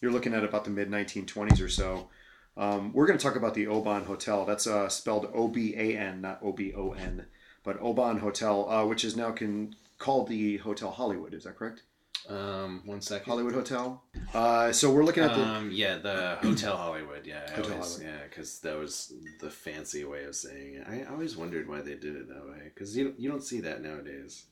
you're 0.00 0.12
looking 0.12 0.32
at 0.32 0.42
about 0.44 0.64
the 0.64 0.70
mid 0.70 0.90
1920s 0.90 1.60
or 1.62 1.68
so. 1.68 2.08
Um, 2.56 2.92
we're 2.92 3.06
going 3.06 3.18
to 3.18 3.22
talk 3.22 3.36
about 3.36 3.54
the 3.54 3.66
Oban 3.66 4.04
Hotel. 4.04 4.44
That's 4.44 4.66
uh, 4.66 4.88
spelled 4.88 5.30
O 5.34 5.48
B 5.48 5.74
A 5.76 5.96
N, 5.96 6.20
not 6.22 6.38
O 6.42 6.52
B 6.52 6.72
O 6.74 6.92
N, 6.92 7.26
but 7.62 7.78
Oban 7.80 8.18
Hotel, 8.18 8.68
uh, 8.70 8.86
which 8.86 9.04
is 9.04 9.16
now 9.16 9.30
can 9.30 9.74
called 9.98 10.28
the 10.28 10.56
Hotel 10.58 10.90
Hollywood. 10.90 11.34
Is 11.34 11.44
that 11.44 11.56
correct? 11.56 11.82
Um, 12.28 12.82
one 12.86 13.00
second. 13.00 13.26
Hollywood 13.30 13.52
Hotel. 13.54 14.02
Uh, 14.34 14.72
so 14.72 14.90
we're 14.90 15.04
looking 15.04 15.22
at 15.22 15.34
the. 15.34 15.46
Um, 15.46 15.70
yeah, 15.70 15.98
the 15.98 16.38
Hotel 16.40 16.76
Hollywood. 16.76 17.26
Yeah, 17.26 17.48
Hotel 17.50 17.72
always, 17.74 17.92
Hollywood. 17.92 18.14
yeah, 18.14 18.24
because 18.28 18.58
that 18.60 18.76
was 18.76 19.12
the 19.40 19.50
fancy 19.50 20.04
way 20.04 20.24
of 20.24 20.34
saying 20.34 20.74
it. 20.76 20.86
I 20.88 21.04
always 21.10 21.36
wondered 21.36 21.68
why 21.68 21.82
they 21.82 21.94
did 21.94 22.16
it 22.16 22.28
that 22.28 22.46
way 22.48 22.70
because 22.74 22.96
you 22.96 23.14
you 23.18 23.30
don't 23.30 23.44
see 23.44 23.60
that 23.60 23.82
nowadays. 23.82 24.44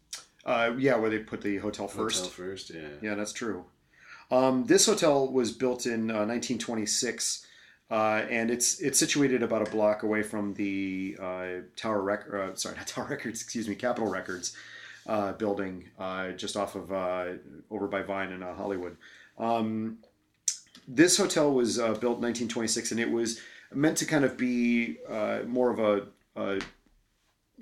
Uh, 0.44 0.74
yeah, 0.78 0.94
where 0.96 1.08
they 1.08 1.18
put 1.20 1.40
the 1.40 1.56
hotel 1.56 1.88
first. 1.88 2.18
Hotel 2.18 2.30
first, 2.30 2.70
yeah. 2.70 2.88
Yeah, 3.00 3.14
that's 3.14 3.32
true. 3.32 3.64
Um, 4.30 4.66
this 4.66 4.86
hotel 4.86 5.30
was 5.32 5.52
built 5.52 5.86
in 5.86 6.10
uh, 6.10 6.26
1926, 6.26 7.46
uh, 7.94 8.26
and 8.28 8.50
it's 8.50 8.80
it's 8.80 8.98
situated 8.98 9.40
about 9.40 9.62
a 9.62 9.70
block 9.70 10.02
away 10.02 10.20
from 10.20 10.52
the 10.54 11.16
uh, 11.22 11.46
Tower 11.76 12.02
Rec- 12.02 12.26
uh, 12.34 12.52
sorry, 12.56 12.74
not 12.76 12.88
Tower 12.88 13.06
Records, 13.08 13.40
excuse 13.40 13.68
me, 13.68 13.76
Capitol 13.76 14.10
Records 14.10 14.56
uh, 15.06 15.32
building, 15.34 15.84
uh, 15.96 16.32
just 16.32 16.56
off 16.56 16.74
of 16.74 16.92
uh, 16.92 17.34
over 17.70 17.86
by 17.86 18.02
Vine 18.02 18.32
in 18.32 18.40
Hollywood. 18.40 18.96
Um, 19.38 19.98
this 20.88 21.16
hotel 21.16 21.52
was 21.52 21.76
built 21.76 22.18
in 22.18 22.22
1926, 22.22 22.90
and 22.90 22.98
it 22.98 23.12
was 23.12 23.40
meant 23.72 23.96
to 23.98 24.06
kind 24.06 24.24
of 24.24 24.36
be 24.36 24.96
more 25.46 25.70
of 25.70 25.78
a, 25.78 26.06
a 26.34 26.60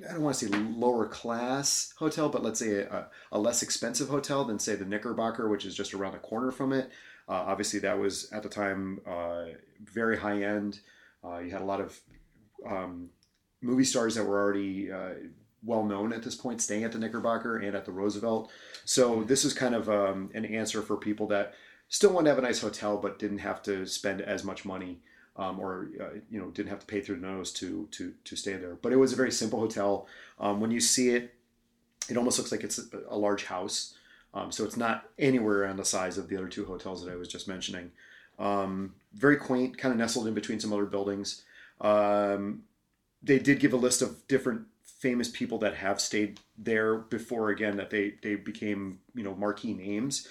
I 0.09 0.13
don't 0.13 0.23
want 0.23 0.39
to 0.39 0.47
say 0.47 0.57
lower 0.57 1.07
class 1.09 1.93
hotel, 1.99 2.31
but 2.31 2.43
let's 2.43 2.59
say 2.59 2.79
a, 2.79 3.09
a 3.33 3.39
less 3.39 3.63
expensive 3.63 4.09
hotel 4.09 4.47
than 4.47 4.59
say 4.59 4.77
the 4.77 4.87
Knickerbocker, 4.87 5.47
which 5.51 5.67
is 5.67 5.75
just 5.75 5.93
around 5.93 6.13
the 6.13 6.19
corner 6.21 6.51
from 6.51 6.73
it. 6.73 6.91
Uh, 7.29 7.45
obviously, 7.47 7.81
that 7.81 7.99
was 7.99 8.31
at 8.33 8.43
the 8.43 8.49
time 8.49 9.01
uh, 9.07 9.45
very 9.81 10.19
high 10.19 10.43
end. 10.43 10.81
Uh, 11.25 11.39
you 11.39 11.51
had 11.51 11.63
a 11.63 11.65
lot 11.65 11.81
of 11.81 11.99
um, 12.67 13.11
movie 13.61 13.85
stars 13.85 14.15
that 14.17 14.25
were 14.25 14.41
already 14.41 14.91
uh, 14.91 15.15
well 15.65 15.85
known 15.85 16.13
at 16.13 16.23
this 16.23 16.35
point, 16.35 16.61
staying 16.61 16.85
at 16.85 16.93
the 16.93 16.99
Knickerbocker 16.99 17.59
and 17.59 17.77
at 17.77 17.85
the 17.85 17.93
Roosevelt. 17.93 18.51
So 18.85 19.23
this 19.23 19.45
is 19.45 19.53
kind 19.53 19.75
of 19.75 19.89
um, 19.89 20.31
an 20.35 20.45
answer 20.45 20.83
for 20.83 20.97
people 20.97 21.29
that 21.29 21.55
still 21.89 22.13
wanted 22.13 22.25
to 22.25 22.31
have 22.31 22.39
a 22.39 22.47
nice 22.47 22.61
hotel 22.61 22.97
but 22.97 23.19
didn't 23.19 23.39
have 23.39 23.63
to 23.63 23.87
spend 23.87 24.21
as 24.21 24.45
much 24.45 24.65
money. 24.65 25.01
Um, 25.35 25.59
or 25.61 25.89
uh, 25.99 26.19
you 26.31 26.39
know 26.39 26.51
didn't 26.51 26.69
have 26.69 26.81
to 26.81 26.87
pay 26.87 27.01
through 27.01 27.19
the 27.19 27.27
nose 27.27 27.53
to 27.55 27.89
to 27.93 28.13
to 28.25 28.37
stay 28.37 28.53
there. 28.53 28.75
But 28.75 28.93
it 28.93 28.97
was 28.97 29.15
a 29.15 29.17
very 29.17 29.33
simple 29.33 29.61
hotel. 29.61 30.07
Um, 30.39 30.61
when 30.61 30.71
you 30.71 30.79
see 30.79 31.09
it, 31.09 31.33
it 32.11 32.19
almost 32.19 32.39
looks 32.39 32.53
like 32.53 32.63
it's 32.65 32.79
a 33.09 33.17
large 33.17 33.45
house. 33.45 33.95
Um, 34.35 34.51
so 34.51 34.65
it's 34.65 34.77
not 34.77 35.05
anywhere 35.19 35.63
around 35.63 35.77
the 35.77 35.85
size 35.85 36.17
of 36.19 36.29
the 36.29 36.37
other 36.37 36.49
two 36.49 36.65
hotels 36.65 37.05
that 37.05 37.13
I 37.13 37.17
was 37.17 37.29
just 37.29 37.49
mentioning. 37.49 37.91
Um, 38.39 38.95
very 39.15 39.37
quaint, 39.37 39.77
kind 39.77 39.93
of 39.93 39.99
nestled 39.99 40.27
in 40.27 40.35
between 40.35 40.59
some 40.59 40.73
other 40.73 40.87
buildings. 40.87 41.43
Um, 41.81 42.63
they 43.23 43.39
did 43.39 43.61
give 43.61 43.73
a 43.73 43.77
list 43.77 44.03
of 44.03 44.27
different 44.29 44.67
famous 44.85 45.29
people 45.29 45.59
that 45.59 45.75
have 45.75 46.01
stayed 46.01 46.41
there 46.57 46.97
before. 46.97 47.51
Again, 47.51 47.77
that 47.77 47.91
they 47.91 48.15
they 48.23 48.37
became 48.37 49.01
you 49.15 49.23
know 49.23 49.35
marquee 49.35 49.75
names. 49.75 50.29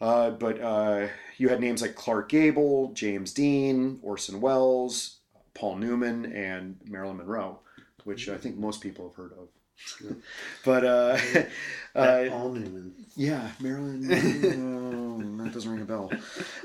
Uh, 0.00 0.30
but 0.30 0.60
uh, 0.60 1.08
you 1.38 1.48
had 1.48 1.60
names 1.60 1.82
like 1.82 1.96
Clark 1.96 2.28
Gable, 2.28 2.92
James 2.92 3.32
Dean, 3.32 3.98
Orson 4.02 4.40
Welles, 4.40 5.16
Paul 5.54 5.76
Newman, 5.76 6.32
and 6.32 6.78
Marilyn 6.84 7.16
Monroe, 7.16 7.58
which 8.04 8.28
I 8.28 8.36
think 8.36 8.56
most 8.56 8.80
people 8.80 9.08
have 9.08 9.16
heard 9.16 9.32
of. 9.32 9.48
but 10.64 10.84
uh, 10.84 11.18
uh, 11.94 12.24
Paul 12.28 12.52
Newman. 12.52 12.94
yeah, 13.16 13.50
Marilyn, 13.60 14.04
oh, 14.12 15.42
that 15.44 15.52
doesn't 15.52 15.70
ring 15.70 15.82
a 15.82 15.84
bell. 15.84 16.10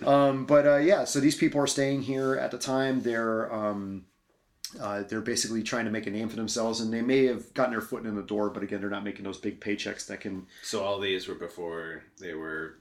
Um, 0.05 0.45
but 0.45 0.65
uh, 0.65 0.77
yeah, 0.77 1.03
so 1.03 1.19
these 1.19 1.35
people 1.35 1.61
are 1.61 1.67
staying 1.67 2.03
here 2.03 2.35
at 2.35 2.51
the 2.51 2.57
time. 2.57 3.01
They're 3.01 3.53
um, 3.53 4.05
uh, 4.79 5.03
they're 5.03 5.21
basically 5.21 5.63
trying 5.63 5.85
to 5.85 5.91
make 5.91 6.07
a 6.07 6.11
name 6.11 6.29
for 6.29 6.35
themselves, 6.35 6.79
and 6.79 6.91
they 6.91 7.01
may 7.01 7.25
have 7.25 7.53
gotten 7.53 7.71
their 7.71 7.81
foot 7.81 8.05
in 8.05 8.15
the 8.15 8.23
door, 8.23 8.49
but 8.49 8.63
again, 8.63 8.81
they're 8.81 8.89
not 8.89 9.03
making 9.03 9.23
those 9.23 9.37
big 9.37 9.59
paychecks 9.59 10.07
that 10.07 10.21
can 10.21 10.47
So 10.63 10.83
all 10.83 10.99
these 10.99 11.27
were 11.27 11.35
before 11.35 12.03
they 12.19 12.33
were 12.33 12.77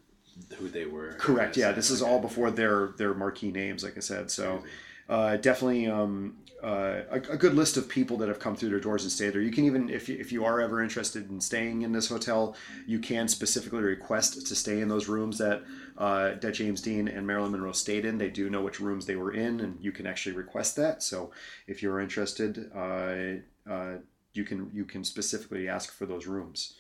who 0.56 0.68
they 0.68 0.86
were. 0.86 1.12
Correct. 1.18 1.56
Yeah, 1.56 1.72
this 1.72 1.90
is 1.90 2.02
all 2.02 2.20
before 2.20 2.50
their 2.50 2.88
their 2.96 3.14
marquee 3.14 3.50
names, 3.50 3.84
like 3.84 3.96
I 3.96 4.00
said. 4.00 4.30
So 4.30 4.62
uh, 5.08 5.36
definitely 5.36 5.86
um, 5.86 6.36
uh, 6.62 7.02
a, 7.10 7.16
a 7.16 7.36
good 7.36 7.54
list 7.54 7.76
of 7.76 7.88
people 7.88 8.16
that 8.18 8.28
have 8.28 8.38
come 8.38 8.54
through 8.56 8.70
their 8.70 8.80
doors 8.80 9.02
and 9.02 9.12
stayed 9.12 9.30
there. 9.30 9.40
You 9.40 9.50
can 9.50 9.64
even, 9.64 9.90
if 9.90 10.08
you, 10.08 10.16
if 10.18 10.30
you 10.30 10.44
are 10.44 10.60
ever 10.60 10.82
interested 10.82 11.28
in 11.30 11.40
staying 11.40 11.82
in 11.82 11.92
this 11.92 12.08
hotel, 12.08 12.54
you 12.86 12.98
can 12.98 13.28
specifically 13.28 13.82
request 13.82 14.46
to 14.46 14.54
stay 14.54 14.80
in 14.80 14.88
those 14.88 15.08
rooms 15.08 15.38
that 15.38 15.62
uh, 15.98 16.34
that 16.40 16.52
James 16.52 16.80
Dean 16.80 17.08
and 17.08 17.26
Marilyn 17.26 17.52
Monroe 17.52 17.72
stayed 17.72 18.04
in. 18.04 18.18
They 18.18 18.30
do 18.30 18.48
know 18.48 18.62
which 18.62 18.80
rooms 18.80 19.06
they 19.06 19.16
were 19.16 19.32
in, 19.32 19.60
and 19.60 19.78
you 19.80 19.92
can 19.92 20.06
actually 20.06 20.36
request 20.36 20.76
that. 20.76 21.02
So 21.02 21.32
if 21.66 21.82
you're 21.82 22.00
interested, 22.00 22.70
uh, 22.74 23.70
uh, 23.70 23.98
you 24.32 24.44
can 24.44 24.70
you 24.72 24.84
can 24.84 25.04
specifically 25.04 25.68
ask 25.68 25.92
for 25.92 26.06
those 26.06 26.26
rooms. 26.26 26.74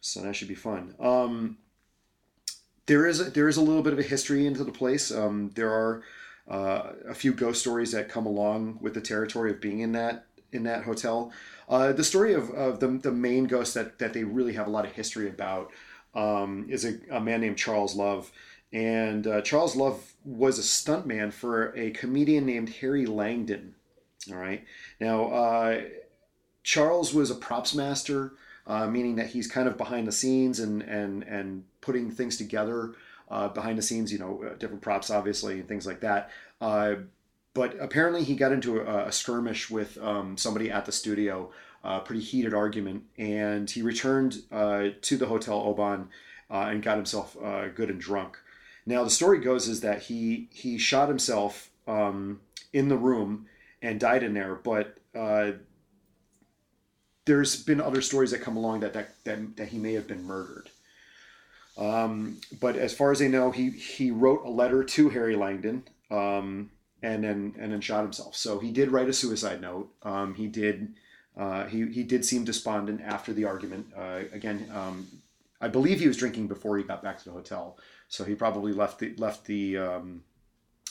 So 0.00 0.20
that 0.22 0.34
should 0.36 0.48
be 0.48 0.54
fun. 0.54 0.94
Um, 1.00 1.58
there 2.86 3.06
is 3.06 3.20
a, 3.20 3.24
there 3.24 3.48
is 3.48 3.56
a 3.56 3.62
little 3.62 3.82
bit 3.82 3.92
of 3.92 3.98
a 3.98 4.02
history 4.02 4.46
into 4.46 4.64
the 4.64 4.72
place. 4.72 5.10
Um, 5.10 5.50
there 5.54 5.70
are 5.70 6.02
uh, 6.48 6.92
a 7.08 7.14
few 7.14 7.32
ghost 7.32 7.60
stories 7.60 7.92
that 7.92 8.08
come 8.08 8.26
along 8.26 8.78
with 8.80 8.94
the 8.94 9.00
territory 9.00 9.50
of 9.50 9.60
being 9.60 9.80
in 9.80 9.92
that 9.92 10.26
in 10.52 10.62
that 10.64 10.84
hotel. 10.84 11.32
Uh, 11.68 11.92
the 11.92 12.04
story 12.04 12.32
of, 12.32 12.50
of 12.50 12.80
the, 12.80 12.88
the 12.88 13.12
main 13.12 13.44
ghost 13.44 13.74
that, 13.74 13.98
that 13.98 14.14
they 14.14 14.24
really 14.24 14.54
have 14.54 14.66
a 14.66 14.70
lot 14.70 14.86
of 14.86 14.92
history 14.92 15.28
about 15.28 15.70
um, 16.14 16.66
is 16.70 16.84
a, 16.84 16.98
a 17.10 17.20
man 17.20 17.40
named 17.40 17.58
Charles 17.58 17.94
Love. 17.94 18.32
And 18.72 19.26
uh, 19.26 19.42
Charles 19.42 19.76
Love 19.76 20.12
was 20.24 20.58
a 20.58 20.62
stuntman 20.62 21.32
for 21.32 21.76
a 21.76 21.90
comedian 21.90 22.46
named 22.46 22.70
Harry 22.80 23.04
Langdon. 23.04 23.74
All 24.30 24.38
right. 24.38 24.64
Now, 25.00 25.24
uh, 25.26 25.80
Charles 26.62 27.14
was 27.14 27.30
a 27.30 27.34
props 27.34 27.74
master, 27.74 28.32
uh, 28.66 28.86
meaning 28.86 29.16
that 29.16 29.28
he's 29.28 29.46
kind 29.46 29.68
of 29.68 29.76
behind 29.76 30.06
the 30.06 30.12
scenes 30.12 30.60
and, 30.60 30.82
and, 30.82 31.22
and 31.24 31.64
putting 31.80 32.10
things 32.10 32.36
together 32.36 32.94
uh, 33.30 33.48
behind 33.48 33.78
the 33.78 33.82
scenes, 33.82 34.12
you 34.12 34.18
know, 34.18 34.42
uh, 34.44 34.54
different 34.54 34.82
props, 34.82 35.10
obviously, 35.10 35.54
and 35.54 35.68
things 35.68 35.86
like 35.86 36.00
that. 36.00 36.30
Uh, 36.60 36.96
but 37.54 37.76
apparently, 37.80 38.24
he 38.24 38.34
got 38.34 38.52
into 38.52 38.80
a, 38.80 39.06
a 39.08 39.12
skirmish 39.12 39.70
with 39.70 39.98
um, 39.98 40.36
somebody 40.36 40.70
at 40.70 40.86
the 40.86 40.92
studio, 40.92 41.50
a 41.82 42.00
pretty 42.00 42.22
heated 42.22 42.54
argument, 42.54 43.04
and 43.16 43.70
he 43.70 43.82
returned 43.82 44.42
uh, 44.52 44.88
to 45.02 45.16
the 45.16 45.26
Hotel 45.26 45.60
Oban 45.60 46.08
uh, 46.50 46.68
and 46.70 46.82
got 46.82 46.96
himself 46.96 47.36
uh, 47.42 47.68
good 47.68 47.90
and 47.90 48.00
drunk. 48.00 48.38
Now, 48.86 49.04
the 49.04 49.10
story 49.10 49.38
goes 49.40 49.68
is 49.68 49.80
that 49.80 50.02
he 50.02 50.48
he 50.50 50.78
shot 50.78 51.08
himself 51.08 51.70
um, 51.86 52.40
in 52.72 52.88
the 52.88 52.96
room 52.96 53.46
and 53.82 54.00
died 54.00 54.22
in 54.22 54.34
there, 54.34 54.54
but 54.54 54.98
there's 57.28 57.62
been 57.62 57.80
other 57.80 58.00
stories 58.00 58.30
that 58.30 58.40
come 58.40 58.56
along 58.56 58.80
that 58.80 58.94
that, 58.94 59.10
that, 59.24 59.56
that 59.58 59.68
he 59.68 59.78
may 59.78 59.92
have 59.92 60.08
been 60.08 60.24
murdered. 60.24 60.70
Um, 61.78 62.40
but 62.60 62.76
as 62.76 62.92
far 62.92 63.12
as 63.12 63.20
they 63.20 63.28
know, 63.28 63.50
he 63.50 63.70
he 63.70 64.10
wrote 64.10 64.44
a 64.44 64.50
letter 64.50 64.82
to 64.82 65.08
Harry 65.10 65.36
Langdon, 65.36 65.84
um, 66.10 66.70
and 67.02 67.22
then 67.22 67.54
and 67.58 67.72
then 67.72 67.80
shot 67.80 68.02
himself. 68.02 68.34
So 68.34 68.58
he 68.58 68.72
did 68.72 68.90
write 68.90 69.08
a 69.08 69.12
suicide 69.12 69.60
note. 69.60 69.90
Um, 70.02 70.34
he 70.34 70.48
did 70.48 70.94
uh, 71.36 71.66
he 71.66 71.86
he 71.86 72.02
did 72.02 72.24
seem 72.24 72.44
despondent 72.44 73.00
after 73.00 73.32
the 73.32 73.44
argument. 73.44 73.86
Uh, 73.96 74.22
again, 74.32 74.68
um, 74.74 75.06
I 75.60 75.68
believe 75.68 76.00
he 76.00 76.08
was 76.08 76.16
drinking 76.16 76.48
before 76.48 76.76
he 76.76 76.84
got 76.84 77.02
back 77.02 77.18
to 77.18 77.24
the 77.24 77.30
hotel, 77.30 77.78
so 78.08 78.24
he 78.24 78.34
probably 78.34 78.72
left 78.72 78.98
the 78.98 79.14
left 79.16 79.46
the 79.46 79.78
um, 79.78 80.24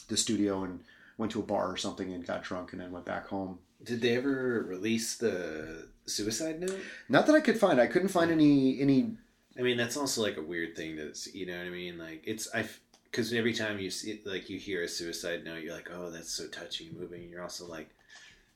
the 0.07 0.15
studio 0.15 0.63
and 0.63 0.79
went 1.17 1.33
to 1.33 1.39
a 1.39 1.43
bar 1.43 1.69
or 1.69 1.75
something 1.75 2.13
and 2.13 2.25
got 2.25 2.43
drunk 2.43 2.71
and 2.71 2.81
then 2.81 2.91
went 2.91 3.05
back 3.05 3.27
home. 3.27 3.59
Did 3.83 4.01
they 4.01 4.15
ever 4.15 4.65
release 4.67 5.17
the 5.17 5.87
suicide 6.05 6.61
note? 6.61 6.79
Not 7.09 7.25
that 7.25 7.35
I 7.35 7.41
could 7.41 7.59
find. 7.59 7.81
I 7.81 7.87
couldn't 7.87 8.07
find 8.07 8.31
any 8.31 8.79
any 8.79 9.17
I 9.57 9.61
mean, 9.61 9.77
that's 9.77 9.97
also 9.97 10.21
like 10.21 10.37
a 10.37 10.41
weird 10.41 10.75
thing 10.75 10.95
that's, 10.95 11.33
you 11.33 11.45
know 11.45 11.57
what 11.57 11.67
I 11.67 11.69
mean? 11.69 11.97
Like, 11.97 12.23
it's, 12.25 12.47
I, 12.53 12.67
because 13.05 13.33
every 13.33 13.53
time 13.53 13.79
you 13.79 13.89
see, 13.89 14.21
like, 14.25 14.49
you 14.49 14.59
hear 14.59 14.83
a 14.83 14.87
suicide 14.87 15.43
note, 15.43 15.63
you're 15.63 15.73
like, 15.73 15.89
oh, 15.93 16.09
that's 16.09 16.31
so 16.31 16.47
touching 16.47 16.89
and 16.89 16.99
moving. 16.99 17.29
You're 17.29 17.41
also 17.41 17.65
like, 17.65 17.89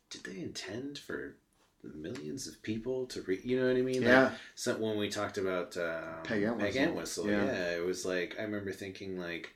did 0.09 0.23
they 0.23 0.39
intend 0.39 0.99
for 0.99 1.35
millions 1.83 2.47
of 2.47 2.61
people 2.61 3.07
to 3.07 3.21
read? 3.23 3.43
You 3.43 3.59
know 3.59 3.67
what 3.67 3.77
I 3.77 3.81
mean? 3.81 4.01
Yeah. 4.03 4.23
Like, 4.23 4.33
so 4.55 4.75
when 4.75 4.97
we 4.97 5.09
talked 5.09 5.37
about 5.37 5.75
um, 5.77 6.23
Peg 6.23 6.43
Entwistle. 6.43 7.23
Peg 7.23 7.33
Yeah. 7.33 7.45
yeah. 7.45 7.75
it 7.77 7.85
was 7.85 8.05
like, 8.05 8.35
I 8.39 8.43
remember 8.43 8.71
thinking, 8.71 9.17
like, 9.17 9.55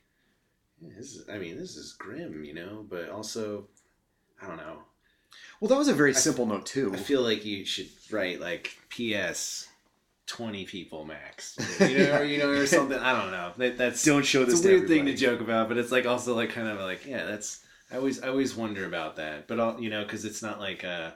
this 0.82 1.16
is, 1.16 1.30
I 1.30 1.38
mean, 1.38 1.58
this 1.58 1.76
is 1.76 1.94
grim, 1.94 2.44
you 2.44 2.54
know, 2.54 2.86
but 2.90 3.10
also, 3.10 3.68
I 4.42 4.48
don't 4.48 4.58
know. 4.58 4.84
Well, 5.60 5.70
that 5.70 5.78
was 5.78 5.88
a 5.88 5.94
very 5.94 6.14
simple 6.14 6.46
note 6.46 6.66
too. 6.66 6.94
I 6.94 6.98
feel 6.98 7.22
like 7.22 7.46
you 7.46 7.66
should 7.66 7.90
write 8.12 8.40
like 8.40 8.78
P.S. 8.90 9.68
Twenty 10.28 10.66
people 10.66 11.06
max, 11.06 11.56
you 11.80 12.00
know, 12.00 12.20
or 12.20 12.24
you 12.24 12.40
know, 12.40 12.50
or 12.50 12.66
something. 12.66 12.98
I 12.98 13.22
don't 13.22 13.32
know. 13.32 13.52
That, 13.58 13.78
that's 13.78 14.04
Don't 14.04 14.26
show 14.26 14.44
this 14.44 14.56
It's 14.56 14.66
a 14.66 14.70
weird 14.70 14.88
thing 14.88 15.06
to 15.06 15.16
joke 15.16 15.40
about, 15.40 15.68
but 15.68 15.78
it's 15.78 15.92
like 15.92 16.06
also 16.06 16.36
like 16.36 16.50
kind 16.50 16.68
of 16.68 16.80
like 16.80 17.06
yeah, 17.06 17.26
that's. 17.26 17.64
I 17.92 17.98
always 17.98 18.24
I 18.24 18.30
always 18.30 18.56
wonder 18.56 18.86
about 18.86 19.18
that, 19.18 19.48
but 19.48 19.60
all 19.60 19.80
you 19.80 19.92
know, 19.92 20.04
because 20.04 20.26
it's 20.26 20.42
not 20.42 20.60
like 20.60 20.84
uh, 20.84 21.12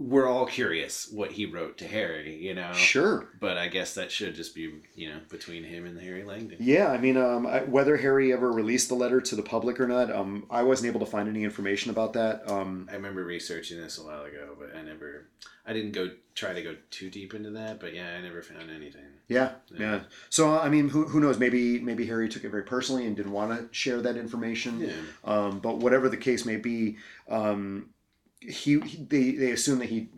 we're 0.00 0.26
all 0.26 0.46
curious 0.46 1.10
what 1.12 1.30
he 1.32 1.44
wrote 1.44 1.76
to 1.76 1.86
Harry, 1.86 2.34
you 2.36 2.54
know. 2.54 2.72
Sure. 2.72 3.28
But 3.38 3.58
I 3.58 3.68
guess 3.68 3.94
that 3.94 4.10
should 4.10 4.34
just 4.34 4.54
be 4.54 4.80
you 4.94 5.10
know 5.10 5.20
between 5.28 5.62
him 5.62 5.84
and 5.84 6.00
Harry 6.00 6.24
Langdon. 6.24 6.56
Yeah, 6.58 6.88
I 6.88 6.96
mean, 6.96 7.18
um, 7.18 7.46
I, 7.46 7.60
whether 7.60 7.98
Harry 7.98 8.32
ever 8.32 8.50
released 8.50 8.88
the 8.88 8.94
letter 8.94 9.20
to 9.20 9.36
the 9.36 9.42
public 9.42 9.78
or 9.78 9.86
not, 9.86 10.10
um, 10.10 10.46
I 10.50 10.62
wasn't 10.62 10.88
able 10.88 11.00
to 11.00 11.06
find 11.06 11.28
any 11.28 11.44
information 11.44 11.90
about 11.90 12.14
that. 12.14 12.50
Um, 12.50 12.88
I 12.90 12.94
remember 12.94 13.22
researching 13.24 13.78
this 13.78 13.98
a 13.98 14.02
while 14.02 14.22
ago, 14.24 14.56
but 14.58 14.74
I 14.74 14.80
never, 14.82 15.26
I 15.66 15.74
didn't 15.74 15.92
go 15.92 16.10
try 16.34 16.54
to 16.54 16.62
go 16.62 16.76
too 16.90 17.10
deep 17.10 17.34
into 17.34 17.50
that. 17.50 17.78
But 17.78 17.94
yeah, 17.94 18.16
I 18.16 18.22
never 18.22 18.40
found 18.40 18.70
anything. 18.70 19.04
yeah, 19.28 19.52
yeah, 19.70 19.78
Yeah. 19.78 20.00
So 20.30 20.58
I 20.58 20.70
mean, 20.70 20.88
who, 20.88 21.04
who 21.08 21.20
knows? 21.20 21.38
Maybe 21.38 21.78
maybe 21.78 22.06
Harry 22.06 22.30
took 22.30 22.44
it 22.44 22.48
very 22.50 22.62
personally 22.64 23.06
and 23.06 23.14
didn't 23.14 23.32
want 23.32 23.50
to 23.50 23.68
share 23.74 24.00
that 24.00 24.16
information. 24.16 24.80
Yeah. 24.80 24.92
Um, 25.24 25.58
but 25.60 25.76
whatever 25.76 26.08
the 26.08 26.16
case 26.16 26.46
may 26.46 26.56
be, 26.56 26.96
um, 27.28 27.90
he, 28.40 28.80
he 28.80 29.04
they 29.04 29.30
they 29.32 29.50
assume 29.52 29.78
that 29.78 29.88
he 29.88 30.08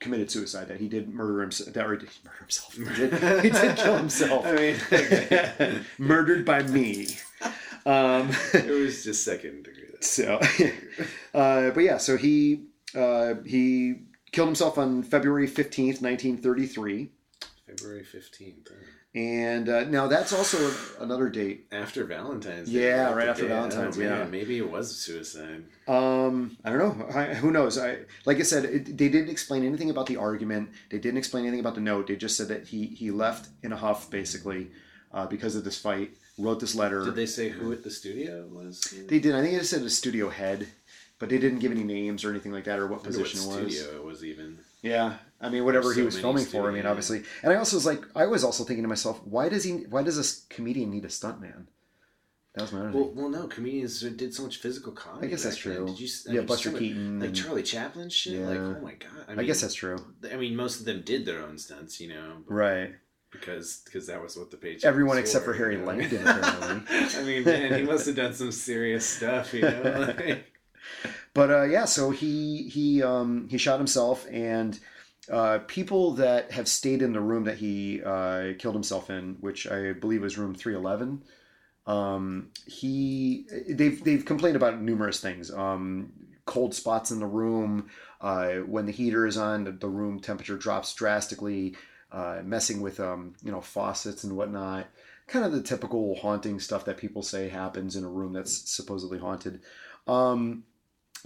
committed 0.00 0.30
suicide, 0.30 0.68
that 0.68 0.80
he 0.80 0.88
did 0.88 1.08
murder 1.08 1.40
himself, 1.40 1.72
that 1.72 1.86
or 1.86 1.96
did 1.96 2.08
he 2.08 2.20
murder 2.24 2.38
himself? 2.40 2.74
He 2.74 2.84
did, 2.84 3.42
he 3.42 3.50
did 3.50 3.76
kill 3.76 3.96
himself. 3.96 4.46
I 4.46 4.52
mean, 4.52 4.76
okay. 4.92 5.80
Murdered 5.98 6.44
by 6.44 6.62
me. 6.64 7.16
Um, 7.86 8.30
it 8.54 8.70
was 8.70 9.04
just 9.04 9.24
second 9.24 9.64
degree. 9.64 9.82
So, 10.00 10.40
uh, 11.34 11.70
but 11.70 11.80
yeah, 11.80 11.98
so 11.98 12.16
he 12.16 12.64
uh, 12.94 13.34
he 13.46 13.94
killed 14.32 14.48
himself 14.48 14.78
on 14.78 15.02
February 15.02 15.46
fifteenth, 15.46 16.02
nineteen 16.02 16.36
thirty 16.36 16.66
three. 16.66 17.10
February 17.66 18.04
fifteenth. 18.04 18.68
And 19.14 19.68
uh, 19.68 19.84
now 19.84 20.06
that's 20.06 20.32
also 20.32 20.72
another 20.98 21.28
date. 21.28 21.66
After 21.70 22.04
Valentine's. 22.04 22.72
Yeah, 22.72 23.08
like 23.08 23.16
right 23.16 23.28
after 23.28 23.42
day- 23.42 23.48
Valentine's, 23.48 23.98
man, 23.98 24.08
yeah. 24.08 24.24
Maybe 24.24 24.56
it 24.56 24.70
was 24.70 24.96
suicide. 24.96 25.64
Um, 25.86 26.56
I 26.64 26.70
don't 26.70 26.78
know. 26.78 27.06
I, 27.14 27.34
who 27.34 27.50
knows? 27.50 27.76
I 27.76 27.98
like 28.24 28.38
I 28.38 28.42
said, 28.42 28.64
it, 28.64 28.96
they 28.96 29.10
didn't 29.10 29.28
explain 29.28 29.64
anything 29.64 29.90
about 29.90 30.06
the 30.06 30.16
argument. 30.16 30.70
They 30.90 30.98
didn't 30.98 31.18
explain 31.18 31.44
anything 31.44 31.60
about 31.60 31.74
the 31.74 31.82
note. 31.82 32.06
They 32.06 32.16
just 32.16 32.38
said 32.38 32.48
that 32.48 32.68
he 32.68 32.86
he 32.86 33.10
left 33.10 33.50
in 33.62 33.72
a 33.72 33.76
huff, 33.76 34.08
basically, 34.10 34.70
uh, 35.12 35.26
because 35.26 35.56
of 35.56 35.64
this 35.64 35.78
fight. 35.78 36.12
Wrote 36.38 36.60
this 36.60 36.74
letter. 36.74 37.04
Did 37.04 37.14
they 37.14 37.26
say 37.26 37.50
who 37.50 37.70
at 37.72 37.84
the 37.84 37.90
studio 37.90 38.46
was? 38.50 38.80
They 39.08 39.18
did. 39.18 39.34
I 39.34 39.42
think 39.42 39.60
it 39.60 39.66
said 39.66 39.82
a 39.82 39.90
studio 39.90 40.30
head, 40.30 40.66
but 41.18 41.28
they 41.28 41.36
didn't 41.36 41.58
give 41.58 41.70
any 41.70 41.84
names 41.84 42.24
or 42.24 42.30
anything 42.30 42.52
like 42.52 42.64
that 42.64 42.78
or 42.78 42.86
what 42.86 43.02
wonder 43.02 43.18
what 43.18 43.26
position 43.28 43.40
it 43.52 43.62
was. 43.64 43.76
studio 43.76 43.96
it 44.00 44.04
was 44.04 44.24
even. 44.24 44.56
Yeah, 44.80 45.18
I 45.42 45.48
mean 45.48 45.64
whatever 45.64 45.86
There's 45.86 45.96
he 45.96 46.02
was 46.02 46.18
filming 46.20 46.44
for. 46.44 46.70
I 46.70 46.72
mean, 46.72 46.86
obviously, 46.86 47.24
and 47.42 47.52
I 47.52 47.56
also 47.56 47.76
was 47.76 47.84
like, 47.86 48.02
I 48.14 48.26
was 48.26 48.44
also 48.44 48.64
thinking 48.64 48.84
to 48.84 48.88
myself, 48.88 49.20
why 49.24 49.48
does 49.48 49.64
he? 49.64 49.72
Why 49.90 50.02
does 50.02 50.16
this 50.16 50.46
comedian 50.48 50.90
need 50.90 51.04
a 51.04 51.08
stuntman? 51.08 51.66
That 52.54 52.62
was 52.62 52.72
my 52.72 52.90
Well, 52.90 53.10
well, 53.14 53.28
no, 53.30 53.46
comedians 53.46 54.00
did 54.00 54.34
so 54.34 54.42
much 54.42 54.58
physical 54.58 54.92
comedy. 54.92 55.26
I 55.26 55.30
guess 55.30 55.42
that's 55.42 55.62
then. 55.64 55.74
true. 55.76 55.86
Did 55.86 56.00
you? 56.00 56.08
I 56.28 56.32
Yeah, 56.32 56.38
mean, 56.40 56.46
Buster 56.46 56.70
Keaton 56.72 57.20
like 57.20 57.28
and- 57.28 57.36
Charlie 57.36 57.62
Chaplin 57.62 58.08
shit. 58.10 58.40
Like, 58.46 58.58
oh 58.58 58.78
my 58.82 58.92
god. 58.92 59.24
I, 59.26 59.40
I, 59.40 59.44
guess 59.44 59.62
that's 59.62 59.74
true. 59.74 59.96
I 60.30 60.36
mean, 60.36 60.54
most 60.54 60.78
of 60.80 60.84
them 60.86 61.00
did 61.02 61.24
their 61.24 61.40
own 61.42 61.56
stunts, 61.56 61.98
you 61.98 62.08
know, 62.10 62.42
Right. 62.46 62.94
because 63.30 63.80
because 63.86 64.06
that 64.08 64.22
was 64.22 64.36
what 64.36 64.50
the 64.50 64.58
page. 64.58 64.84
Everyone 64.84 65.16
except 65.16 65.46
for 65.46 65.52
you 65.54 65.58
Harry 65.58 65.76
know? 65.78 65.86
Langdon, 65.86 66.20
apparently. 66.28 67.18
I 67.18 67.22
mean, 67.24 67.44
man, 67.44 67.80
he 67.80 67.82
must 67.84 68.04
have 68.06 68.16
done 68.16 68.34
some 68.34 68.52
serious 68.52 69.06
stuff, 69.06 69.52
you 69.54 69.62
know. 69.62 70.14
Like, 70.18 70.52
But 71.32 71.50
uh, 71.50 71.62
yeah, 71.62 71.86
so 71.86 72.10
he 72.10 72.68
he 72.68 73.02
um, 73.02 73.48
he 73.48 73.56
shot 73.56 73.78
himself, 73.78 74.26
and 74.30 74.78
uh, 75.30 75.58
people 75.66 76.12
that 76.12 76.50
have 76.52 76.68
stayed 76.68 77.02
in 77.02 77.12
the 77.12 77.20
room 77.20 77.44
that 77.44 77.58
he 77.58 78.02
uh, 78.02 78.52
killed 78.58 78.74
himself 78.74 79.10
in, 79.10 79.36
which 79.40 79.70
I 79.70 79.92
believe 79.92 80.22
was 80.22 80.38
room 80.38 80.54
three 80.54 80.74
eleven, 80.74 81.22
um, 81.86 82.50
he 82.66 83.46
they've 83.68 84.02
they've 84.02 84.24
complained 84.24 84.56
about 84.56 84.80
numerous 84.80 85.20
things. 85.20 85.52
Um, 85.52 86.12
cold 86.44 86.74
spots 86.74 87.10
in 87.10 87.20
the 87.20 87.26
room. 87.26 87.88
Uh, 88.20 88.56
when 88.58 88.86
the 88.86 88.92
heater 88.92 89.26
is 89.26 89.36
on, 89.36 89.64
the, 89.64 89.72
the 89.72 89.88
room 89.88 90.20
temperature 90.20 90.56
drops 90.56 90.94
drastically. 90.94 91.76
Uh, 92.12 92.42
messing 92.44 92.82
with 92.82 93.00
um, 93.00 93.34
you 93.42 93.50
know 93.50 93.62
faucets 93.62 94.22
and 94.22 94.36
whatnot. 94.36 94.86
Kind 95.28 95.46
of 95.46 95.52
the 95.52 95.62
typical 95.62 96.14
haunting 96.16 96.60
stuff 96.60 96.84
that 96.84 96.98
people 96.98 97.22
say 97.22 97.48
happens 97.48 97.96
in 97.96 98.04
a 98.04 98.08
room 98.08 98.34
that's 98.34 98.70
supposedly 98.70 99.18
haunted. 99.18 99.62
Um, 100.06 100.64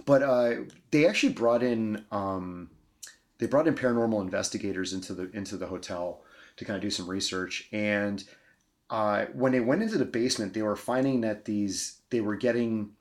but 0.05 0.23
uh, 0.23 0.53
they 0.91 1.05
actually 1.05 1.33
brought 1.33 1.61
in 1.61 2.05
um, 2.09 2.69
they 3.39 3.45
brought 3.45 3.67
in 3.67 3.75
paranormal 3.75 4.21
investigators 4.21 4.93
into 4.93 5.13
the 5.13 5.29
into 5.31 5.57
the 5.57 5.67
hotel 5.67 6.21
to 6.55 6.65
kind 6.65 6.75
of 6.75 6.81
do 6.81 6.89
some 6.89 7.09
research 7.09 7.67
and 7.71 8.23
uh, 8.89 9.25
when 9.33 9.51
they 9.51 9.59
went 9.59 9.83
into 9.83 9.97
the 9.97 10.05
basement 10.05 10.53
they 10.53 10.61
were 10.61 10.75
finding 10.75 11.21
that 11.21 11.45
these 11.45 11.99
they 12.09 12.21
were 12.21 12.35
getting 12.35 12.91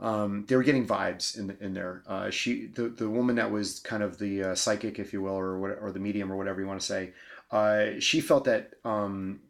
um, 0.00 0.46
they 0.48 0.56
were 0.56 0.62
getting 0.62 0.86
vibes 0.86 1.38
in 1.38 1.56
in 1.60 1.74
there. 1.74 2.02
Uh, 2.06 2.30
she 2.30 2.66
the, 2.68 2.88
the 2.88 3.08
woman 3.08 3.36
that 3.36 3.50
was 3.50 3.80
kind 3.80 4.02
of 4.02 4.18
the 4.18 4.42
uh, 4.42 4.54
psychic, 4.54 4.98
if 4.98 5.12
you 5.12 5.20
will, 5.22 5.34
or 5.34 5.58
what, 5.58 5.78
or 5.80 5.92
the 5.92 6.00
medium, 6.00 6.32
or 6.32 6.36
whatever 6.36 6.60
you 6.60 6.66
want 6.66 6.80
to 6.80 6.86
say. 6.86 7.12
Uh, 7.50 7.98
she 7.98 8.20
felt 8.20 8.44
that 8.44 8.74
um, 8.84 9.40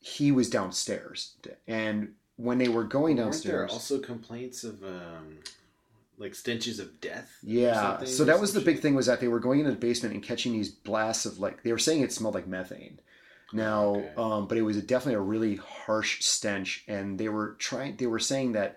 he 0.00 0.32
was 0.32 0.48
downstairs, 0.48 1.34
and 1.68 2.14
when 2.36 2.56
they 2.56 2.68
were 2.68 2.84
going 2.84 3.16
weren't 3.18 3.42
there 3.44 3.66
downstairs, 3.66 3.70
also 3.70 3.98
complaints 3.98 4.64
of 4.64 4.82
um, 4.82 5.38
like 6.20 6.34
stenches 6.34 6.78
of 6.78 7.00
death? 7.00 7.36
Yeah. 7.42 8.04
So 8.04 8.24
that 8.24 8.40
was 8.40 8.52
the 8.52 8.60
big 8.60 8.80
thing 8.80 8.94
was 8.94 9.06
that 9.06 9.20
they 9.20 9.28
were 9.28 9.40
going 9.40 9.58
into 9.60 9.72
the 9.72 9.76
basement 9.78 10.14
and 10.14 10.22
catching 10.22 10.52
these 10.52 10.68
blasts 10.68 11.26
of 11.26 11.38
like 11.40 11.62
they 11.62 11.72
were 11.72 11.78
saying 11.78 12.02
it 12.02 12.12
smelled 12.12 12.34
like 12.34 12.46
methane. 12.46 13.00
Now, 13.52 13.96
Okay. 13.96 14.12
um, 14.16 14.46
but 14.46 14.58
it 14.58 14.62
was 14.62 14.80
definitely 14.82 15.14
a 15.14 15.20
really 15.20 15.56
harsh 15.56 16.22
stench, 16.22 16.84
and 16.86 17.18
they 17.18 17.28
were 17.28 17.56
trying. 17.58 17.96
They 17.96 18.06
were 18.06 18.20
saying 18.20 18.52
that 18.52 18.76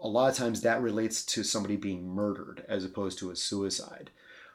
a 0.00 0.06
lot 0.06 0.30
of 0.30 0.36
times 0.36 0.60
that 0.60 0.82
relates 0.82 1.24
to 1.24 1.42
somebody 1.42 1.76
being 1.76 2.06
murdered 2.06 2.64
as 2.68 2.84
opposed 2.84 3.18
to 3.20 3.30
a 3.32 3.36
suicide. 3.36 4.10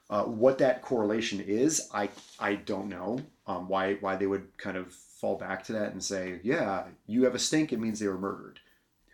Uh, 0.09 0.23
what 0.23 0.59
that 0.59 0.81
correlation 0.81 1.41
is, 1.41 1.89
I 1.93 2.09
I 2.39 2.55
don't 2.55 2.87
know. 2.87 3.19
Um, 3.47 3.67
why 3.67 3.95
why 3.95 4.15
they 4.15 4.27
would 4.27 4.47
kind 4.57 4.77
of 4.77 4.93
fall 4.93 5.37
back 5.37 5.63
to 5.65 5.73
that 5.73 5.91
and 5.91 6.01
say, 6.01 6.39
yeah, 6.43 6.85
you 7.05 7.25
have 7.25 7.35
a 7.35 7.39
stink, 7.39 7.73
it 7.73 7.79
means 7.79 7.99
they 7.99 8.07
were 8.07 8.17
murdered. 8.17 8.61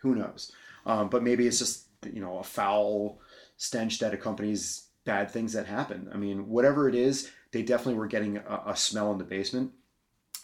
Who 0.02 0.14
knows? 0.14 0.52
Um, 0.84 1.08
but 1.08 1.24
maybe 1.24 1.48
it's 1.48 1.58
just 1.58 1.85
you 2.12 2.20
know 2.20 2.38
a 2.38 2.44
foul 2.44 3.18
stench 3.56 3.98
that 3.98 4.14
accompanies 4.14 4.86
bad 5.04 5.30
things 5.30 5.52
that 5.52 5.66
happen. 5.66 6.10
I 6.12 6.16
mean, 6.16 6.48
whatever 6.48 6.88
it 6.88 6.94
is, 6.94 7.30
they 7.52 7.62
definitely 7.62 7.94
were 7.94 8.06
getting 8.06 8.38
a, 8.38 8.62
a 8.66 8.76
smell 8.76 9.12
in 9.12 9.18
the 9.18 9.24
basement. 9.24 9.72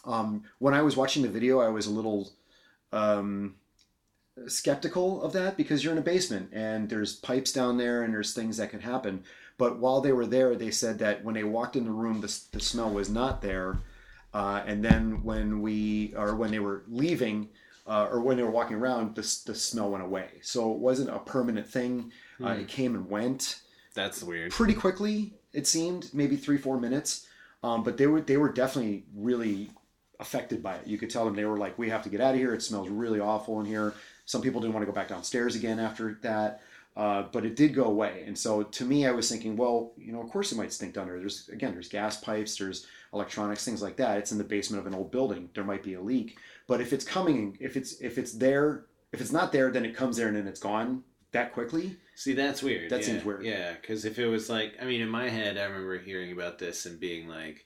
Um, 0.05 0.43
when 0.59 0.73
I 0.73 0.81
was 0.81 0.97
watching 0.97 1.21
the 1.21 1.29
video, 1.29 1.59
I 1.59 1.69
was 1.69 1.85
a 1.85 1.91
little 1.91 2.31
um, 2.91 3.55
skeptical 4.47 5.21
of 5.21 5.33
that 5.33 5.57
because 5.57 5.83
you're 5.83 5.93
in 5.93 5.99
a 5.99 6.01
basement 6.01 6.49
and 6.51 6.89
there's 6.89 7.15
pipes 7.15 7.51
down 7.51 7.77
there 7.77 8.03
and 8.03 8.13
there's 8.13 8.33
things 8.33 8.57
that 8.57 8.71
can 8.71 8.81
happen. 8.81 9.23
But 9.57 9.79
while 9.79 10.01
they 10.01 10.11
were 10.11 10.25
there, 10.25 10.55
they 10.55 10.71
said 10.71 10.99
that 10.99 11.23
when 11.23 11.35
they 11.35 11.43
walked 11.43 11.75
in 11.75 11.85
the 11.85 11.91
room, 11.91 12.21
the, 12.21 12.39
the 12.51 12.59
smell 12.59 12.89
was 12.89 13.09
not 13.09 13.41
there. 13.41 13.79
Uh, 14.33 14.63
and 14.65 14.83
then 14.83 15.23
when 15.23 15.61
we, 15.61 16.13
or 16.17 16.35
when 16.35 16.49
they 16.51 16.59
were 16.59 16.83
leaving, 16.87 17.49
uh, 17.85 18.07
or 18.11 18.21
when 18.21 18.37
they 18.37 18.43
were 18.43 18.51
walking 18.51 18.77
around, 18.77 19.15
the, 19.15 19.21
the 19.45 19.55
smell 19.55 19.89
went 19.91 20.03
away. 20.03 20.27
So 20.41 20.71
it 20.71 20.77
wasn't 20.79 21.09
a 21.09 21.19
permanent 21.19 21.67
thing. 21.67 22.11
Uh, 22.43 22.49
it 22.49 22.67
came 22.67 22.95
and 22.95 23.09
went 23.09 23.61
That's 23.93 24.23
weird. 24.23 24.51
pretty 24.51 24.73
quickly. 24.73 25.33
It 25.53 25.67
seemed 25.67 26.09
maybe 26.13 26.35
three 26.35 26.57
four 26.57 26.79
minutes, 26.79 27.27
um, 27.63 27.83
but 27.83 27.97
they 27.97 28.07
were 28.07 28.21
they 28.21 28.37
were 28.37 28.51
definitely 28.51 29.05
really 29.15 29.69
affected 30.19 30.63
by 30.63 30.75
it. 30.75 30.87
You 30.87 30.97
could 30.97 31.09
tell 31.09 31.25
them 31.25 31.35
they 31.35 31.45
were 31.45 31.57
like, 31.57 31.77
"We 31.77 31.89
have 31.89 32.03
to 32.03 32.09
get 32.09 32.21
out 32.21 32.33
of 32.33 32.39
here. 32.39 32.53
It 32.53 32.63
smells 32.63 32.89
really 32.89 33.19
awful 33.19 33.59
in 33.59 33.65
here." 33.65 33.93
Some 34.25 34.41
people 34.41 34.61
didn't 34.61 34.73
want 34.73 34.85
to 34.85 34.91
go 34.91 34.95
back 34.95 35.09
downstairs 35.09 35.55
again 35.55 35.79
after 35.79 36.17
that, 36.21 36.61
uh, 36.95 37.23
but 37.31 37.45
it 37.45 37.55
did 37.55 37.73
go 37.75 37.83
away. 37.83 38.23
And 38.25 38.37
so 38.37 38.63
to 38.63 38.85
me, 38.85 39.05
I 39.05 39.11
was 39.11 39.29
thinking, 39.29 39.57
well, 39.57 39.91
you 39.97 40.13
know, 40.13 40.21
of 40.21 40.29
course 40.29 40.51
it 40.51 40.57
might 40.57 40.71
stink 40.71 40.93
down 40.93 41.07
there. 41.07 41.19
There's 41.19 41.49
again, 41.49 41.73
there's 41.73 41.89
gas 41.89 42.17
pipes, 42.19 42.57
there's 42.57 42.87
electronics, 43.13 43.65
things 43.65 43.81
like 43.81 43.97
that. 43.97 44.17
It's 44.17 44.31
in 44.31 44.37
the 44.37 44.43
basement 44.43 44.79
of 44.79 44.87
an 44.87 44.97
old 44.97 45.11
building. 45.11 45.49
There 45.53 45.63
might 45.63 45.83
be 45.83 45.95
a 45.95 46.01
leak, 46.01 46.37
but 46.67 46.81
if 46.81 46.93
it's 46.93 47.05
coming, 47.05 47.57
if 47.59 47.75
it's 47.77 47.99
if 48.01 48.17
it's 48.17 48.33
there, 48.33 48.85
if 49.11 49.21
it's 49.21 49.31
not 49.31 49.51
there, 49.51 49.71
then 49.71 49.85
it 49.85 49.95
comes 49.95 50.17
there 50.17 50.27
and 50.27 50.37
then 50.37 50.47
it's 50.47 50.59
gone 50.59 51.03
that 51.31 51.53
quickly. 51.53 51.97
See, 52.15 52.33
that's 52.33 52.61
weird. 52.61 52.89
That 52.91 53.01
yeah. 53.01 53.05
seems 53.05 53.25
weird. 53.25 53.43
Yeah, 53.43 53.73
because 53.73 54.05
if 54.05 54.19
it 54.19 54.27
was 54.27 54.49
like, 54.49 54.73
I 54.81 54.85
mean, 54.85 55.01
in 55.01 55.09
my 55.09 55.29
head, 55.29 55.57
I 55.57 55.63
remember 55.63 55.97
hearing 55.99 56.31
about 56.31 56.59
this 56.59 56.85
and 56.85 56.99
being 56.99 57.27
like, 57.27 57.65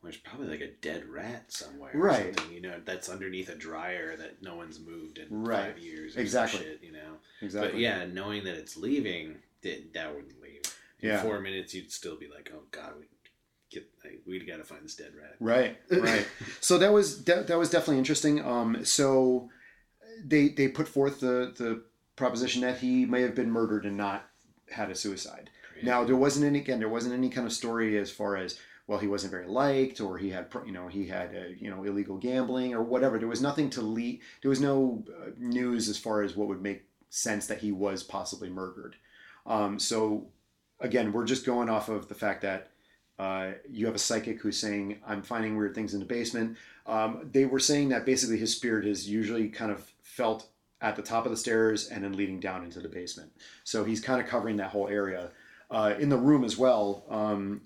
well, 0.00 0.12
there's 0.12 0.16
probably 0.16 0.46
like 0.46 0.60
a 0.60 0.70
dead 0.80 1.04
rat 1.08 1.50
somewhere, 1.50 1.90
Right. 1.94 2.32
Something, 2.38 2.54
you 2.54 2.60
know, 2.60 2.80
that's 2.84 3.08
underneath 3.08 3.48
a 3.48 3.56
dryer 3.56 4.16
that 4.16 4.40
no 4.40 4.54
one's 4.54 4.78
moved 4.78 5.18
in 5.18 5.26
Right. 5.42 5.72
five 5.74 5.78
years. 5.78 6.16
Or 6.16 6.20
Exactly. 6.20 6.60
Shit, 6.60 6.80
you 6.82 6.92
know. 6.92 7.16
Exactly. 7.42 7.72
But 7.72 7.80
yeah, 7.80 8.06
knowing 8.06 8.44
that 8.44 8.54
it's 8.54 8.76
leaving, 8.76 9.38
that 9.62 9.92
that 9.94 10.14
wouldn't 10.14 10.40
leave. 10.40 10.62
In 11.00 11.08
Yeah. 11.10 11.22
four 11.22 11.40
minutes, 11.40 11.74
you'd 11.74 11.90
still 11.90 12.16
be 12.16 12.28
like, 12.28 12.52
oh 12.54 12.62
god, 12.70 12.92
we 13.00 13.06
get, 13.70 13.88
like, 14.04 14.20
we 14.26 14.44
got 14.44 14.58
to 14.58 14.64
find 14.64 14.84
this 14.84 14.94
dead 14.94 15.12
rat. 15.20 15.36
Right, 15.40 15.76
right. 15.90 16.26
so 16.60 16.78
that 16.78 16.92
was 16.92 17.24
that, 17.24 17.46
that 17.48 17.58
was 17.58 17.70
definitely 17.70 17.98
interesting. 17.98 18.44
Um, 18.44 18.84
so 18.84 19.48
they 20.24 20.48
they 20.48 20.68
put 20.68 20.88
forth 20.88 21.20
the 21.20 21.52
the 21.56 21.84
proposition 22.16 22.62
that 22.62 22.78
he 22.78 23.06
may 23.06 23.22
have 23.22 23.34
been 23.34 23.50
murdered 23.50 23.84
and 23.84 23.96
not 23.96 24.26
had 24.70 24.90
a 24.90 24.94
suicide. 24.94 25.50
Now 25.82 26.04
there 26.04 26.16
wasn't 26.16 26.46
any 26.46 26.58
again 26.58 26.80
there 26.80 26.88
wasn't 26.88 27.14
any 27.14 27.30
kind 27.30 27.46
of 27.46 27.52
story 27.52 27.96
as 27.98 28.10
far 28.10 28.36
as 28.36 28.58
well 28.86 28.98
he 28.98 29.06
wasn't 29.06 29.30
very 29.30 29.46
liked 29.46 30.00
or 30.00 30.18
he 30.18 30.30
had 30.30 30.50
pro- 30.50 30.64
you 30.64 30.72
know 30.72 30.88
he 30.88 31.06
had 31.06 31.34
uh, 31.34 31.48
you 31.56 31.70
know 31.70 31.84
illegal 31.84 32.16
gambling 32.16 32.74
or 32.74 32.82
whatever. 32.82 33.18
There 33.18 33.28
was 33.28 33.40
nothing 33.40 33.70
to 33.70 33.82
lead. 33.82 34.20
There 34.42 34.48
was 34.48 34.60
no 34.60 35.04
uh, 35.08 35.30
news 35.38 35.88
as 35.88 35.98
far 35.98 36.22
as 36.22 36.36
what 36.36 36.48
would 36.48 36.62
make 36.62 36.84
sense 37.10 37.46
that 37.46 37.58
he 37.58 37.72
was 37.72 38.02
possibly 38.02 38.50
murdered. 38.50 38.96
Um, 39.46 39.78
so 39.78 40.26
again, 40.80 41.12
we're 41.12 41.24
just 41.24 41.46
going 41.46 41.68
off 41.68 41.88
of 41.88 42.08
the 42.08 42.14
fact 42.14 42.42
that 42.42 42.70
uh, 43.18 43.52
you 43.68 43.86
have 43.86 43.94
a 43.94 43.98
psychic 43.98 44.40
who's 44.40 44.58
saying, 44.58 44.98
I'm 45.06 45.22
finding 45.22 45.56
weird 45.56 45.74
things 45.74 45.94
in 45.94 46.00
the 46.00 46.06
basement. 46.06 46.56
Um, 46.86 47.28
they 47.32 47.44
were 47.44 47.58
saying 47.58 47.88
that 47.90 48.06
basically 48.06 48.38
his 48.38 48.54
spirit 48.54 48.86
is 48.86 49.08
usually 49.08 49.48
kind 49.48 49.72
of 49.72 49.90
felt 50.02 50.48
at 50.80 50.94
the 50.94 51.02
top 51.02 51.24
of 51.24 51.30
the 51.30 51.36
stairs 51.36 51.88
and 51.88 52.04
then 52.04 52.12
leading 52.12 52.38
down 52.38 52.64
into 52.64 52.80
the 52.80 52.88
basement. 52.88 53.30
So 53.64 53.84
he's 53.84 54.00
kind 54.00 54.20
of 54.20 54.28
covering 54.28 54.56
that 54.58 54.70
whole 54.70 54.88
area. 54.88 55.30
Uh, 55.70 55.94
in 55.98 56.08
the 56.08 56.16
room 56.16 56.44
as 56.44 56.56
well, 56.56 57.04
um, 57.10 57.60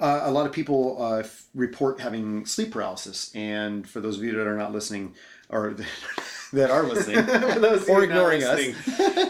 uh, 0.00 0.22
a 0.24 0.30
lot 0.30 0.46
of 0.46 0.52
people 0.52 1.00
uh, 1.00 1.22
report 1.54 2.00
having 2.00 2.44
sleep 2.46 2.72
paralysis. 2.72 3.30
And 3.34 3.88
for 3.88 4.00
those 4.00 4.18
of 4.18 4.24
you 4.24 4.32
that 4.32 4.46
are 4.46 4.56
not 4.56 4.72
listening, 4.72 5.14
or 5.48 5.76
that 6.52 6.70
are 6.70 6.82
listening, 6.82 7.18
or 7.88 8.02
ignoring 8.02 8.42
us, 8.42 8.58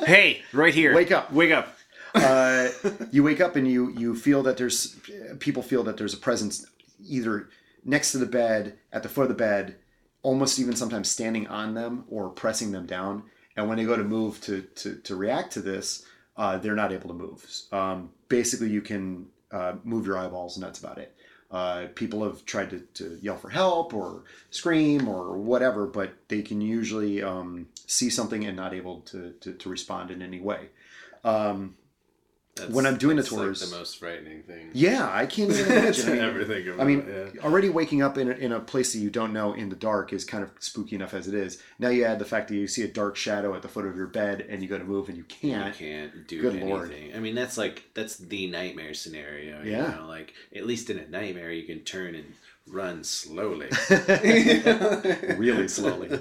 hey, 0.06 0.42
right 0.52 0.72
here. 0.72 0.94
Wake 0.96 1.12
up. 1.12 1.32
Wake 1.32 1.50
up. 1.50 1.76
Uh, 2.14 2.68
you 3.10 3.22
wake 3.22 3.40
up 3.40 3.56
and 3.56 3.66
you 3.66 3.90
you 3.96 4.14
feel 4.14 4.42
that 4.42 4.56
there's 4.56 4.98
people 5.38 5.62
feel 5.62 5.82
that 5.84 5.96
there's 5.96 6.14
a 6.14 6.18
presence 6.18 6.66
either 7.04 7.48
next 7.84 8.12
to 8.12 8.18
the 8.18 8.26
bed, 8.26 8.78
at 8.92 9.02
the 9.02 9.08
foot 9.08 9.22
of 9.22 9.28
the 9.28 9.34
bed, 9.34 9.76
almost 10.22 10.58
even 10.58 10.76
sometimes 10.76 11.10
standing 11.10 11.46
on 11.48 11.74
them 11.74 12.04
or 12.08 12.28
pressing 12.28 12.72
them 12.72 12.86
down. 12.86 13.24
And 13.56 13.68
when 13.68 13.78
they 13.78 13.84
go 13.84 13.96
to 13.96 14.04
move 14.04 14.40
to 14.42 14.62
to, 14.62 14.96
to 14.96 15.16
react 15.16 15.52
to 15.54 15.60
this, 15.60 16.04
uh, 16.36 16.58
they're 16.58 16.74
not 16.74 16.92
able 16.92 17.08
to 17.08 17.14
move. 17.14 17.46
Um, 17.72 18.10
basically, 18.28 18.70
you 18.70 18.82
can 18.82 19.26
uh, 19.50 19.74
move 19.84 20.06
your 20.06 20.18
eyeballs, 20.18 20.56
and 20.56 20.64
that's 20.64 20.78
about 20.78 20.98
it. 20.98 21.14
Uh, 21.50 21.88
people 21.94 22.24
have 22.24 22.46
tried 22.46 22.70
to, 22.70 22.80
to 22.94 23.18
yell 23.20 23.36
for 23.36 23.50
help 23.50 23.92
or 23.92 24.24
scream 24.50 25.06
or 25.06 25.36
whatever, 25.36 25.86
but 25.86 26.14
they 26.28 26.40
can 26.40 26.62
usually 26.62 27.22
um, 27.22 27.66
see 27.86 28.08
something 28.08 28.46
and 28.46 28.56
not 28.56 28.72
able 28.72 29.00
to, 29.00 29.32
to, 29.40 29.52
to 29.52 29.68
respond 29.68 30.10
in 30.10 30.22
any 30.22 30.40
way. 30.40 30.70
Um, 31.24 31.76
That's, 32.54 32.70
When 32.70 32.84
I'm 32.84 32.98
doing 32.98 33.16
the 33.16 33.22
that's, 33.22 33.32
like, 33.32 33.40
tours- 33.46 33.70
the 33.70 33.74
most 33.78 33.98
frightening 33.98 34.42
thing. 34.42 34.68
yeah, 34.74 35.08
I 35.10 35.24
can't 35.24 35.50
even 35.50 35.64
imagine. 35.72 36.08
I 36.08 36.12
mean, 36.12 36.20
Everything 36.22 36.68
about 36.68 36.80
I 36.80 36.84
mean, 36.84 37.06
yeah. 37.34 37.40
already 37.42 37.70
waking 37.70 38.02
up 38.02 38.18
in 38.18 38.28
a, 38.30 38.34
in 38.34 38.52
a 38.52 38.60
place 38.60 38.92
that 38.92 38.98
you 38.98 39.08
don't 39.08 39.32
know 39.32 39.54
in 39.54 39.70
the 39.70 39.74
dark 39.76 40.12
is 40.12 40.26
kind 40.26 40.44
of 40.44 40.50
spooky 40.58 40.94
enough 40.94 41.14
as 41.14 41.26
it 41.28 41.34
is. 41.34 41.62
Now 41.78 41.88
you 41.88 42.04
add 42.04 42.18
the 42.18 42.26
fact 42.26 42.48
that 42.48 42.54
you 42.54 42.66
see 42.66 42.82
a 42.82 42.88
dark 42.88 43.16
shadow 43.16 43.54
at 43.54 43.62
the 43.62 43.68
foot 43.68 43.86
of 43.86 43.96
your 43.96 44.06
bed 44.06 44.44
and 44.50 44.60
you 44.62 44.68
go 44.68 44.76
to 44.76 44.84
move 44.84 45.08
and 45.08 45.16
you 45.16 45.24
can't. 45.24 45.68
You 45.68 45.86
can't 45.86 46.28
do 46.28 46.42
Good 46.42 46.50
anything. 46.56 46.68
lord. 46.68 46.94
I 47.16 47.18
mean, 47.20 47.34
that's 47.34 47.56
like 47.56 47.84
that's 47.94 48.16
the 48.18 48.46
nightmare 48.48 48.92
scenario. 48.92 49.62
You 49.62 49.70
Yeah. 49.70 49.96
know? 49.96 50.06
like 50.06 50.34
at 50.54 50.66
least 50.66 50.90
in 50.90 50.98
a 50.98 51.08
nightmare, 51.08 51.50
you 51.52 51.64
can 51.64 51.80
turn 51.80 52.14
and 52.14 52.34
run 52.66 53.02
slowly. 53.02 53.68
really 55.38 55.68
slowly. 55.68 56.20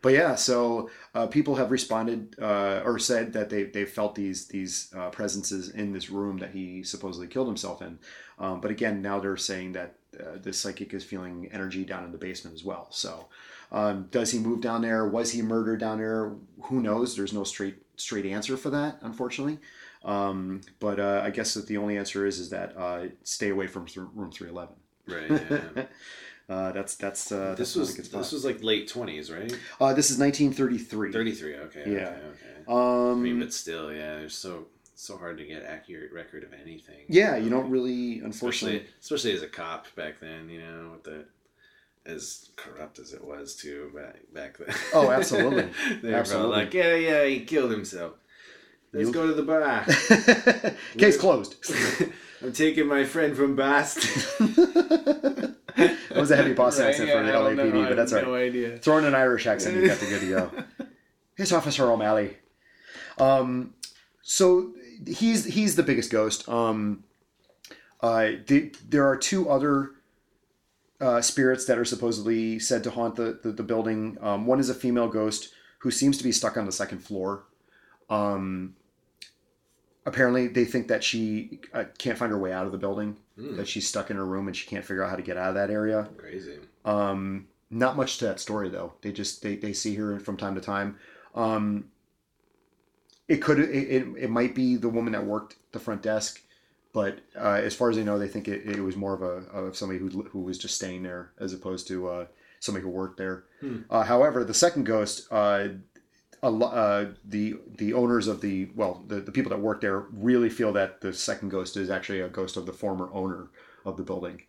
But 0.00 0.12
yeah, 0.12 0.34
so 0.36 0.90
uh, 1.14 1.26
people 1.26 1.56
have 1.56 1.70
responded 1.70 2.36
uh, 2.40 2.82
or 2.84 2.98
said 2.98 3.32
that 3.32 3.50
they 3.50 3.64
they 3.64 3.84
felt 3.84 4.14
these 4.14 4.46
these 4.46 4.92
uh, 4.96 5.10
presences 5.10 5.70
in 5.70 5.92
this 5.92 6.08
room 6.10 6.38
that 6.38 6.50
he 6.50 6.82
supposedly 6.84 7.26
killed 7.26 7.48
himself 7.48 7.82
in. 7.82 7.98
Um, 8.38 8.60
but 8.60 8.70
again, 8.70 9.02
now 9.02 9.18
they're 9.18 9.36
saying 9.36 9.72
that 9.72 9.94
uh, 10.18 10.38
the 10.40 10.52
psychic 10.52 10.94
is 10.94 11.04
feeling 11.04 11.48
energy 11.52 11.84
down 11.84 12.04
in 12.04 12.12
the 12.12 12.18
basement 12.18 12.54
as 12.54 12.64
well. 12.64 12.86
So, 12.90 13.26
um, 13.72 14.06
does 14.10 14.30
he 14.30 14.38
move 14.38 14.60
down 14.60 14.82
there? 14.82 15.06
Was 15.06 15.32
he 15.32 15.42
murdered 15.42 15.80
down 15.80 15.98
there? 15.98 16.32
Who 16.62 16.80
knows? 16.80 17.16
There's 17.16 17.32
no 17.32 17.44
straight 17.44 17.76
straight 17.96 18.26
answer 18.26 18.56
for 18.56 18.70
that, 18.70 18.98
unfortunately. 19.02 19.58
Um, 20.04 20.60
but 20.78 21.00
uh, 21.00 21.22
I 21.24 21.30
guess 21.30 21.54
that 21.54 21.66
the 21.66 21.76
only 21.76 21.98
answer 21.98 22.24
is 22.24 22.38
is 22.38 22.50
that 22.50 22.76
uh, 22.76 23.06
stay 23.24 23.50
away 23.50 23.66
from 23.66 23.86
th- 23.86 24.06
room 24.14 24.30
three 24.30 24.48
eleven. 24.48 24.76
right. 25.06 25.28
Yeah. 25.30 25.84
Uh, 26.48 26.72
that's 26.72 26.94
that's 26.96 27.30
uh, 27.30 27.54
This 27.58 27.74
that's 27.74 27.96
was 27.98 28.08
this 28.10 28.32
was 28.32 28.44
like 28.44 28.62
late 28.62 28.88
twenties, 28.88 29.30
right? 29.30 29.52
Uh, 29.80 29.92
this 29.92 30.10
is 30.10 30.18
1933. 30.18 31.12
Thirty 31.12 31.32
three. 31.32 31.56
Okay. 31.56 31.82
Yeah. 31.86 32.08
Okay. 32.08 32.16
Okay. 32.16 32.64
Um, 32.66 33.20
I 33.20 33.22
mean, 33.22 33.40
but 33.40 33.52
still, 33.52 33.92
yeah. 33.92 34.16
There's 34.16 34.34
so 34.34 34.66
so 34.94 35.18
hard 35.18 35.36
to 35.38 35.44
get 35.44 35.62
accurate 35.62 36.12
record 36.12 36.42
of 36.44 36.52
anything. 36.54 37.04
yeah, 37.08 37.36
you 37.36 37.50
don't 37.50 37.70
really, 37.70 38.20
unfortunately. 38.20 38.78
especially 39.00 39.00
especially 39.00 39.32
as 39.34 39.42
a 39.42 39.48
cop 39.48 39.94
back 39.94 40.20
then. 40.20 40.48
You 40.48 40.60
know, 40.60 40.90
with 40.92 41.04
the 41.04 41.24
as 42.06 42.48
corrupt 42.56 42.98
as 42.98 43.12
it 43.12 43.22
was 43.22 43.54
too 43.54 43.92
back 43.94 44.16
back 44.32 44.56
then. 44.58 44.74
Oh, 44.94 45.10
absolutely. 45.10 45.62
they 46.02 46.14
Absolutely. 46.14 46.22
probably 46.24 46.48
like, 46.64 46.72
yeah, 46.74 46.94
yeah, 46.94 47.24
he 47.26 47.40
killed 47.44 47.70
himself. 47.70 48.14
Let's 48.94 49.08
You- 49.08 49.12
go 49.12 49.26
to 49.26 49.34
the 49.34 49.42
bar. 49.42 49.84
Case 50.98 51.18
closed. 51.18 51.56
I'm 52.42 52.54
taking 52.54 52.86
my 52.86 53.04
friend 53.04 53.36
from 53.36 53.54
Boston. 53.54 55.56
That 56.08 56.16
was 56.20 56.30
a 56.30 56.36
heavy 56.36 56.54
Boston 56.54 56.86
accent 56.86 57.10
for 57.10 57.22
the 57.22 57.30
LAPD, 57.32 57.88
but 57.88 57.96
that's 57.96 58.12
all 58.12 58.22
No 58.22 58.32
right. 58.32 58.46
idea. 58.46 58.78
Throw 58.78 58.98
in 58.98 59.04
an 59.04 59.14
Irish 59.14 59.46
accent, 59.46 59.76
you 59.76 59.86
got 59.86 59.98
the 59.98 60.06
good 60.06 60.20
to 60.20 60.28
go. 60.28 60.86
Here's 61.36 61.52
Officer 61.52 61.90
O'Malley. 61.90 62.36
Um, 63.18 63.74
so 64.22 64.72
he's 65.06 65.44
he's 65.44 65.76
the 65.76 65.82
biggest 65.82 66.10
ghost. 66.10 66.48
Um, 66.48 67.04
uh, 68.00 68.30
the, 68.46 68.72
there 68.88 69.06
are 69.06 69.16
two 69.16 69.48
other 69.48 69.90
uh, 71.00 71.20
spirits 71.20 71.64
that 71.66 71.78
are 71.78 71.84
supposedly 71.84 72.58
said 72.58 72.82
to 72.84 72.90
haunt 72.90 73.16
the 73.16 73.38
the, 73.42 73.52
the 73.52 73.62
building. 73.62 74.18
Um, 74.20 74.46
one 74.46 74.58
is 74.60 74.68
a 74.70 74.74
female 74.74 75.08
ghost 75.08 75.50
who 75.80 75.90
seems 75.90 76.18
to 76.18 76.24
be 76.24 76.32
stuck 76.32 76.56
on 76.56 76.66
the 76.66 76.72
second 76.72 76.98
floor. 77.00 77.44
Um, 78.10 78.74
apparently, 80.06 80.48
they 80.48 80.64
think 80.64 80.88
that 80.88 81.04
she 81.04 81.60
uh, 81.72 81.84
can't 81.98 82.18
find 82.18 82.32
her 82.32 82.38
way 82.38 82.52
out 82.52 82.66
of 82.66 82.72
the 82.72 82.78
building. 82.78 83.16
Hmm. 83.38 83.56
That 83.56 83.68
she's 83.68 83.86
stuck 83.86 84.10
in 84.10 84.16
her 84.16 84.26
room 84.26 84.48
and 84.48 84.56
she 84.56 84.66
can't 84.66 84.84
figure 84.84 85.04
out 85.04 85.10
how 85.10 85.16
to 85.16 85.22
get 85.22 85.36
out 85.36 85.50
of 85.50 85.54
that 85.54 85.70
area. 85.70 86.08
Crazy. 86.16 86.58
Um, 86.84 87.46
not 87.70 87.96
much 87.96 88.18
to 88.18 88.24
that 88.24 88.40
story 88.40 88.68
though. 88.68 88.94
They 89.02 89.12
just 89.12 89.42
they, 89.42 89.54
they 89.54 89.72
see 89.72 89.94
her 89.94 90.18
from 90.18 90.36
time 90.36 90.54
to 90.56 90.60
time. 90.60 90.96
Um, 91.34 91.90
it 93.28 93.36
could 93.36 93.60
it, 93.60 93.70
it, 93.70 94.06
it 94.18 94.30
might 94.30 94.54
be 94.54 94.76
the 94.76 94.88
woman 94.88 95.12
that 95.12 95.24
worked 95.24 95.56
the 95.72 95.78
front 95.78 96.02
desk, 96.02 96.40
but 96.92 97.20
uh, 97.36 97.60
as 97.62 97.74
far 97.74 97.90
as 97.90 97.96
they 97.96 98.04
know, 98.04 98.18
they 98.18 98.28
think 98.28 98.48
it, 98.48 98.66
it 98.66 98.80
was 98.80 98.96
more 98.96 99.14
of 99.14 99.22
a 99.22 99.48
of 99.56 99.76
somebody 99.76 100.00
who 100.00 100.08
who 100.24 100.40
was 100.40 100.58
just 100.58 100.74
staying 100.74 101.02
there 101.02 101.32
as 101.38 101.52
opposed 101.52 101.86
to 101.88 102.08
uh, 102.08 102.26
somebody 102.58 102.82
who 102.82 102.90
worked 102.90 103.18
there. 103.18 103.44
Hmm. 103.60 103.82
Uh, 103.90 104.02
however, 104.02 104.44
the 104.44 104.54
second 104.54 104.84
ghost, 104.84 105.30
uh, 106.42 106.48
a 106.48 106.50
lo- 106.50 106.68
uh, 106.68 107.06
the 107.24 107.56
the 107.76 107.92
owners 107.94 108.26
of 108.28 108.40
the 108.40 108.68
well 108.74 109.02
the, 109.06 109.16
the 109.20 109.32
people 109.32 109.50
that 109.50 109.60
work 109.60 109.80
there 109.80 110.00
really 110.12 110.48
feel 110.50 110.72
that 110.72 111.00
the 111.00 111.12
second 111.12 111.48
ghost 111.50 111.76
is 111.76 111.90
actually 111.90 112.20
a 112.20 112.28
ghost 112.28 112.56
of 112.56 112.66
the 112.66 112.72
former 112.72 113.08
owner 113.12 113.48
of 113.84 113.96
the 113.96 114.02
building. 114.02 114.42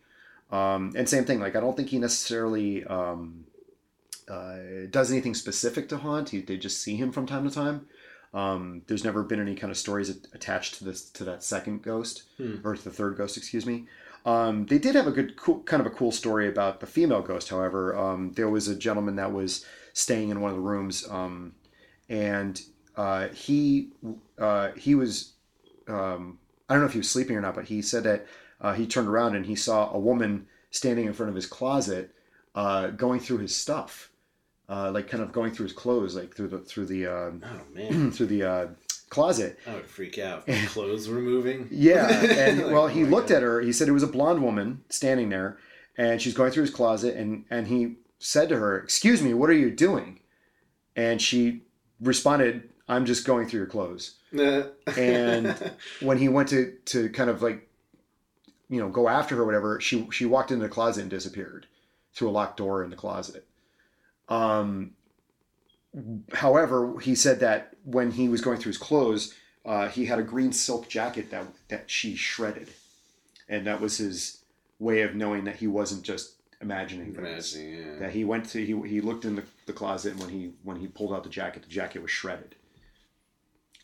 Um, 0.52 0.94
and 0.96 1.08
same 1.08 1.26
thing, 1.26 1.40
like 1.40 1.56
I 1.56 1.60
don't 1.60 1.76
think 1.78 1.90
he 1.90 2.00
necessarily 2.00 2.84
um, 2.86 3.46
uh, 4.28 4.58
does 4.90 5.12
anything 5.12 5.36
specific 5.36 5.90
to 5.90 5.98
haunt. 5.98 6.30
He, 6.30 6.42
they 6.42 6.58
just 6.58 6.82
see 6.82 6.96
him 6.96 7.12
from 7.12 7.26
time 7.26 7.48
to 7.48 7.54
time. 7.54 7.88
Um, 8.34 8.84
there's 8.88 9.04
never 9.04 9.24
been 9.24 9.40
any 9.40 9.56
kind 9.56 9.72
of 9.72 9.78
stories 9.78 10.10
attached 10.34 10.76
to 10.76 10.84
this 10.84 11.10
to 11.12 11.24
that 11.26 11.44
second 11.44 11.82
ghost 11.84 12.24
Hmm. 12.38 12.58
or 12.64 12.76
to 12.76 12.84
the 12.84 12.92
third 12.92 13.18
ghost, 13.18 13.38
excuse 13.38 13.66
me. 13.66 13.88
Um, 14.26 14.66
they 14.66 14.78
did 14.78 14.96
have 14.96 15.08
a 15.08 15.12
good, 15.12 15.36
cool, 15.38 15.62
kind 15.64 15.80
of 15.82 15.88
a 15.88 15.96
cool 15.96 16.12
story 16.12 16.48
about 16.48 16.80
the 16.80 16.86
female 16.86 17.22
ghost. 17.22 17.50
However, 17.50 17.98
um, 17.98 18.34
there 18.34 18.50
was 18.50 18.68
a 18.68 18.76
gentleman 18.76 19.16
that 19.16 19.32
was 19.32 19.66
staying 19.94 20.30
in 20.30 20.42
one 20.42 20.52
of 20.52 20.58
the 20.58 20.62
rooms, 20.62 21.08
um, 21.10 21.54
and 22.10 22.62
uh, 22.96 23.28
he 23.30 23.90
uh, 24.38 24.72
he 24.72 24.96
was 24.96 25.34
um, 25.88 26.40
I 26.68 26.74
don't 26.74 26.82
know 26.82 26.88
if 26.88 26.94
he 26.94 27.00
was 27.00 27.10
sleeping 27.10 27.36
or 27.36 27.42
not, 27.42 27.56
but 27.56 27.66
he 27.66 27.82
said 27.82 28.04
that 28.04 28.28
uh, 28.62 28.74
he 28.74 28.86
turned 28.88 29.08
around 29.08 29.36
and 29.36 29.46
he 29.46 29.56
saw 29.56 29.92
a 29.94 30.00
woman 30.00 30.48
standing 30.72 31.06
in 31.06 31.14
front 31.14 31.30
of 31.30 31.36
his 31.36 31.46
closet, 31.46 32.14
uh, 32.56 32.88
going 32.88 33.20
through 33.20 33.40
his 33.40 33.56
stuff, 33.56 34.12
uh, 34.68 34.92
like 34.92 35.08
kind 35.08 35.24
of 35.24 35.32
going 35.32 35.52
through 35.52 35.66
his 35.66 35.74
clothes, 35.74 36.16
like 36.16 36.36
through 36.36 36.48
the 36.50 36.60
through 36.60 36.86
the 36.86 37.06
uh, 37.08 37.32
Oh 37.44 37.62
man, 37.74 38.12
through 38.16 38.28
the 38.28 38.44
uh, 38.44 38.68
closet. 39.10 39.58
I 39.68 39.76
would 39.76 39.86
freak 39.88 40.20
out. 40.20 40.48
My 40.48 40.66
clothes 40.68 41.08
were 41.08 41.20
moving. 41.22 41.68
Yeah, 41.72 42.08
and 42.10 42.60
Like, 42.64 42.72
well, 42.72 42.84
oh 42.84 42.88
he 42.88 43.04
my 43.04 43.10
looked 43.10 43.30
God. 43.30 43.38
at 43.38 43.44
her. 43.44 43.62
He 43.62 43.72
said 43.74 43.88
it 43.88 43.94
was 43.94 44.04
a 44.04 44.08
blonde 44.08 44.44
woman 44.44 44.84
standing 44.90 45.30
there, 45.30 45.58
and 45.98 46.22
she's 46.22 46.34
going 46.34 46.52
through 46.52 46.64
his 46.64 46.74
closet, 46.74 47.16
and 47.16 47.46
and 47.50 47.68
he 47.68 47.96
said 48.20 48.50
to 48.50 48.58
her, 48.58 48.78
"Excuse 48.80 49.22
me, 49.22 49.34
what 49.34 49.50
are 49.50 49.54
you 49.54 49.72
doing?" 49.72 50.20
And 50.96 51.22
she 51.22 51.64
responded, 52.02 52.70
"I'm 52.88 53.06
just 53.06 53.26
going 53.26 53.48
through 53.48 53.60
your 53.60 53.68
clothes." 53.68 54.16
And 54.98 55.74
when 56.02 56.18
he 56.18 56.30
went 56.30 56.50
to 56.50 56.74
to 56.86 57.10
kind 57.10 57.30
of 57.30 57.42
like, 57.42 57.68
you 58.70 58.80
know, 58.80 58.90
go 58.90 59.08
after 59.08 59.36
her, 59.36 59.42
or 59.44 59.46
whatever, 59.46 59.80
she 59.80 60.08
she 60.12 60.26
walked 60.26 60.52
into 60.52 60.64
the 60.64 60.70
closet 60.70 61.02
and 61.02 61.10
disappeared 61.10 61.68
through 62.14 62.30
a 62.30 62.32
locked 62.32 62.58
door 62.58 62.84
in 62.84 62.90
the 62.90 62.96
closet. 62.96 63.46
Um. 64.28 64.92
However, 66.34 67.00
he 67.00 67.16
said 67.16 67.40
that 67.40 67.76
when 67.84 68.12
he 68.12 68.30
was 68.30 68.42
going 68.42 68.60
through 68.60 68.70
his 68.70 68.78
clothes, 68.78 69.34
uh, 69.66 69.88
he 69.88 70.06
had 70.06 70.20
a 70.20 70.24
green 70.24 70.52
silk 70.54 70.88
jacket 70.88 71.32
that 71.32 71.48
that 71.70 71.90
she 71.90 72.16
shredded, 72.16 72.70
and 73.48 73.66
that 73.66 73.82
was 73.82 73.98
his 73.98 74.44
way 74.78 75.02
of 75.02 75.16
knowing 75.16 75.44
that 75.46 75.58
he 75.58 75.68
wasn't 75.68 76.04
just 76.04 76.36
imagining 76.62 77.14
things. 77.14 77.56
Imagining, 77.56 77.86
yeah. 77.94 78.00
That 78.00 78.12
he 78.12 78.26
went 78.26 78.46
to 78.50 78.66
he, 78.66 78.88
he 78.88 79.02
looked 79.02 79.26
in 79.26 79.36
the, 79.36 79.44
the 79.66 79.74
closet 79.74 80.14
and 80.14 80.22
when 80.22 80.30
he 80.30 80.52
when 80.64 80.78
he 80.78 80.88
pulled 80.88 81.14
out 81.14 81.24
the 81.24 81.30
jacket, 81.30 81.64
the 81.64 81.70
jacket 81.70 82.02
was 82.02 82.12
shredded. 82.12 82.56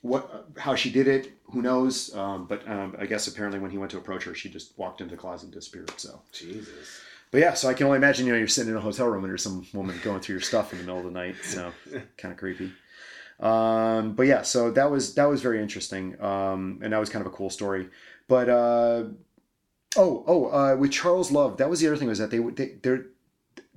What 0.02 0.48
how 0.58 0.76
she 0.76 0.92
did 0.92 1.08
it, 1.08 1.34
who 1.46 1.62
knows? 1.62 2.14
Um, 2.16 2.46
but 2.46 2.68
um, 2.70 2.96
I 3.00 3.06
guess 3.06 3.28
apparently 3.28 3.60
when 3.60 3.72
he 3.72 3.78
went 3.78 3.92
to 3.92 3.98
approach 3.98 4.24
her, 4.26 4.36
she 4.36 4.50
just 4.50 4.78
walked 4.78 5.02
into 5.02 5.16
the 5.16 5.20
closet 5.20 5.46
and 5.46 5.54
disappeared. 5.54 5.92
So, 5.98 6.22
Jesus. 6.32 7.02
but 7.32 7.40
yeah, 7.40 7.54
so 7.54 7.70
I 7.70 7.74
can 7.74 7.88
only 7.88 7.98
imagine 7.98 8.28
you 8.28 8.34
know 8.34 8.38
you're 8.38 8.48
sitting 8.48 8.72
in 8.72 8.78
a 8.78 8.82
hotel 8.82 9.08
room 9.08 9.24
and 9.24 9.32
there's 9.32 9.44
some 9.44 9.66
woman 9.74 10.00
going 10.04 10.22
through 10.22 10.34
your 10.34 10.42
stuff 10.42 10.72
in 10.74 10.80
the 10.80 10.86
middle 10.86 11.00
of 11.00 11.06
the 11.06 11.12
night. 11.12 11.36
So 11.44 11.72
kind 12.18 12.32
of 12.32 12.38
creepy. 12.38 12.72
Um, 13.40 14.14
but 14.14 14.28
yeah, 14.28 14.44
so 14.44 14.72
that 14.72 14.90
was 14.90 15.16
that 15.16 15.26
was 15.26 15.42
very 15.42 15.62
interesting, 15.62 16.22
um, 16.22 16.80
and 16.84 16.94
that 16.94 17.00
was 17.00 17.10
kind 17.10 17.26
of 17.26 17.32
a 17.32 17.36
cool 17.36 17.50
story. 17.50 17.90
But 18.28 18.50
uh, 18.50 19.04
oh 19.98 20.24
oh, 20.28 20.46
uh, 20.48 20.76
with 20.76 20.92
Charles 20.92 21.32
Love, 21.32 21.58
that 21.58 21.70
was 21.70 21.80
the 21.80 21.88
other 21.88 21.98
thing 21.98 22.08
was 22.08 22.20
that 22.20 22.32
they 22.32 22.40
would 22.40 22.56
they 22.56 22.76
they 22.82 22.98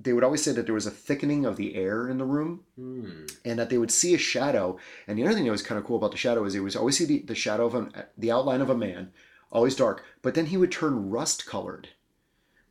they 0.01 0.13
would 0.13 0.23
always 0.23 0.41
say 0.43 0.53
that 0.53 0.65
there 0.65 0.73
was 0.73 0.85
a 0.85 0.91
thickening 0.91 1.45
of 1.45 1.57
the 1.57 1.75
air 1.75 2.07
in 2.07 2.17
the 2.17 2.25
room, 2.25 2.61
Hmm. 2.75 3.25
and 3.43 3.59
that 3.59 3.69
they 3.69 3.77
would 3.77 3.91
see 3.91 4.13
a 4.13 4.17
shadow. 4.17 4.77
And 5.07 5.17
the 5.17 5.25
other 5.25 5.33
thing 5.33 5.43
that 5.45 5.51
was 5.51 5.61
kind 5.61 5.77
of 5.77 5.85
cool 5.85 5.97
about 5.97 6.11
the 6.11 6.17
shadow 6.17 6.45
is 6.45 6.53
they 6.53 6.59
would 6.61 6.75
always 6.75 6.97
see 6.97 7.05
the, 7.05 7.19
the 7.19 7.35
shadow 7.35 7.65
of 7.65 7.75
a, 7.75 8.07
the 8.17 8.31
outline 8.31 8.61
of 8.61 8.69
a 8.69 8.77
man, 8.77 9.11
always 9.51 9.75
dark, 9.75 10.05
but 10.21 10.35
then 10.35 10.47
he 10.47 10.57
would 10.57 10.71
turn 10.71 11.09
rust 11.09 11.45
colored. 11.45 11.89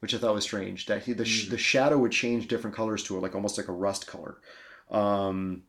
Which 0.00 0.14
I 0.14 0.18
thought 0.18 0.34
was 0.34 0.44
strange. 0.44 0.86
That 0.86 1.02
he, 1.02 1.12
the, 1.12 1.24
sh- 1.24 1.48
the 1.48 1.58
shadow 1.58 1.98
would 1.98 2.12
change 2.12 2.46
different 2.46 2.76
colors 2.76 3.02
to 3.04 3.16
it, 3.16 3.20
like 3.20 3.34
almost 3.34 3.58
like 3.58 3.66
a 3.68 3.72
rust 3.72 4.06
color. 4.06 4.38
Um, 4.92 5.64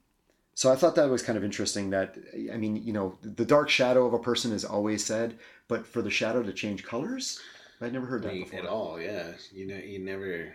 so 0.53 0.71
I 0.71 0.75
thought 0.75 0.95
that 0.95 1.09
was 1.09 1.23
kind 1.23 1.37
of 1.37 1.43
interesting. 1.43 1.89
That 1.89 2.15
I 2.53 2.57
mean, 2.57 2.75
you 2.75 2.93
know, 2.93 3.17
the 3.21 3.43
dark 3.43 3.69
shadow 3.69 4.05
of 4.05 4.13
a 4.13 4.19
person 4.19 4.51
is 4.51 4.63
always 4.63 5.03
said, 5.03 5.39
but 5.67 5.87
for 5.87 6.01
the 6.01 6.11
shadow 6.11 6.43
to 6.43 6.53
change 6.53 6.83
colors, 6.83 7.39
I'd 7.81 7.93
never 7.93 8.05
heard 8.05 8.23
that 8.23 8.33
Like, 8.33 8.45
before. 8.45 8.59
At 8.59 8.65
all, 8.65 9.01
yeah. 9.01 9.31
You 9.53 9.67
know, 9.67 9.77
you 9.77 9.99
never 9.99 10.53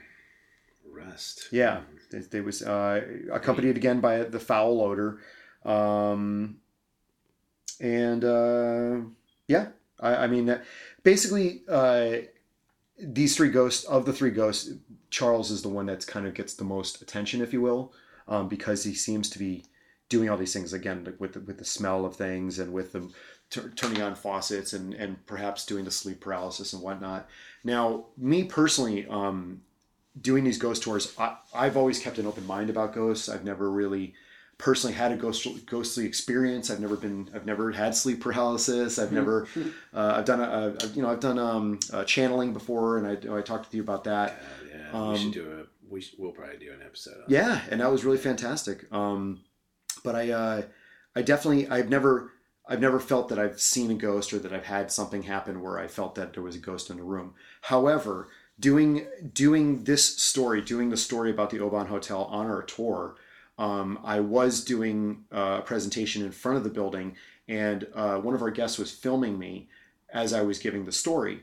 rust. 0.91 1.49
Yeah, 1.51 1.81
it, 2.11 2.33
it 2.35 2.45
was 2.45 2.63
uh, 2.63 3.01
accompanied 3.33 3.77
again 3.77 4.01
by 4.01 4.19
the 4.25 4.41
foul 4.41 4.81
odor, 4.81 5.21
um, 5.65 6.59
and 7.81 8.25
uh, 8.25 8.97
yeah, 9.49 9.69
I, 10.01 10.17
I 10.17 10.27
mean, 10.27 10.61
basically, 11.03 11.63
uh, 11.69 12.17
these 12.99 13.37
three 13.37 13.51
ghosts 13.51 13.85
of 13.85 14.07
the 14.07 14.13
three 14.13 14.31
ghosts, 14.31 14.73
Charles 15.11 15.51
is 15.51 15.63
the 15.63 15.69
one 15.69 15.87
that's 15.87 16.05
kind 16.05 16.27
of 16.27 16.35
gets 16.35 16.55
the 16.55 16.65
most 16.65 17.03
attention, 17.03 17.41
if 17.41 17.53
you 17.53 17.61
will, 17.61 17.93
um, 18.29 18.49
because 18.49 18.85
he 18.85 18.95
seems 18.95 19.29
to 19.31 19.39
be 19.39 19.65
doing 20.09 20.29
all 20.29 20.37
these 20.37 20.53
things 20.53 20.73
again 20.73 21.15
with 21.19 21.33
the, 21.33 21.41
with 21.41 21.59
the 21.59 21.65
smell 21.65 22.05
of 22.05 22.15
things 22.15 22.59
and 22.59 22.73
with 22.73 22.93
the 22.93 23.09
t- 23.55 23.69
turning 23.77 24.03
on 24.03 24.15
faucets 24.15 24.73
and 24.73 24.95
and 24.95 25.25
perhaps 25.27 25.65
doing 25.67 25.85
the 25.85 25.91
sleep 25.91 26.21
paralysis 26.21 26.73
and 26.73 26.83
whatnot. 26.83 27.29
Now, 27.63 28.07
me 28.17 28.45
personally, 28.45 29.07
um, 29.09 29.63
doing 30.21 30.45
these 30.45 30.59
ghost 30.59 30.83
tours, 30.83 31.15
I, 31.19 31.37
I've 31.55 31.77
always 31.77 31.99
kept 31.99 32.19
an 32.19 32.27
open 32.27 32.47
mind 32.47 32.71
about 32.71 32.95
ghosts. 32.95 33.29
I've 33.29 33.45
never 33.45 33.71
really 33.71 34.15
personally 34.59 34.95
had 34.95 35.11
a 35.13 35.17
ghost, 35.17 35.47
ghostly 35.67 36.05
experience. 36.07 36.71
I've 36.71 36.81
never 36.81 36.97
been, 36.97 37.29
I've 37.35 37.47
never 37.47 37.73
had 37.73 37.95
sleep 37.97 38.21
paralysis. 38.21 38.99
I've 38.99 39.13
never, 39.13 39.49
uh, 39.93 40.15
I've 40.17 40.25
done, 40.25 40.41
a, 40.41 40.77
a, 40.81 40.87
you 40.95 41.03
know, 41.03 41.11
I've 41.11 41.21
done 41.21 41.39
um, 41.39 41.81
uh, 41.93 42.05
channeling 42.05 42.53
before, 42.53 42.99
and 42.99 43.07
I, 43.07 43.37
I 43.37 43.43
talked 43.43 43.67
with 43.67 43.75
you 43.75 43.83
about 43.83 44.05
that. 44.05 44.31
Uh, 44.31 44.77
yeah, 44.93 45.11
we 45.11 45.19
should 45.19 45.33
do 45.33 45.51
a. 45.61 45.93
We 45.93 46.01
should, 46.01 46.19
we'll 46.19 46.33
probably 46.33 46.59
do 46.59 46.73
an 46.73 46.83
episode. 46.83 47.25
On 47.25 47.27
Um, 47.27 47.27
Yeah, 47.29 47.61
and 47.71 47.81
that 47.81 47.91
was 47.91 48.05
really 48.05 48.19
fantastic. 48.19 48.91
Um, 48.93 49.41
but 50.05 50.15
I, 50.15 50.31
uh, 50.31 50.63
I 51.17 51.23
definitely, 51.23 51.69
I've 51.69 51.91
never, 51.91 52.31
I've 52.67 52.81
never 52.81 52.99
felt 52.99 53.29
that 53.29 53.39
I've 53.39 53.61
seen 53.61 53.91
a 53.91 53.95
ghost 53.95 54.33
or 54.33 54.39
that 54.39 54.53
I've 54.53 54.65
had 54.65 54.91
something 54.91 55.25
happen 55.25 55.61
where 55.63 55.79
I 55.79 55.87
felt 55.87 56.15
that 56.15 56.33
there 56.33 56.43
was 56.43 56.57
a 56.57 56.61
ghost 56.61 56.91
in 56.91 56.97
the 56.97 57.03
room. 57.03 57.35
However, 57.63 58.29
doing 58.59 59.07
doing 59.33 59.85
this 59.85 60.05
story, 60.05 60.63
doing 60.63 60.91
the 60.91 60.97
story 60.97 61.31
about 61.31 61.51
the 61.51 61.61
Oban 61.61 61.87
Hotel 61.87 62.25
on 62.25 62.47
our 62.47 62.63
tour, 62.63 63.17
um, 63.59 63.99
I 64.03 64.21
was 64.21 64.65
doing 64.65 65.25
uh, 65.33 65.59
a 65.61 65.63
presentation 65.63 66.25
in 66.25 66.33
front 66.33 66.57
of 66.57 66.65
the 66.65 66.71
building, 66.71 67.17
and 67.49 67.87
uh, 67.95 68.17
one 68.17 68.35
of 68.35 68.43
our 68.43 68.51
guests 68.51 68.79
was 68.79 68.91
filming 68.91 69.39
me 69.39 69.69
as 70.13 70.33
I 70.33 70.43
was 70.43 70.59
giving 70.59 70.85
the 70.85 70.93
story. 70.93 71.43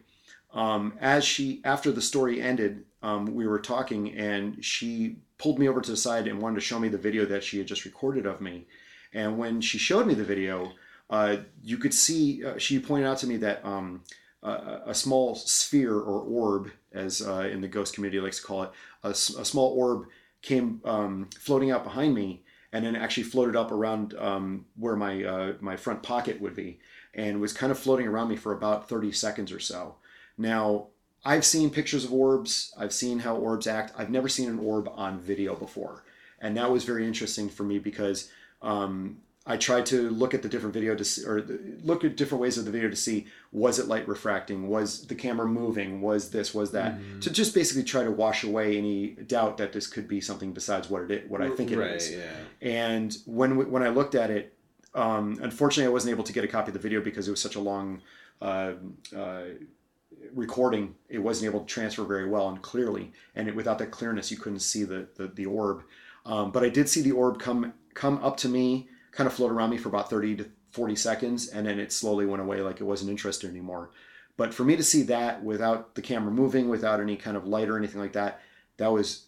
Um, 0.54 0.94
as 1.00 1.24
she, 1.24 1.62
after 1.64 1.92
the 1.92 2.02
story 2.02 2.42
ended, 2.42 2.84
um, 3.02 3.34
we 3.36 3.48
were 3.48 3.60
talking, 3.60 4.14
and 4.14 4.64
she 4.64 5.18
pulled 5.38 5.60
me 5.60 5.68
over 5.68 5.82
to 5.82 5.92
the 5.92 5.98
side 5.98 6.28
and 6.28 6.42
wanted 6.42 6.56
to 6.56 6.62
show 6.62 6.80
me 6.80 6.90
the 6.90 6.98
video 6.98 7.26
that 7.26 7.44
she 7.44 7.58
had 7.58 7.68
just 7.68 7.86
recorded 7.86 8.26
of 8.26 8.42
me. 8.42 8.66
And 9.14 9.38
when 9.38 9.62
she 9.62 9.78
showed 9.78 10.08
me 10.08 10.14
the 10.14 10.24
video, 10.24 10.74
uh, 11.12 11.36
you 11.62 11.78
could 11.78 11.94
see 11.94 12.44
uh, 12.44 12.58
she 12.58 12.80
pointed 12.80 13.06
out 13.06 13.20
to 13.20 13.28
me 13.28 13.38
that 13.38 13.64
um, 13.64 14.02
a, 14.42 14.80
a 14.88 14.96
small 14.96 15.36
sphere 15.36 15.96
or 15.96 16.22
orb, 16.22 16.72
as 16.94 17.22
uh, 17.22 17.48
in 17.52 17.62
the 17.62 17.68
ghost 17.68 17.94
community 17.94 18.20
likes 18.20 18.40
to 18.40 18.48
call 18.48 18.64
it, 18.64 18.72
a 19.04 19.14
small 19.14 19.70
orb 19.78 20.08
came 20.42 20.82
um, 20.86 21.30
floating 21.38 21.70
out 21.70 21.84
behind 21.84 22.16
me, 22.16 22.44
and 22.74 22.86
then 22.86 22.96
actually 22.96 23.24
floated 23.24 23.56
up 23.56 23.72
around 23.72 24.16
um, 24.16 24.66
where 24.78 24.96
my 24.96 25.24
uh, 25.24 25.54
my 25.60 25.76
front 25.78 26.02
pocket 26.02 26.42
would 26.42 26.56
be, 26.56 26.80
and 27.14 27.42
was 27.42 27.54
kind 27.54 27.72
of 27.72 27.78
floating 27.78 28.08
around 28.08 28.30
me 28.30 28.38
for 28.38 28.54
about 28.54 28.88
thirty 28.88 29.12
seconds 29.12 29.52
or 29.52 29.60
so. 29.60 29.96
Now, 30.38 30.88
I've 31.26 31.46
seen 31.46 31.70
pictures 31.70 32.06
of 32.06 32.14
orbs. 32.14 32.74
I've 32.78 32.94
seen 32.94 33.20
how 33.20 33.36
orbs 33.36 33.68
act. 33.68 33.94
I've 33.98 34.10
never 34.10 34.30
seen 34.30 34.50
an 34.50 34.60
orb 34.60 34.90
on 34.96 35.20
video 35.20 35.56
before, 35.56 36.04
and 36.40 36.56
that 36.58 36.72
was 36.72 36.86
very 36.86 37.06
interesting 37.06 37.50
for 37.50 37.64
me 37.64 37.80
because 37.80 38.32
um, 38.62 39.18
I 39.46 39.58
tried 39.58 39.88
to 39.88 40.10
look 40.12 40.36
at 40.36 40.44
the 40.44 40.50
different 40.50 40.74
video 40.74 40.94
to 40.96 41.04
see, 41.04 41.26
or 41.26 41.42
the, 41.42 41.60
look 41.84 42.04
at 42.04 42.16
different 42.16 42.42
ways 42.44 42.60
of 42.60 42.66
the 42.66 42.72
video 42.72 42.90
to 42.92 42.96
see 42.96 43.26
was 43.52 43.80
it 43.80 43.88
light 43.88 44.08
refracting, 44.08 44.68
was 44.68 45.08
the 45.08 45.16
camera 45.16 45.48
moving, 45.48 46.00
was 46.02 46.30
this, 46.30 46.54
was 46.54 46.72
that, 46.72 46.96
to 47.22 47.32
just 47.32 47.56
basically 47.56 47.84
try 47.84 48.04
to 48.04 48.12
wash 48.12 48.44
away 48.44 48.78
any 48.78 49.08
doubt 49.28 49.58
that 49.58 49.74
this 49.74 49.88
could 49.88 50.08
be 50.08 50.22
something 50.22 50.54
besides 50.54 50.90
what 50.92 51.10
it 51.10 51.28
what 51.30 51.42
I 51.42 51.50
think 51.50 51.72
it 51.72 51.80
is. 51.80 52.10
right, 52.12 52.20
Yeah. 52.20 52.70
And 52.94 53.18
when 53.26 53.58
we- 53.58 53.66
when 53.66 53.82
I 53.82 53.90
looked 53.90 54.14
at 54.14 54.30
it, 54.30 54.54
um, 54.94 55.40
unfortunately, 55.42 55.90
I 55.90 55.94
wasn't 55.94 56.12
able 56.12 56.24
to 56.26 56.34
get 56.34 56.44
a 56.44 56.48
copy 56.48 56.70
of 56.70 56.74
the 56.74 56.80
video 56.80 57.02
because 57.02 57.28
it 57.28 57.32
was 57.32 57.42
such 57.42 57.56
a 57.56 57.60
long 57.62 58.02
uh, 58.42 58.74
uh, 59.16 59.44
recording. 60.34 60.96
It 61.10 61.20
wasn't 61.20 61.50
able 61.50 61.62
to 61.62 61.66
transfer 61.66 62.04
very 62.04 62.28
well 62.28 62.50
and 62.50 62.62
clearly, 62.62 63.12
and 63.36 63.48
it, 63.48 63.56
without 63.56 63.80
that 63.80 63.92
clearness, 63.92 64.30
you 64.32 64.38
couldn't 64.38 64.60
see 64.60 64.84
the 64.84 65.08
the, 65.16 65.28
the 65.28 65.46
orb. 65.48 65.84
Um, 66.26 66.52
but 66.52 66.64
I 66.64 66.70
did 66.70 66.88
see 66.90 67.02
the 67.02 67.12
orb 67.12 67.40
come 67.40 67.74
come 67.94 68.18
up 68.20 68.38
to 68.38 68.50
me, 68.50 68.90
kind 69.12 69.28
of 69.28 69.34
float 69.34 69.52
around 69.52 69.70
me 69.70 69.78
for 69.78 69.90
about 69.90 70.10
thirty 70.10 70.36
to 70.36 70.46
forty 70.72 70.96
seconds, 70.96 71.50
and 71.50 71.66
then 71.68 71.80
it 71.80 71.92
slowly 71.92 72.26
went 72.26 72.42
away, 72.42 72.62
like 72.62 72.80
it 72.80 72.86
wasn't 72.86 73.12
interested 73.12 73.50
anymore. 73.50 73.92
But 74.38 74.54
for 74.54 74.64
me 74.64 74.76
to 74.76 74.84
see 74.84 75.04
that 75.04 75.44
without 75.44 75.96
the 75.96 76.02
camera 76.02 76.32
moving, 76.32 76.70
without 76.70 77.00
any 77.00 77.18
kind 77.18 77.36
of 77.38 77.46
light 77.46 77.70
or 77.70 77.78
anything 77.78 78.00
like 78.00 78.14
that, 78.14 78.42
that 78.78 78.92
was 78.92 79.26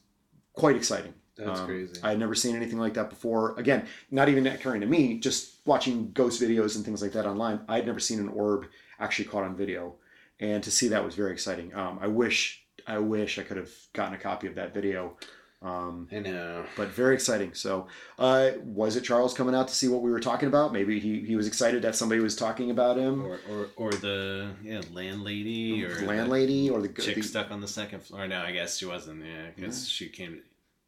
quite 0.54 0.76
exciting. 0.76 1.14
That's 1.36 1.60
Um, 1.60 1.66
crazy. 1.66 2.00
I 2.04 2.10
had 2.12 2.20
never 2.20 2.36
seen 2.36 2.56
anything 2.56 2.80
like 2.80 2.94
that 2.94 3.10
before. 3.10 3.58
Again, 3.60 3.88
not 4.12 4.30
even 4.30 4.46
occurring 4.48 4.82
to 4.82 4.88
me, 4.88 5.20
just 5.20 5.56
watching 5.66 6.12
ghost 6.12 6.42
videos 6.42 6.76
and 6.76 6.86
things 6.86 7.02
like 7.02 7.12
that 7.14 7.26
online. 7.26 7.62
I 7.68 7.78
had 7.78 7.88
never 7.88 8.00
seen 8.00 8.20
an 8.20 8.30
orb 8.30 8.68
actually 9.00 9.26
caught 9.26 9.44
on 9.44 9.56
video, 9.56 9.96
and 10.40 10.64
to 10.64 10.72
see 10.72 10.88
that 10.90 11.04
was 11.04 11.16
very 11.16 11.32
exciting. 11.32 11.74
Um, 11.76 12.00
I 12.02 12.08
wish, 12.08 12.64
I 12.88 13.00
wish 13.00 13.40
I 13.40 13.44
could 13.44 13.58
have 13.58 13.72
gotten 13.94 14.14
a 14.14 14.20
copy 14.20 14.48
of 14.48 14.56
that 14.56 14.74
video. 14.74 15.18
Um, 15.64 16.10
I 16.12 16.20
know. 16.20 16.66
but 16.76 16.90
very 16.90 17.16
exciting. 17.16 17.54
So, 17.54 17.88
uh, 18.20 18.52
was 18.64 18.98
it 18.98 19.02
Charles 19.06 19.34
coming 19.34 19.56
out 19.56 19.70
to 19.70 19.74
see 19.74 19.88
what 19.88 20.02
we 20.02 20.12
were 20.12 20.20
talking 20.20 20.50
about? 20.50 20.74
Maybe 20.74 21.00
he, 21.00 21.22
he 21.22 21.38
was 21.38 21.48
excited 21.48 21.82
that 21.84 21.96
somebody 21.96 22.20
was 22.20 22.36
talking 22.36 22.70
about 22.70 22.98
him, 22.98 23.26
Or, 23.26 23.40
or, 23.50 23.70
or 23.78 23.92
the 23.92 24.50
yeah 24.62 24.82
landlady 24.92 25.86
or 25.86 25.96
the 25.96 26.06
landlady, 26.06 26.70
or 26.70 26.82
the, 26.82 26.90
the 26.90 27.02
chick 27.02 27.16
the 27.16 27.22
stuck 27.24 27.50
on 27.50 27.62
the 27.62 27.68
second 27.68 28.02
floor. 28.02 28.28
No, 28.28 28.42
I 28.42 28.52
guess 28.52 28.78
she 28.78 28.86
wasn't. 28.86 29.24
Yeah, 29.24 29.48
because 29.56 29.88
she 29.88 30.10
came. 30.10 30.42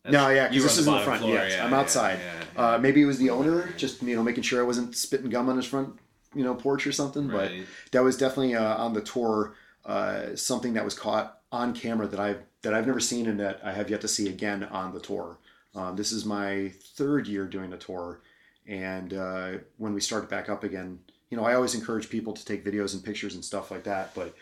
No, 0.08 0.30
yeah, 0.30 0.52
you 0.52 0.60
because 0.60 0.64
were 0.64 0.68
this 0.68 0.78
is 0.80 0.88
in 0.88 0.94
the 0.94 1.00
front. 1.00 1.22
floor, 1.22 1.34
yes, 1.36 1.54
yeah, 1.54 1.66
I'm 1.66 1.74
outside. 1.74 2.20
yeah, 2.20 2.44
yeah. 2.56 2.76
Uh, 2.76 2.78
maybe 2.78 3.02
it 3.02 3.06
was 3.06 3.18
the 3.18 3.30
owner, 3.30 3.70
just 3.78 4.04
you 4.04 4.16
know, 4.16 4.24
making 4.24 4.44
sure 4.44 4.60
I 4.60 4.66
wasn't 4.66 4.96
spitting 4.96 5.30
gum 5.30 5.48
on 5.50 5.56
his 5.56 5.66
front, 5.66 5.98
you 6.36 6.44
know, 6.44 6.54
porch 6.54 6.86
or 6.86 6.92
something. 6.92 7.28
But 7.30 7.52
that 7.92 8.04
was 8.04 8.18
definitely 8.18 8.56
uh, 8.56 8.76
on 8.76 8.94
the 8.94 9.02
tour 9.02 9.56
uh, 9.86 10.36
something 10.36 10.74
that 10.74 10.84
was 10.84 10.94
caught 10.94 11.40
on 11.56 11.74
camera 11.74 12.06
that 12.06 12.20
I've 12.20 12.44
that 12.62 12.74
I've 12.74 12.86
never 12.86 13.00
seen 13.00 13.28
and 13.28 13.40
that 13.40 13.62
I 13.64 13.72
have 13.72 13.90
yet 13.90 14.02
to 14.02 14.08
see 14.08 14.28
again 14.28 14.64
on 14.66 14.94
the 14.94 15.00
tour. 15.00 15.38
Um, 15.74 15.96
this 15.96 16.12
is 16.12 16.26
my 16.26 16.72
third 16.96 17.28
year 17.28 17.46
doing 17.46 17.70
the 17.70 17.78
tour, 17.78 18.22
and 18.68 19.14
uh, 19.14 19.52
when 19.78 19.94
we 19.94 20.02
started 20.02 20.30
back 20.30 20.50
up 20.50 20.64
again, 20.64 21.00
you 21.30 21.38
know, 21.38 21.46
I 21.46 21.54
always 21.56 21.76
encourage 21.76 22.10
people 22.10 22.34
to 22.34 22.46
take 22.46 22.66
videos 22.66 22.94
and 22.94 23.04
pictures 23.04 23.36
and 23.36 23.44
stuff 23.44 23.72
like 23.72 23.84
that, 23.86 24.14
but. 24.14 24.36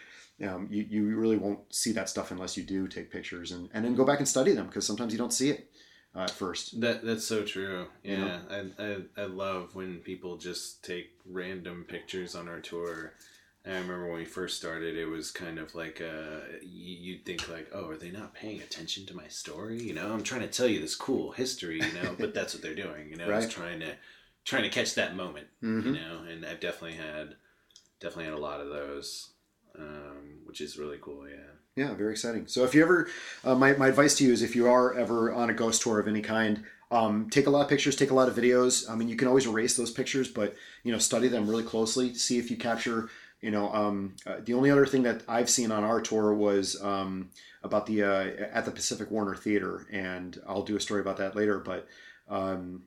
Um, 0.44 0.68
you, 0.70 0.84
you 0.90 1.16
really 1.16 1.38
won't 1.38 1.60
see 1.74 1.92
that 1.92 2.10
stuff 2.10 2.32
unless 2.32 2.58
you 2.58 2.64
do 2.64 2.88
take 2.88 3.12
pictures 3.12 3.52
and, 3.52 3.70
and 3.72 3.86
then 3.86 3.94
go 3.96 4.04
back 4.04 4.18
and 4.18 4.28
study 4.28 4.52
them 4.52 4.66
because 4.66 4.86
sometimes 4.86 5.14
you 5.14 5.20
don't 5.20 5.32
see 5.32 5.52
it 5.52 5.70
uh, 6.16 6.22
at 6.22 6.32
first. 6.32 6.82
That 6.82 7.06
that's 7.06 7.24
so 7.24 7.44
true. 7.44 7.88
You 8.04 8.18
Yeah, 8.18 8.40
I, 8.50 8.84
I 8.84 8.98
I 9.16 9.26
love 9.26 9.76
when 9.76 10.00
people 10.00 10.38
just 10.38 10.84
take 10.84 11.12
random 11.26 11.86
pictures 11.88 12.36
on 12.36 12.50
our 12.50 12.60
tour. 12.60 13.14
And 13.66 13.76
I 13.76 13.80
remember 13.80 14.08
when 14.08 14.18
we 14.18 14.26
first 14.26 14.58
started, 14.58 14.98
it 14.98 15.06
was 15.06 15.32
kind 15.32 15.58
of 15.58 15.74
like 15.74 16.02
uh, 16.02 16.42
you, 16.62 16.96
you'd 17.14 17.26
think 17.26 17.48
like, 17.50 17.70
oh, 17.74 17.88
are 17.88 17.98
they 17.98 18.12
not 18.12 18.34
paying 18.34 18.60
attention 18.62 19.06
to 19.06 19.16
my 19.16 19.28
story? 19.30 19.82
You 19.82 19.94
know, 19.94 20.12
I'm 20.12 20.24
trying 20.24 20.42
to 20.42 20.48
tell 20.48 20.68
you 20.68 20.82
this 20.82 20.96
cool 20.96 21.32
history, 21.32 21.78
you 21.78 21.94
know, 21.94 22.16
but 22.18 22.34
that's 22.34 22.54
what 22.54 22.62
they're 22.62 22.76
doing. 22.76 23.10
You 23.10 23.16
know, 23.16 23.28
Right. 23.28 23.44
is 23.44 23.50
trying 23.50 23.80
to 23.80 23.96
trying 24.44 24.64
to 24.64 24.70
catch 24.70 24.96
that 24.96 25.16
moment. 25.16 25.48
Mhm. 25.64 25.86
You 25.86 25.92
know, 25.94 26.24
and 26.30 26.46
I've 26.46 26.60
definitely 26.60 26.98
had 26.98 27.36
definitely 28.02 28.26
had 28.26 28.34
a 28.34 28.38
lot 28.38 28.60
of 28.60 28.68
those, 28.68 29.30
um, 29.80 30.42
which 30.44 30.60
is 30.60 30.78
really 30.78 30.98
cool. 31.02 31.28
Yeah. 31.30 31.38
Yeah, 31.76 31.94
very 31.96 32.12
exciting. 32.12 32.46
So 32.48 32.66
if 32.66 32.76
you 32.76 32.84
ever, 32.84 33.08
uh, 33.44 33.56
my, 33.56 33.74
my 33.74 33.88
advice 33.88 34.16
to 34.18 34.26
you 34.26 34.32
is 34.34 34.44
if 34.44 34.56
you 34.56 34.68
are 34.68 34.94
ever 34.94 35.34
on 35.34 35.50
a 35.50 35.54
ghost 35.54 35.82
tour 35.82 36.00
of 36.00 36.08
any 36.08 36.22
kind, 36.22 36.66
um, 36.92 37.30
take 37.32 37.48
a 37.48 37.50
lot 37.50 37.62
of 37.62 37.68
pictures, 37.70 37.96
take 37.96 38.12
a 38.12 38.14
lot 38.14 38.28
of 38.28 38.36
videos. 38.36 38.88
I 38.88 38.96
mean, 38.96 39.08
you 39.08 39.16
can 39.16 39.28
always 39.28 39.48
erase 39.48 39.76
those 39.76 39.90
pictures, 39.90 40.28
but 40.28 40.56
you 40.84 40.92
know, 40.92 41.00
study 41.00 41.30
them 41.30 41.50
really 41.50 41.64
closely. 41.64 42.14
See 42.14 42.38
if 42.38 42.52
you 42.52 42.58
capture. 42.58 43.10
You 43.44 43.52
know, 43.52 43.74
um, 43.74 44.16
uh, 44.26 44.38
the 44.42 44.54
only 44.54 44.72
other 44.72 44.86
thing 44.86 45.04
that 45.04 45.24
I've 45.28 45.50
seen 45.50 45.70
on 45.70 45.84
our 45.84 46.00
tour 46.00 46.34
was 46.34 46.82
um, 46.82 47.30
about 47.62 47.86
the 47.86 48.02
uh, 48.02 48.24
at 48.54 48.64
the 48.64 48.72
Pacific 48.72 49.12
Warner 49.12 49.36
Theater, 49.36 49.86
and 49.92 50.42
I'll 50.48 50.64
do 50.64 50.78
a 50.78 50.80
story 50.80 51.02
about 51.02 51.18
that 51.18 51.36
later. 51.36 51.60
But 51.60 51.86
um, 52.30 52.84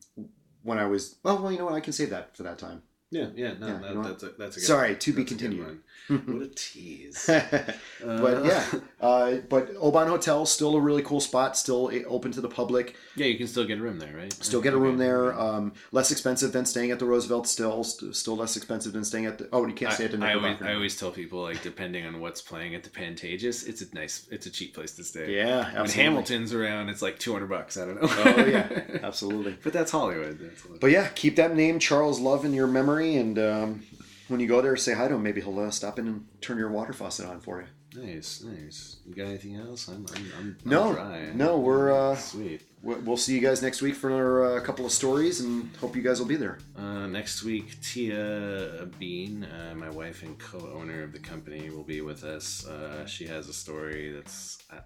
when 0.62 0.78
I 0.78 0.86
was, 0.86 1.16
well, 1.22 1.42
well, 1.42 1.52
you 1.52 1.58
know 1.58 1.66
what, 1.66 1.74
I 1.74 1.80
can 1.80 1.92
save 1.92 2.08
that 2.08 2.34
for 2.34 2.42
that 2.44 2.58
time. 2.58 2.82
Yeah, 3.16 3.28
yeah, 3.34 3.54
no, 3.58 3.66
Yeah, 3.66 3.78
that, 3.78 3.88
you 3.90 3.94
know 3.96 4.02
that's 4.02 4.22
a, 4.22 4.28
that's 4.38 4.56
a 4.56 4.60
good 4.60 4.66
Sorry, 4.66 4.96
to 4.96 5.12
be 5.12 5.24
continued. 5.24 5.80
what 6.08 6.42
a 6.42 6.48
tease. 6.54 7.24
but 7.28 8.34
Uh, 8.36 8.42
yeah, 8.44 8.64
uh, 9.00 9.36
but 9.48 9.70
Oban 9.78 10.06
Hotel 10.08 10.46
still 10.46 10.76
a 10.76 10.80
really 10.80 11.02
cool 11.02 11.20
spot, 11.20 11.56
still 11.56 11.90
open 12.06 12.30
to 12.32 12.40
the 12.40 12.48
public. 12.48 12.94
yeah, 13.16 13.26
you 13.26 13.36
can 13.36 13.46
still 13.48 13.64
get 13.64 13.78
a 13.78 13.82
room 13.82 13.98
there, 13.98 14.14
right? 14.16 14.32
Still 14.32 14.60
get 14.60 14.74
a 14.74 14.78
room 14.78 14.98
there. 14.98 15.32
Um, 15.38 15.72
less 15.92 16.10
expensive 16.10 16.52
than 16.52 16.64
staying 16.64 16.90
at 16.90 16.98
the 16.98 17.06
Roosevelt. 17.06 17.48
Still, 17.48 17.82
still 17.84 18.36
less 18.36 18.56
expensive 18.56 18.92
than 18.92 19.04
staying 19.04 19.26
at 19.26 19.38
the. 19.38 19.48
Oh, 19.52 19.66
you 19.66 19.74
can't 19.74 19.92
stay 19.92 20.04
at 20.04 20.12
the 20.12 20.24
I, 20.24 20.30
I 20.30 20.34
always, 20.34 20.62
I 20.62 20.74
always 20.74 20.96
tell 20.96 21.10
people 21.10 21.42
like 21.42 21.62
depending 21.62 22.06
on 22.06 22.20
what's 22.20 22.40
playing 22.40 22.74
at 22.74 22.84
the 22.84 22.90
Pantages, 22.90 23.66
it's 23.66 23.82
a 23.82 23.92
nice, 23.94 24.26
it's 24.30 24.46
a 24.46 24.50
cheap 24.50 24.74
place 24.74 24.92
to 24.96 25.04
stay. 25.04 25.34
Yeah, 25.34 25.80
When. 25.80 25.90
Hamilton's 25.90 26.52
around, 26.52 26.88
it's 26.88 27.02
like 27.02 27.18
two 27.18 27.32
hundred 27.32 27.48
bucks. 27.48 27.76
I 27.76 27.84
don't 27.86 28.00
know. 28.00 28.08
Oh 28.10 28.44
yeah, 28.44 28.68
absolutely. 29.02 29.56
but 29.62 29.72
that's 29.72 29.90
Hollywood. 29.90 30.38
That's 30.38 30.60
Hollywood. 30.60 30.80
But 30.80 30.90
yeah, 30.90 31.08
keep 31.14 31.36
that 31.36 31.54
name 31.56 31.78
Charles 31.78 32.20
Love 32.20 32.44
in 32.44 32.52
your 32.54 32.66
memory, 32.66 33.05
and 33.14 33.38
um, 33.38 33.82
when 34.28 34.40
you 34.40 34.48
go 34.48 34.60
there, 34.60 34.74
say 34.76 34.94
hi 34.94 35.06
to 35.06 35.14
him. 35.14 35.22
Maybe 35.22 35.40
he'll 35.40 35.58
uh, 35.60 35.70
stop 35.70 35.98
in 36.00 36.08
and 36.08 36.26
turn 36.40 36.58
your 36.58 36.70
water 36.70 36.92
faucet 36.92 37.26
on 37.26 37.40
for 37.40 37.60
you. 37.60 38.02
nice, 38.02 38.42
nice. 38.42 38.96
You 39.06 39.14
got 39.14 39.26
anything 39.26 39.54
else? 39.56 39.86
I'm, 39.88 40.04
I'm, 40.14 40.24
I'm, 40.38 40.56
I'm 40.64 40.70
No, 40.70 40.92
dry. 40.92 41.30
no, 41.34 41.58
we're, 41.58 41.92
uh, 41.92 42.16
sweet. 42.16 42.62
We- 42.86 42.94
we'll 42.96 43.16
see 43.16 43.34
you 43.34 43.40
guys 43.40 43.62
next 43.62 43.82
week 43.82 43.94
for 43.96 44.56
a 44.56 44.60
couple 44.60 44.86
of 44.86 44.92
stories, 44.92 45.40
and 45.40 45.68
hope 45.80 45.96
you 45.96 46.02
guys 46.02 46.20
will 46.20 46.28
be 46.28 46.36
there. 46.36 46.58
Uh, 46.76 47.06
next 47.08 47.42
week, 47.42 47.80
Tia 47.82 48.88
Bean, 48.98 49.44
uh, 49.44 49.74
my 49.74 49.90
wife 49.90 50.22
and 50.22 50.38
co-owner 50.38 51.02
of 51.02 51.12
the 51.12 51.18
company, 51.18 51.68
will 51.70 51.82
be 51.82 52.00
with 52.00 52.22
us. 52.22 52.66
Uh, 52.66 53.04
she 53.06 53.26
has 53.26 53.48
a 53.48 53.52
story 53.52 54.12
that's, 54.12 54.58
I, 54.70 54.76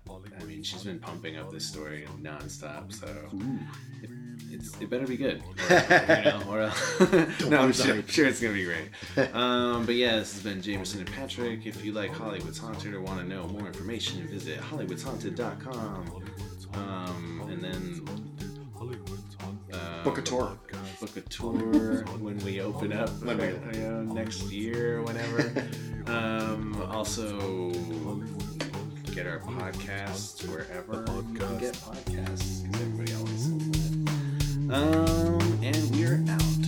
I 0.41 0.45
mean, 0.45 0.63
she's 0.63 0.85
been 0.85 0.99
pumping 0.99 1.37
up 1.37 1.51
this 1.53 1.67
story 1.67 2.07
nonstop, 2.23 2.93
so 2.93 3.07
it, 4.03 4.11
it's, 4.51 4.81
it 4.81 4.89
better 4.89 5.07
be 5.07 5.17
good. 5.19 5.43
Or, 5.71 6.17
you 6.17 6.25
know, 6.25 6.43
or 6.49 7.49
no, 7.51 7.59
I'm 7.61 7.73
sure, 7.73 8.03
sure 8.09 8.27
it's 8.27 8.41
gonna 8.41 8.55
be 8.55 8.65
great. 8.65 8.89
Um, 9.35 9.85
but 9.87 9.95
yeah, 9.95 10.17
this 10.17 10.33
has 10.33 10.43
been 10.43 10.61
Jameson 10.63 11.01
and 11.01 11.13
Patrick. 11.13 11.67
If 11.67 11.85
you 11.85 11.93
like 11.93 12.13
Hollywood's 12.13 12.59
Haunted 12.59 12.95
or 12.95 13.01
want 13.01 13.21
to 13.21 13.27
know 13.27 13.47
more 13.49 13.67
information, 13.67 14.27
visit 14.27 14.59
hollywoodshaunted.com. 14.61 16.30
Um, 16.75 17.49
and 17.51 17.63
then 17.63 18.07
uh, 19.73 20.05
Book 20.05 20.19
a 20.19 20.23
tour. 20.23 20.57
book 21.01 21.17
a 21.17 21.21
tour 21.23 22.05
when 22.19 22.39
we 22.39 22.61
open 22.61 22.93
up 22.93 23.11
When 23.23 23.39
we 23.39 23.47
you 23.47 23.85
know, 23.85 24.03
next 24.03 24.43
year 24.51 24.99
or 24.99 25.03
whenever. 25.03 25.53
um, 26.07 26.81
also, 26.91 27.71
get 29.15 29.27
our 29.27 29.41
podcasts 29.41 30.47
wherever 30.49 31.05
can 31.05 31.59
get 31.59 31.75
podcasts 31.75 32.65
because 32.65 32.81
everybody 32.81 33.15
always. 33.15 33.47
Um, 34.71 35.59
and 35.63 35.91
we're 35.91 36.25
out. 36.33 36.60